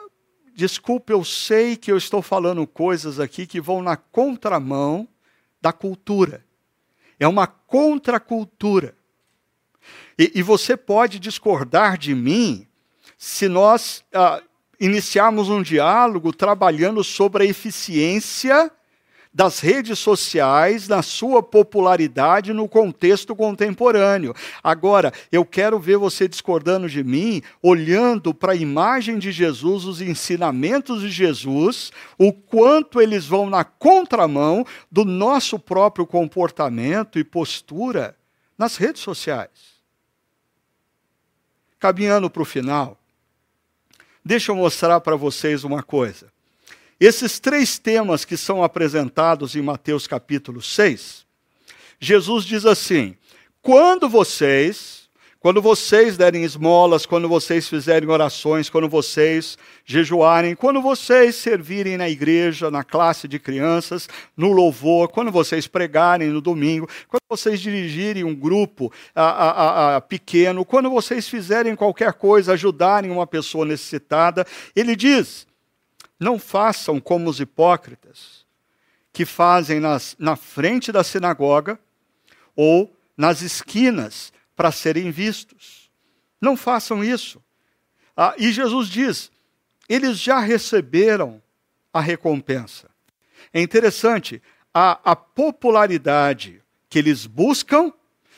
desculpe, 0.53 1.13
eu 1.13 1.23
sei 1.23 1.75
que 1.75 1.91
eu 1.91 1.97
estou 1.97 2.21
falando 2.21 2.65
coisas 2.67 3.19
aqui 3.19 3.47
que 3.47 3.61
vão 3.61 3.81
na 3.81 3.95
contramão 3.95 5.07
da 5.61 5.71
cultura. 5.71 6.45
É 7.19 7.27
uma 7.27 7.47
contracultura. 7.47 8.95
E, 10.17 10.31
e 10.35 10.41
você 10.41 10.75
pode 10.75 11.19
discordar 11.19 11.97
de 11.97 12.13
mim 12.13 12.67
se 13.17 13.47
nós 13.47 14.03
ah, 14.13 14.41
iniciarmos 14.79 15.47
um 15.47 15.61
diálogo 15.61 16.33
trabalhando 16.33 17.03
sobre 17.03 17.43
a 17.43 17.47
eficiência 17.47 18.71
das 19.33 19.59
redes 19.59 19.97
sociais 19.97 20.87
na 20.87 21.01
sua 21.01 21.41
popularidade 21.41 22.51
no 22.51 22.67
contexto 22.67 23.33
contemporâneo. 23.35 24.35
Agora, 24.61 25.13
eu 25.31 25.45
quero 25.45 25.79
ver 25.79 25.97
você 25.97 26.27
discordando 26.27 26.89
de 26.89 27.03
mim, 27.03 27.41
olhando 27.61 28.33
para 28.33 28.51
a 28.51 28.55
imagem 28.55 29.17
de 29.17 29.31
Jesus, 29.31 29.85
os 29.85 30.01
ensinamentos 30.01 31.01
de 31.01 31.09
Jesus, 31.09 31.91
o 32.17 32.33
quanto 32.33 33.01
eles 33.01 33.25
vão 33.25 33.49
na 33.49 33.63
contramão 33.63 34.65
do 34.91 35.05
nosso 35.05 35.57
próprio 35.57 36.05
comportamento 36.05 37.17
e 37.17 37.23
postura 37.23 38.17
nas 38.57 38.75
redes 38.75 39.01
sociais. 39.01 39.81
Caminhando 41.79 42.29
para 42.29 42.41
o 42.41 42.45
final, 42.45 42.97
deixa 44.23 44.51
eu 44.51 44.55
mostrar 44.55 44.99
para 44.99 45.15
vocês 45.15 45.63
uma 45.63 45.81
coisa. 45.81 46.31
Esses 47.01 47.39
três 47.39 47.79
temas 47.79 48.23
que 48.23 48.37
são 48.37 48.63
apresentados 48.63 49.55
em 49.55 49.61
Mateus 49.63 50.05
capítulo 50.05 50.61
6, 50.61 51.25
Jesus 51.99 52.45
diz 52.45 52.63
assim: 52.63 53.15
quando 53.59 54.07
vocês, 54.07 55.09
quando 55.39 55.63
vocês 55.63 56.15
derem 56.15 56.43
esmolas, 56.43 57.07
quando 57.07 57.27
vocês 57.27 57.67
fizerem 57.67 58.07
orações, 58.07 58.69
quando 58.69 58.87
vocês 58.87 59.57
jejuarem, 59.83 60.55
quando 60.55 60.79
vocês 60.79 61.37
servirem 61.37 61.97
na 61.97 62.07
igreja, 62.07 62.69
na 62.69 62.83
classe 62.83 63.27
de 63.27 63.39
crianças, 63.39 64.07
no 64.37 64.51
louvor, 64.51 65.07
quando 65.07 65.31
vocês 65.31 65.65
pregarem 65.65 66.29
no 66.29 66.39
domingo, 66.39 66.87
quando 67.07 67.23
vocês 67.27 67.59
dirigirem 67.59 68.23
um 68.23 68.35
grupo 68.35 68.93
a, 69.15 69.23
a, 69.23 69.95
a, 69.95 70.01
pequeno, 70.01 70.63
quando 70.63 70.87
vocês 70.87 71.27
fizerem 71.27 71.75
qualquer 71.75 72.13
coisa, 72.13 72.53
ajudarem 72.53 73.09
uma 73.09 73.25
pessoa 73.25 73.65
necessitada, 73.65 74.45
ele 74.75 74.95
diz: 74.95 75.47
não 76.21 76.37
façam 76.37 76.99
como 76.99 77.27
os 77.27 77.39
hipócritas, 77.39 78.45
que 79.11 79.25
fazem 79.25 79.79
nas, 79.79 80.15
na 80.19 80.35
frente 80.35 80.91
da 80.91 81.03
sinagoga 81.03 81.79
ou 82.55 82.95
nas 83.17 83.41
esquinas 83.41 84.31
para 84.55 84.71
serem 84.71 85.09
vistos. 85.09 85.89
Não 86.39 86.55
façam 86.55 87.03
isso. 87.03 87.43
Ah, 88.15 88.35
e 88.37 88.51
Jesus 88.51 88.87
diz: 88.87 89.31
eles 89.89 90.19
já 90.19 90.39
receberam 90.39 91.41
a 91.91 91.99
recompensa. 91.99 92.89
É 93.51 93.59
interessante, 93.59 94.41
a, 94.71 94.99
a 95.11 95.15
popularidade 95.15 96.61
que 96.87 96.99
eles 96.99 97.25
buscam 97.25 97.91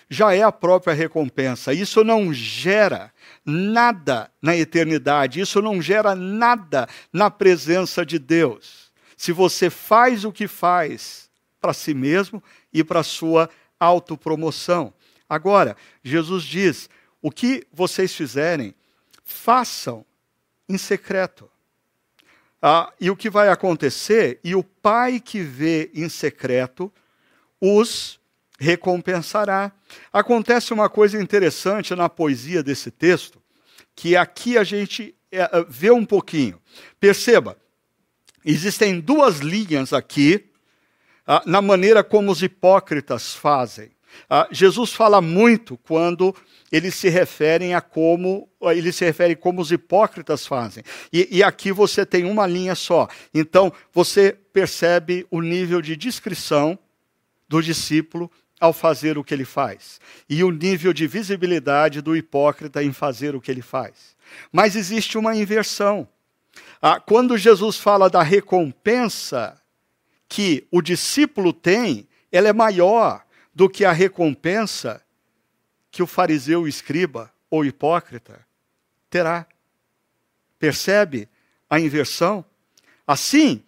já 0.09 0.33
é 0.33 0.41
a 0.41 0.53
própria 0.53 0.93
recompensa. 0.93 1.73
Isso 1.73 2.01
não 2.03 2.33
gera 2.33 3.11
nada 3.45 4.31
na 4.41 4.55
eternidade, 4.55 5.39
isso 5.39 5.61
não 5.61 5.81
gera 5.81 6.15
nada 6.15 6.87
na 7.11 7.29
presença 7.29 8.05
de 8.05 8.17
Deus. 8.17 8.91
Se 9.17 9.31
você 9.31 9.69
faz 9.69 10.25
o 10.25 10.31
que 10.31 10.47
faz 10.47 11.29
para 11.59 11.73
si 11.73 11.93
mesmo 11.93 12.43
e 12.73 12.83
para 12.83 12.99
a 12.99 13.03
sua 13.03 13.49
autopromoção. 13.79 14.93
Agora, 15.29 15.77
Jesus 16.03 16.43
diz: 16.43 16.89
o 17.21 17.31
que 17.31 17.65
vocês 17.71 18.13
fizerem, 18.13 18.75
façam 19.23 20.05
em 20.67 20.77
secreto. 20.77 21.49
Ah, 22.61 22.91
e 22.99 23.09
o 23.09 23.15
que 23.15 23.29
vai 23.29 23.49
acontecer? 23.49 24.39
E 24.43 24.55
o 24.55 24.63
Pai 24.63 25.19
que 25.19 25.41
vê 25.41 25.89
em 25.93 26.09
secreto 26.09 26.91
os 27.59 28.19
recompensará. 28.63 29.71
Acontece 30.11 30.73
uma 30.73 30.89
coisa 30.89 31.21
interessante 31.21 31.93
na 31.93 32.09
poesia 32.09 32.63
desse 32.63 32.89
texto, 32.89 33.41
que 33.95 34.15
aqui 34.15 34.57
a 34.57 34.63
gente 34.63 35.13
é, 35.31 35.41
é, 35.41 35.65
vê 35.67 35.91
um 35.91 36.05
pouquinho. 36.05 36.59
Perceba, 36.99 37.57
existem 38.43 38.99
duas 38.99 39.39
linhas 39.39 39.91
aqui 39.91 40.49
ah, 41.27 41.43
na 41.45 41.61
maneira 41.61 42.03
como 42.03 42.31
os 42.31 42.41
hipócritas 42.41 43.35
fazem. 43.35 43.91
Ah, 44.29 44.47
Jesus 44.51 44.93
fala 44.93 45.21
muito 45.21 45.77
quando 45.77 46.35
eles 46.71 46.95
se 46.95 47.09
referem 47.09 47.73
a 47.73 47.81
como 47.81 48.47
ele 48.61 48.91
se 48.91 49.03
refere 49.03 49.35
como 49.35 49.61
os 49.61 49.71
hipócritas 49.71 50.47
fazem. 50.47 50.83
E, 51.11 51.27
e, 51.37 51.43
aqui 51.43 51.71
você 51.71 52.05
tem 52.05 52.25
uma 52.25 52.47
linha 52.47 52.75
só. 52.75 53.07
Então 53.33 53.73
você 53.91 54.37
percebe 54.53 55.25
o 55.29 55.41
nível 55.41 55.81
de 55.81 55.95
descrição 55.95 56.77
do 57.47 57.61
discípulo 57.61 58.31
ao 58.63 58.71
fazer 58.71 59.17
o 59.17 59.25
que 59.25 59.33
ele 59.33 59.43
faz, 59.43 59.99
e 60.29 60.41
o 60.41 60.49
nível 60.49 60.93
de 60.93 61.05
visibilidade 61.05 61.99
do 61.99 62.15
hipócrita 62.15 62.81
em 62.81 62.93
fazer 62.93 63.35
o 63.35 63.41
que 63.41 63.51
ele 63.51 63.61
faz. 63.61 64.15
Mas 64.53 64.77
existe 64.77 65.17
uma 65.17 65.35
inversão. 65.35 66.07
Ah, 66.81 66.97
quando 66.97 67.37
Jesus 67.37 67.77
fala 67.77 68.09
da 68.09 68.23
recompensa 68.23 69.61
que 70.29 70.65
o 70.71 70.81
discípulo 70.81 71.51
tem, 71.51 72.07
ela 72.31 72.47
é 72.47 72.53
maior 72.53 73.25
do 73.53 73.69
que 73.69 73.83
a 73.83 73.91
recompensa 73.91 75.03
que 75.91 76.01
o 76.01 76.07
fariseu 76.07 76.65
escriba 76.65 77.29
ou 77.49 77.65
hipócrita 77.65 78.47
terá. 79.09 79.45
Percebe 80.57 81.27
a 81.69 81.81
inversão? 81.81 82.45
Assim, 83.05 83.61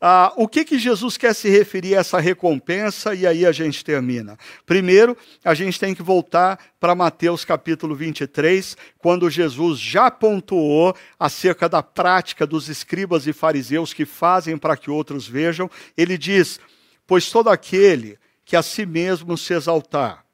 ah, 0.00 0.32
o 0.36 0.48
que, 0.48 0.64
que 0.64 0.78
Jesus 0.78 1.16
quer 1.16 1.32
se 1.34 1.48
referir 1.48 1.94
a 1.94 2.00
essa 2.00 2.18
recompensa? 2.18 3.14
E 3.14 3.24
aí 3.24 3.46
a 3.46 3.52
gente 3.52 3.84
termina. 3.84 4.36
Primeiro, 4.66 5.16
a 5.44 5.54
gente 5.54 5.78
tem 5.78 5.94
que 5.94 6.02
voltar 6.02 6.58
para 6.80 6.94
Mateus 6.94 7.44
capítulo 7.44 7.94
23, 7.94 8.76
quando 8.98 9.30
Jesus 9.30 9.78
já 9.78 10.10
pontuou 10.10 10.96
acerca 11.20 11.68
da 11.68 11.82
prática 11.82 12.44
dos 12.44 12.68
escribas 12.68 13.26
e 13.28 13.32
fariseus 13.32 13.92
que 13.92 14.04
fazem 14.04 14.58
para 14.58 14.76
que 14.76 14.90
outros 14.90 15.28
vejam. 15.28 15.70
Ele 15.96 16.18
diz: 16.18 16.58
Pois 17.06 17.30
todo 17.30 17.48
aquele 17.48 18.18
que 18.44 18.56
a 18.56 18.62
si 18.62 18.84
mesmo 18.84 19.38
se 19.38 19.54
exaltar 19.54 20.24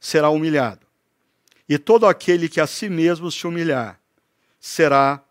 será 0.00 0.28
humilhado, 0.28 0.86
e 1.68 1.78
todo 1.78 2.04
aquele 2.04 2.48
que 2.48 2.60
a 2.60 2.66
si 2.66 2.88
mesmo 2.88 3.30
se 3.30 3.46
humilhar 3.46 4.00
será 4.58 5.22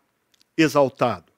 exaltado. 0.56 1.33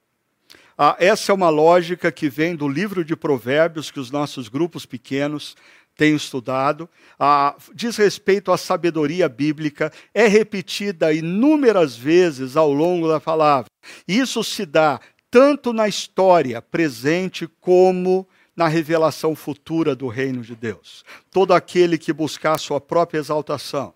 Ah, 0.79 0.95
essa 0.99 1.33
é 1.33 1.35
uma 1.35 1.49
lógica 1.49 2.13
que 2.13 2.29
vem 2.29 2.55
do 2.55 2.69
livro 2.69 3.03
de 3.03 3.17
Provérbios 3.17 3.91
que 3.91 3.99
os 3.99 4.11
nossos 4.11 4.47
grupos 4.49 4.85
pequenos 4.85 5.57
têm 5.97 6.15
estudado. 6.15 6.89
Ah, 7.19 7.57
diz 7.75 7.97
respeito 7.97 8.53
à 8.53 8.59
sabedoria 8.59 9.27
bíblica, 9.27 9.91
é 10.13 10.27
repetida 10.27 11.15
inúmeras 11.15 11.97
vezes 11.97 12.57
ao 12.57 12.71
longo 12.71 13.09
da 13.09 13.19
palavra. 13.19 13.71
Isso 14.07 14.45
se 14.45 14.67
dá 14.67 15.01
tanto 15.31 15.73
na 15.73 15.89
história 15.89 16.61
presente 16.61 17.49
como 17.61 18.29
na 18.55 18.69
revelação 18.69 19.35
futura 19.35 19.97
do 19.97 20.09
reino 20.09 20.43
de 20.43 20.55
Deus. 20.55 21.05
Todo 21.31 21.55
aquele 21.55 21.97
que 21.97 22.13
buscar 22.13 22.59
sua 22.59 22.81
própria 22.81 23.19
exaltação 23.19 23.95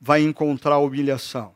vai 0.00 0.22
encontrar 0.22 0.78
humilhação. 0.78 1.55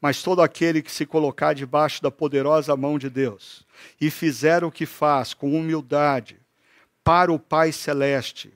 Mas 0.00 0.22
todo 0.22 0.40
aquele 0.40 0.82
que 0.82 0.90
se 0.90 1.04
colocar 1.04 1.52
debaixo 1.52 2.02
da 2.02 2.10
poderosa 2.10 2.76
mão 2.76 2.98
de 2.98 3.10
Deus 3.10 3.66
e 4.00 4.10
fizer 4.10 4.64
o 4.64 4.70
que 4.70 4.86
faz 4.86 5.34
com 5.34 5.54
humildade 5.54 6.38
para 7.04 7.32
o 7.32 7.38
Pai 7.38 7.72
Celeste, 7.72 8.52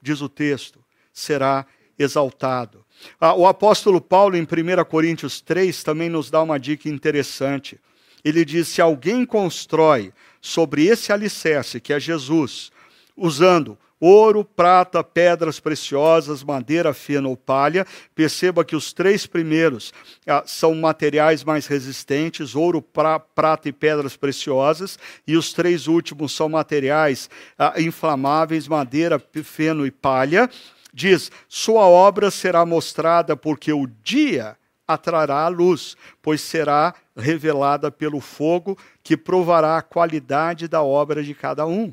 diz 0.00 0.20
o 0.20 0.28
texto, 0.28 0.84
será 1.12 1.66
exaltado. 1.98 2.84
Ah, 3.20 3.34
o 3.34 3.46
apóstolo 3.46 4.00
Paulo, 4.00 4.36
em 4.36 4.42
1 4.42 4.84
Coríntios 4.84 5.40
3, 5.40 5.82
também 5.82 6.08
nos 6.08 6.30
dá 6.30 6.42
uma 6.42 6.58
dica 6.58 6.88
interessante. 6.88 7.80
Ele 8.24 8.44
diz: 8.44 8.68
se 8.68 8.80
alguém 8.80 9.24
constrói 9.24 10.12
sobre 10.40 10.86
esse 10.86 11.12
alicerce, 11.12 11.80
que 11.80 11.92
é 11.92 12.00
Jesus, 12.00 12.70
usando 13.16 13.78
ouro, 14.00 14.44
prata, 14.44 15.02
pedras 15.02 15.58
preciosas, 15.60 16.42
madeira 16.42 16.92
fina 16.92 17.28
ou 17.28 17.36
palha. 17.36 17.86
Perceba 18.14 18.64
que 18.64 18.76
os 18.76 18.92
três 18.92 19.26
primeiros 19.26 19.92
ah, 20.26 20.42
são 20.46 20.74
materiais 20.74 21.42
mais 21.44 21.66
resistentes: 21.66 22.54
ouro, 22.54 22.80
pra, 22.80 23.18
prata 23.18 23.68
e 23.68 23.72
pedras 23.72 24.16
preciosas, 24.16 24.98
e 25.26 25.36
os 25.36 25.52
três 25.52 25.86
últimos 25.86 26.32
são 26.32 26.48
materiais 26.48 27.30
ah, 27.58 27.74
inflamáveis, 27.78 28.68
madeira, 28.68 29.22
feno 29.42 29.86
e 29.86 29.90
palha. 29.90 30.50
Diz: 30.92 31.30
sua 31.48 31.86
obra 31.86 32.30
será 32.30 32.64
mostrada 32.64 33.36
porque 33.36 33.72
o 33.72 33.86
dia 34.02 34.56
atrará 34.86 35.40
a 35.40 35.48
luz, 35.48 35.96
pois 36.22 36.40
será 36.40 36.94
revelada 37.16 37.90
pelo 37.90 38.20
fogo 38.20 38.78
que 39.02 39.16
provará 39.16 39.76
a 39.76 39.82
qualidade 39.82 40.68
da 40.68 40.82
obra 40.82 41.22
de 41.22 41.34
cada 41.34 41.66
um. 41.66 41.92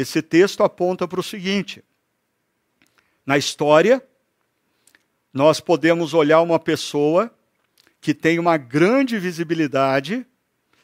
Esse 0.00 0.22
texto 0.22 0.62
aponta 0.62 1.06
para 1.06 1.20
o 1.20 1.22
seguinte: 1.22 1.84
na 3.24 3.36
história, 3.36 4.02
nós 5.32 5.60
podemos 5.60 6.14
olhar 6.14 6.40
uma 6.40 6.58
pessoa 6.58 7.30
que 8.00 8.14
tem 8.14 8.38
uma 8.38 8.56
grande 8.56 9.18
visibilidade, 9.18 10.26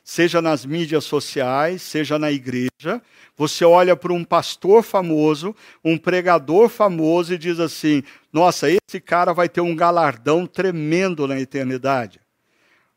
seja 0.05 0.43
nas 0.43 0.67
mídias 0.67 1.05
sociais, 1.05 1.83
seja 1.83 2.19
na 2.19 2.31
igreja. 2.31 3.03
Você 3.37 3.64
olha 3.64 3.97
para 3.97 4.12
um 4.12 4.23
pastor 4.23 4.83
famoso, 4.83 5.57
um 5.85 5.97
pregador 5.97 6.69
famoso 6.69 7.33
e 7.33 7.39
diz 7.39 7.59
assim: 7.59 8.03
nossa, 8.33 8.69
esse 8.71 9.01
cara 9.01 9.33
vai 9.33 9.49
ter 9.49 9.62
um 9.62 9.75
galardão 9.75 10.47
tremendo 10.47 11.27
na 11.27 11.41
eternidade. 11.41 12.21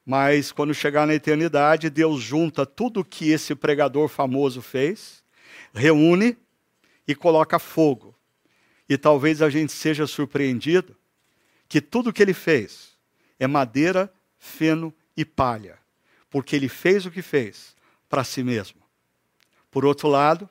Mas 0.06 0.52
quando 0.52 0.74
chegar 0.74 1.08
na 1.08 1.14
eternidade, 1.14 1.90
Deus 1.90 2.22
junta 2.22 2.66
tudo 2.66 3.06
que 3.06 3.30
esse 3.30 3.56
pregador 3.56 4.08
famoso 4.08 4.62
fez 4.62 5.19
reúne 5.74 6.38
e 7.08 7.16
coloca 7.16 7.60
fogo. 7.60 8.16
E 8.88 8.98
talvez 8.98 9.42
a 9.42 9.50
gente 9.50 9.72
seja 9.72 10.08
surpreendido 10.08 10.96
que 11.68 11.80
tudo 11.80 12.12
que 12.12 12.22
ele 12.22 12.34
fez 12.34 12.98
é 13.40 13.48
madeira, 13.48 14.12
feno 14.38 14.94
e 15.16 15.24
palha, 15.24 15.78
porque 16.30 16.56
ele 16.56 16.68
fez 16.68 17.06
o 17.06 17.12
que 17.12 17.22
fez 17.22 17.76
para 18.08 18.24
si 18.24 18.44
mesmo. 18.44 18.82
Por 19.70 19.86
outro 19.86 20.08
lado, 20.08 20.50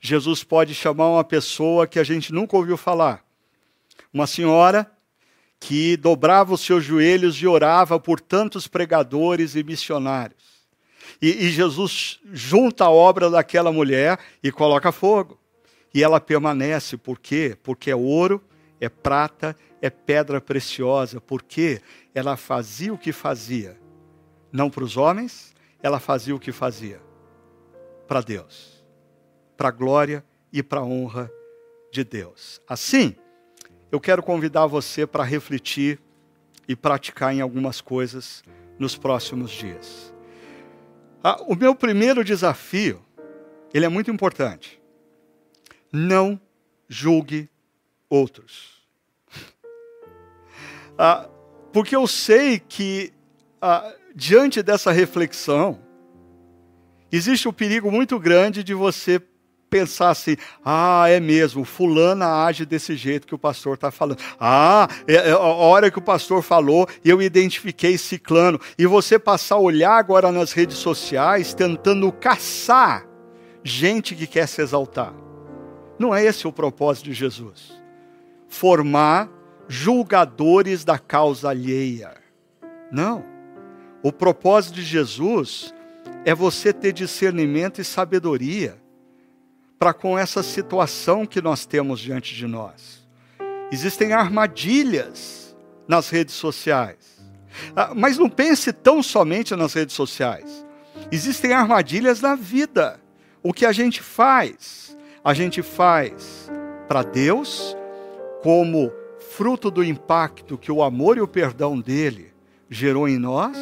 Jesus 0.00 0.42
pode 0.42 0.74
chamar 0.74 1.08
uma 1.08 1.24
pessoa 1.24 1.86
que 1.86 1.98
a 1.98 2.04
gente 2.04 2.32
nunca 2.32 2.56
ouviu 2.56 2.76
falar, 2.76 3.24
uma 4.12 4.26
senhora 4.26 4.90
que 5.60 5.96
dobrava 5.96 6.54
os 6.54 6.60
seus 6.60 6.84
joelhos 6.84 7.36
e 7.36 7.46
orava 7.46 7.98
por 7.98 8.20
tantos 8.20 8.68
pregadores 8.68 9.56
e 9.56 9.62
missionários. 9.62 10.47
E, 11.20 11.46
e 11.46 11.50
Jesus 11.50 12.20
junta 12.32 12.84
a 12.84 12.90
obra 12.90 13.28
daquela 13.30 13.72
mulher 13.72 14.18
e 14.42 14.52
coloca 14.52 14.92
fogo. 14.92 15.38
E 15.92 16.02
ela 16.02 16.20
permanece, 16.20 16.96
por 16.96 17.18
quê? 17.18 17.56
Porque 17.62 17.90
é 17.90 17.96
ouro, 17.96 18.42
é 18.80 18.88
prata, 18.88 19.56
é 19.80 19.90
pedra 19.90 20.40
preciosa. 20.40 21.20
Porque 21.20 21.80
ela 22.14 22.36
fazia 22.36 22.92
o 22.92 22.98
que 22.98 23.12
fazia. 23.12 23.78
Não 24.52 24.70
para 24.70 24.84
os 24.84 24.96
homens, 24.96 25.54
ela 25.82 25.98
fazia 25.98 26.34
o 26.34 26.40
que 26.40 26.52
fazia 26.52 27.00
para 28.06 28.22
Deus, 28.22 28.82
para 29.56 29.68
a 29.68 29.72
glória 29.72 30.24
e 30.50 30.62
para 30.62 30.80
a 30.80 30.84
honra 30.84 31.30
de 31.92 32.02
Deus. 32.02 32.60
Assim, 32.66 33.14
eu 33.92 34.00
quero 34.00 34.22
convidar 34.22 34.66
você 34.66 35.06
para 35.06 35.24
refletir 35.24 36.00
e 36.66 36.74
praticar 36.74 37.34
em 37.34 37.40
algumas 37.40 37.80
coisas 37.80 38.42
nos 38.78 38.96
próximos 38.96 39.50
dias. 39.50 40.12
Ah, 41.22 41.42
o 41.42 41.54
meu 41.54 41.74
primeiro 41.74 42.24
desafio, 42.24 43.04
ele 43.74 43.84
é 43.84 43.88
muito 43.88 44.10
importante. 44.10 44.80
Não 45.92 46.40
julgue 46.88 47.48
outros. 48.08 48.78
Ah, 51.00 51.28
porque 51.72 51.94
eu 51.94 52.08
sei 52.08 52.58
que, 52.58 53.12
ah, 53.62 53.94
diante 54.16 54.64
dessa 54.64 54.90
reflexão, 54.90 55.78
existe 57.12 57.48
um 57.48 57.52
perigo 57.52 57.88
muito 57.88 58.18
grande 58.18 58.64
de 58.64 58.74
você 58.74 59.22
pensar 59.68 60.10
assim: 60.10 60.36
ah, 60.64 61.08
é 61.08 61.20
mesmo, 61.20 61.64
fulana 61.64 62.44
age 62.44 62.64
desse 62.64 62.96
jeito 62.96 63.26
que 63.26 63.34
o 63.34 63.38
pastor 63.38 63.74
está 63.74 63.90
falando. 63.90 64.18
Ah, 64.40 64.88
é, 65.06 65.14
é, 65.14 65.30
a 65.30 65.38
hora 65.38 65.90
que 65.90 65.98
o 65.98 66.02
pastor 66.02 66.42
falou, 66.42 66.88
eu 67.04 67.22
identifiquei 67.22 67.96
ciclano. 67.98 68.60
E 68.78 68.86
você 68.86 69.18
passar 69.18 69.56
a 69.56 69.60
olhar 69.60 69.96
agora 69.96 70.32
nas 70.32 70.52
redes 70.52 70.76
sociais 70.76 71.54
tentando 71.54 72.10
caçar 72.12 73.06
gente 73.62 74.14
que 74.14 74.26
quer 74.26 74.46
se 74.46 74.62
exaltar. 74.62 75.12
Não 75.98 76.14
é 76.14 76.24
esse 76.24 76.46
o 76.46 76.52
propósito 76.52 77.06
de 77.06 77.12
Jesus. 77.12 77.72
Formar 78.48 79.28
julgadores 79.66 80.84
da 80.84 80.98
causa 80.98 81.50
alheia. 81.50 82.14
Não. 82.90 83.24
O 84.02 84.12
propósito 84.12 84.76
de 84.76 84.82
Jesus 84.82 85.74
é 86.24 86.34
você 86.34 86.72
ter 86.72 86.92
discernimento 86.92 87.80
e 87.80 87.84
sabedoria 87.84 88.78
para 89.78 89.94
com 89.94 90.18
essa 90.18 90.42
situação 90.42 91.24
que 91.24 91.40
nós 91.40 91.64
temos 91.64 92.00
diante 92.00 92.34
de 92.34 92.46
nós. 92.46 93.06
Existem 93.70 94.12
armadilhas 94.12 95.56
nas 95.86 96.10
redes 96.10 96.34
sociais. 96.34 97.18
Ah, 97.76 97.92
mas 97.94 98.18
não 98.18 98.28
pense 98.28 98.72
tão 98.72 99.02
somente 99.02 99.54
nas 99.54 99.74
redes 99.74 99.94
sociais. 99.94 100.66
Existem 101.12 101.52
armadilhas 101.52 102.20
na 102.20 102.34
vida. 102.34 103.00
O 103.42 103.52
que 103.52 103.64
a 103.64 103.72
gente 103.72 104.02
faz? 104.02 104.96
A 105.22 105.32
gente 105.32 105.62
faz 105.62 106.50
para 106.86 107.02
Deus 107.02 107.76
como 108.42 108.92
fruto 109.30 109.70
do 109.70 109.84
impacto 109.84 110.58
que 110.58 110.72
o 110.72 110.82
amor 110.82 111.16
e 111.16 111.20
o 111.20 111.28
perdão 111.28 111.78
dele 111.78 112.32
gerou 112.68 113.08
em 113.08 113.18
nós? 113.18 113.56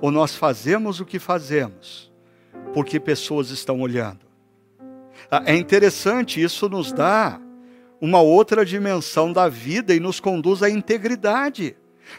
Ou 0.00 0.10
nós 0.10 0.34
fazemos 0.34 1.00
o 1.00 1.04
que 1.04 1.18
fazemos 1.18 2.12
porque 2.74 2.98
pessoas 2.98 3.50
estão 3.50 3.80
olhando? 3.80 4.23
Ah, 5.36 5.42
é 5.46 5.56
interessante, 5.56 6.40
isso 6.40 6.68
nos 6.68 6.92
dá 6.92 7.40
uma 8.00 8.20
outra 8.20 8.64
dimensão 8.64 9.32
da 9.32 9.48
vida 9.48 9.92
e 9.92 9.98
nos 9.98 10.20
conduz 10.20 10.62
à 10.62 10.70
integridade. 10.70 11.76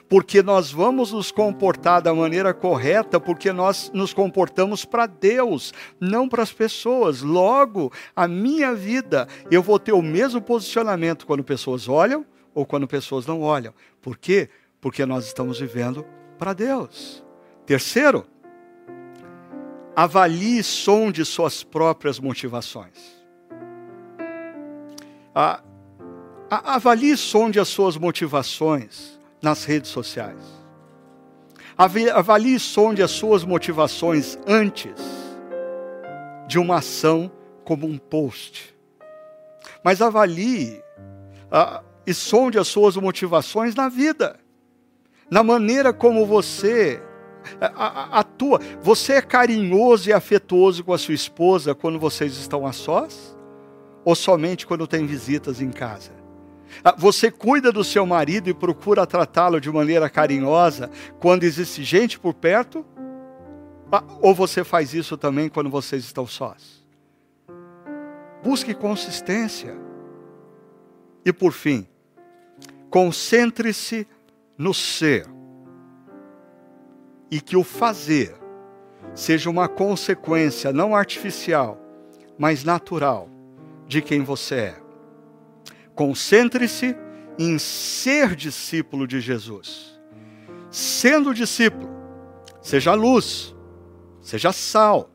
Porque 0.09 0.43
nós 0.43 0.69
vamos 0.69 1.13
nos 1.13 1.31
comportar 1.31 2.01
da 2.01 2.13
maneira 2.13 2.53
correta, 2.53 3.17
porque 3.17 3.53
nós 3.53 3.89
nos 3.93 4.13
comportamos 4.13 4.83
para 4.83 5.05
Deus, 5.05 5.73
não 5.97 6.27
para 6.27 6.43
as 6.43 6.51
pessoas. 6.51 7.21
Logo, 7.21 7.89
a 8.13 8.27
minha 8.27 8.75
vida, 8.75 9.29
eu 9.49 9.63
vou 9.63 9.79
ter 9.79 9.93
o 9.93 10.01
mesmo 10.01 10.41
posicionamento 10.41 11.25
quando 11.25 11.41
pessoas 11.41 11.87
olham 11.87 12.25
ou 12.53 12.65
quando 12.65 12.85
pessoas 12.85 13.25
não 13.25 13.39
olham. 13.39 13.73
Por 14.01 14.17
quê? 14.17 14.49
Porque 14.81 15.05
nós 15.05 15.25
estamos 15.25 15.57
vivendo 15.57 16.05
para 16.37 16.51
Deus. 16.51 17.23
Terceiro, 17.65 18.25
avalie 19.95 20.59
e 20.59 20.63
sonde 20.63 21.23
suas 21.23 21.63
próprias 21.63 22.19
motivações. 22.19 23.15
Avalie 26.49 27.11
e 27.11 27.17
sonde 27.17 27.59
as 27.59 27.69
suas 27.69 27.95
motivações 27.97 29.19
nas 29.41 29.63
redes 29.63 29.89
sociais. 29.89 30.41
Avalie 31.77 32.55
e 32.55 32.59
sonde 32.59 33.01
as 33.01 33.11
suas 33.11 33.43
motivações 33.43 34.37
antes 34.45 34.93
de 36.47 36.59
uma 36.59 36.77
ação 36.77 37.31
como 37.63 37.87
um 37.87 37.97
post. 37.97 38.75
Mas 39.83 40.01
avalie 40.01 40.81
ah, 41.51 41.83
e 42.05 42.13
sonde 42.13 42.57
as 42.59 42.67
suas 42.67 42.95
motivações 42.95 43.75
na 43.75 43.89
vida, 43.89 44.39
na 45.29 45.43
maneira 45.43 45.91
como 45.91 46.25
você 46.25 47.01
atua. 47.59 48.59
Você 48.81 49.13
é 49.13 49.21
carinhoso 49.21 50.09
e 50.09 50.13
afetuoso 50.13 50.83
com 50.83 50.93
a 50.93 50.97
sua 50.97 51.13
esposa 51.13 51.75
quando 51.75 51.99
vocês 51.99 52.33
estão 52.37 52.65
a 52.65 52.71
sós? 52.71 53.35
Ou 54.03 54.15
somente 54.15 54.67
quando 54.67 54.87
tem 54.87 55.05
visitas 55.05 55.61
em 55.61 55.71
casa? 55.71 56.11
Ah, 56.83 56.95
você 56.97 57.31
cuida 57.31 57.71
do 57.71 57.83
seu 57.83 58.05
marido 58.05 58.49
e 58.49 58.53
procura 58.53 59.05
tratá-lo 59.05 59.59
de 59.61 59.71
maneira 59.71 60.09
carinhosa 60.09 60.89
quando 61.19 61.43
existe 61.43 61.83
gente 61.83 62.19
por 62.19 62.33
perto? 62.33 62.85
Ah, 63.91 64.03
ou 64.21 64.33
você 64.33 64.63
faz 64.63 64.93
isso 64.93 65.17
também 65.17 65.49
quando 65.49 65.69
vocês 65.69 66.03
estão 66.03 66.27
sós? 66.27 66.85
Busque 68.43 68.73
consistência. 68.73 69.75
E 71.23 71.33
por 71.33 71.51
fim, 71.51 71.87
concentre-se 72.89 74.07
no 74.57 74.73
ser. 74.73 75.34
E 77.29 77.41
que 77.41 77.57
o 77.57 77.63
fazer 77.63 78.35
seja 79.13 79.49
uma 79.49 79.67
consequência 79.67 80.71
não 80.71 80.95
artificial, 80.95 81.79
mas 82.37 82.63
natural 82.63 83.29
de 83.87 84.01
quem 84.01 84.23
você 84.23 84.55
é. 84.55 84.75
Concentre-se 85.93 86.95
em 87.37 87.57
ser 87.57 88.35
discípulo 88.35 89.07
de 89.07 89.19
Jesus. 89.19 89.99
Sendo 90.69 91.33
discípulo, 91.33 91.89
seja 92.61 92.93
luz, 92.93 93.55
seja 94.21 94.51
sal, 94.51 95.09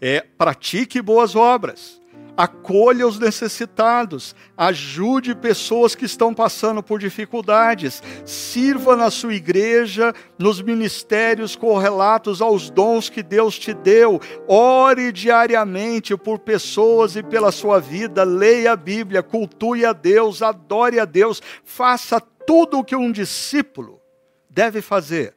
é, 0.00 0.20
pratique 0.20 1.00
boas 1.00 1.36
obras, 1.36 2.01
acolha 2.36 3.06
os 3.06 3.18
necessitados, 3.18 4.34
ajude 4.56 5.34
pessoas 5.34 5.94
que 5.94 6.04
estão 6.04 6.32
passando 6.32 6.82
por 6.82 6.98
dificuldades, 6.98 8.02
sirva 8.24 8.96
na 8.96 9.10
sua 9.10 9.34
igreja, 9.34 10.14
nos 10.38 10.60
ministérios 10.60 11.54
correlatos 11.54 12.40
aos 12.40 12.70
dons 12.70 13.08
que 13.08 13.22
Deus 13.22 13.58
te 13.58 13.74
deu, 13.74 14.20
ore 14.48 15.12
diariamente 15.12 16.16
por 16.16 16.38
pessoas 16.38 17.16
e 17.16 17.22
pela 17.22 17.52
sua 17.52 17.80
vida, 17.80 18.24
leia 18.24 18.72
a 18.72 18.76
Bíblia, 18.76 19.22
cultue 19.22 19.84
a 19.84 19.92
Deus, 19.92 20.42
adore 20.42 20.98
a 20.98 21.04
Deus, 21.04 21.42
faça 21.64 22.20
tudo 22.20 22.78
o 22.78 22.84
que 22.84 22.96
um 22.96 23.12
discípulo 23.12 24.00
deve 24.48 24.82
fazer, 24.82 25.34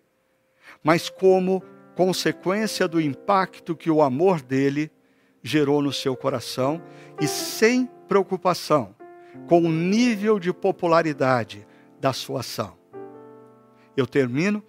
mas 0.83 1.09
como 1.09 1.63
consequência 1.95 2.87
do 2.87 2.99
impacto 2.99 3.75
que 3.75 3.89
o 3.89 4.01
amor 4.01 4.41
dele 4.41 4.91
gerou 5.45 5.79
no 5.79 5.93
seu 5.93 6.17
coração 6.17 6.81
e 7.21 7.27
sem 7.27 7.87
preocupação 8.07 8.95
com 9.47 9.59
o 9.59 9.71
nível 9.71 10.39
de 10.39 10.51
popularidade 10.51 11.67
da 12.01 12.11
sua 12.11 12.39
ação. 12.39 12.73
Eu 13.95 14.07
termino 14.07 14.63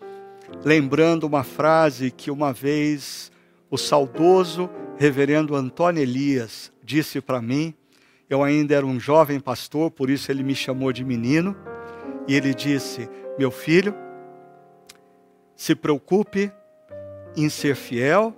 lembrando 0.62 1.24
uma 1.24 1.42
frase 1.42 2.10
que 2.10 2.30
uma 2.30 2.52
vez 2.52 3.32
o 3.70 3.78
saudoso 3.78 4.68
reverendo 4.98 5.56
Antônio 5.56 6.02
Elias 6.02 6.70
disse 6.84 7.22
para 7.22 7.40
mim. 7.40 7.74
Eu 8.28 8.42
ainda 8.42 8.74
era 8.74 8.84
um 8.84 9.00
jovem 9.00 9.40
pastor, 9.40 9.90
por 9.90 10.10
isso 10.10 10.30
ele 10.30 10.42
me 10.42 10.54
chamou 10.54 10.92
de 10.92 11.02
menino. 11.02 11.56
E 12.28 12.34
ele 12.34 12.52
disse: 12.52 13.08
Meu 13.38 13.50
filho, 13.50 13.94
se 15.54 15.74
preocupe 15.74 16.52
em 17.34 17.48
ser 17.48 17.74
fiel 17.74 18.36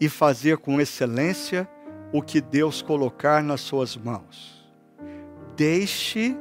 e 0.00 0.08
fazer 0.08 0.58
com 0.58 0.80
excelência 0.80 1.68
o 2.12 2.22
que 2.22 2.40
Deus 2.40 2.80
colocar 2.80 3.42
nas 3.42 3.60
suas 3.60 3.96
mãos. 3.96 4.66
Deixe 5.56 6.36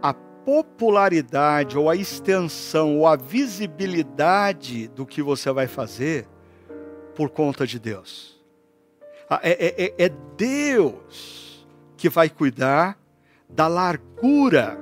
a 0.00 0.14
popularidade 0.14 1.76
ou 1.76 1.90
a 1.90 1.96
extensão 1.96 2.98
ou 2.98 3.06
a 3.06 3.16
visibilidade 3.16 4.88
do 4.88 5.04
que 5.04 5.22
você 5.22 5.50
vai 5.50 5.66
fazer 5.66 6.28
por 7.14 7.30
conta 7.30 7.66
de 7.66 7.78
Deus. 7.78 8.36
Ah, 9.28 9.40
é, 9.42 9.66
é, 9.66 9.84
é, 9.86 10.04
é 10.06 10.08
Deus 10.36 11.66
que 11.96 12.08
vai 12.08 12.30
cuidar 12.30 12.98
da 13.48 13.66
largura, 13.66 14.78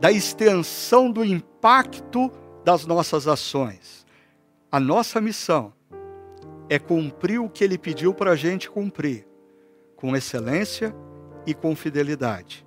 da 0.00 0.10
extensão 0.10 1.10
do 1.10 1.24
impacto 1.24 2.30
das 2.64 2.86
nossas 2.86 3.28
ações. 3.28 4.06
A 4.70 4.80
nossa 4.80 5.20
missão 5.20 5.72
é 6.68 6.78
cumprir 6.78 7.40
o 7.40 7.48
que 7.48 7.64
ele 7.64 7.78
pediu 7.78 8.12
para 8.12 8.32
a 8.32 8.36
gente 8.36 8.70
cumprir, 8.70 9.26
com 9.96 10.14
excelência 10.14 10.94
e 11.46 11.54
com 11.54 11.74
fidelidade, 11.74 12.66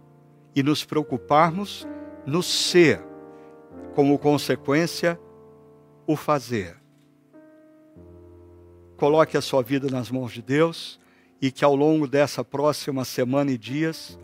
e 0.55 0.63
nos 0.63 0.83
preocuparmos 0.83 1.87
no 2.25 2.41
ser, 2.41 3.01
como 3.93 4.17
consequência, 4.17 5.19
o 6.07 6.15
fazer. 6.15 6.75
Coloque 8.97 9.37
a 9.37 9.41
sua 9.41 9.61
vida 9.61 9.87
nas 9.89 10.09
mãos 10.09 10.31
de 10.31 10.41
Deus 10.41 10.99
e 11.41 11.51
que 11.51 11.65
ao 11.65 11.75
longo 11.75 12.07
dessa 12.07 12.43
próxima 12.43 13.03
semana 13.03 13.51
e 13.51 13.57
dias 13.57 14.19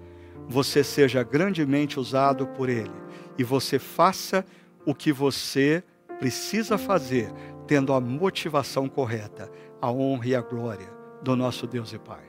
você 0.48 0.84
seja 0.84 1.24
grandemente 1.24 2.00
usado 2.00 2.48
por 2.48 2.70
Ele 2.70 2.92
e 3.38 3.44
você 3.44 3.80
faça 3.80 4.46
o 4.86 4.94
que 4.94 5.12
você 5.12 5.84
precisa 6.20 6.78
fazer, 6.78 7.32
tendo 7.68 7.94
a 7.94 8.00
motivação 8.00 8.88
correta 8.88 9.52
a 9.82 9.92
honra 9.92 10.28
e 10.28 10.36
a 10.36 10.42
glória 10.42 10.90
do 11.22 11.36
nosso 11.36 11.68
Deus 11.68 11.94
e 11.94 12.00
Pai. 12.00 12.27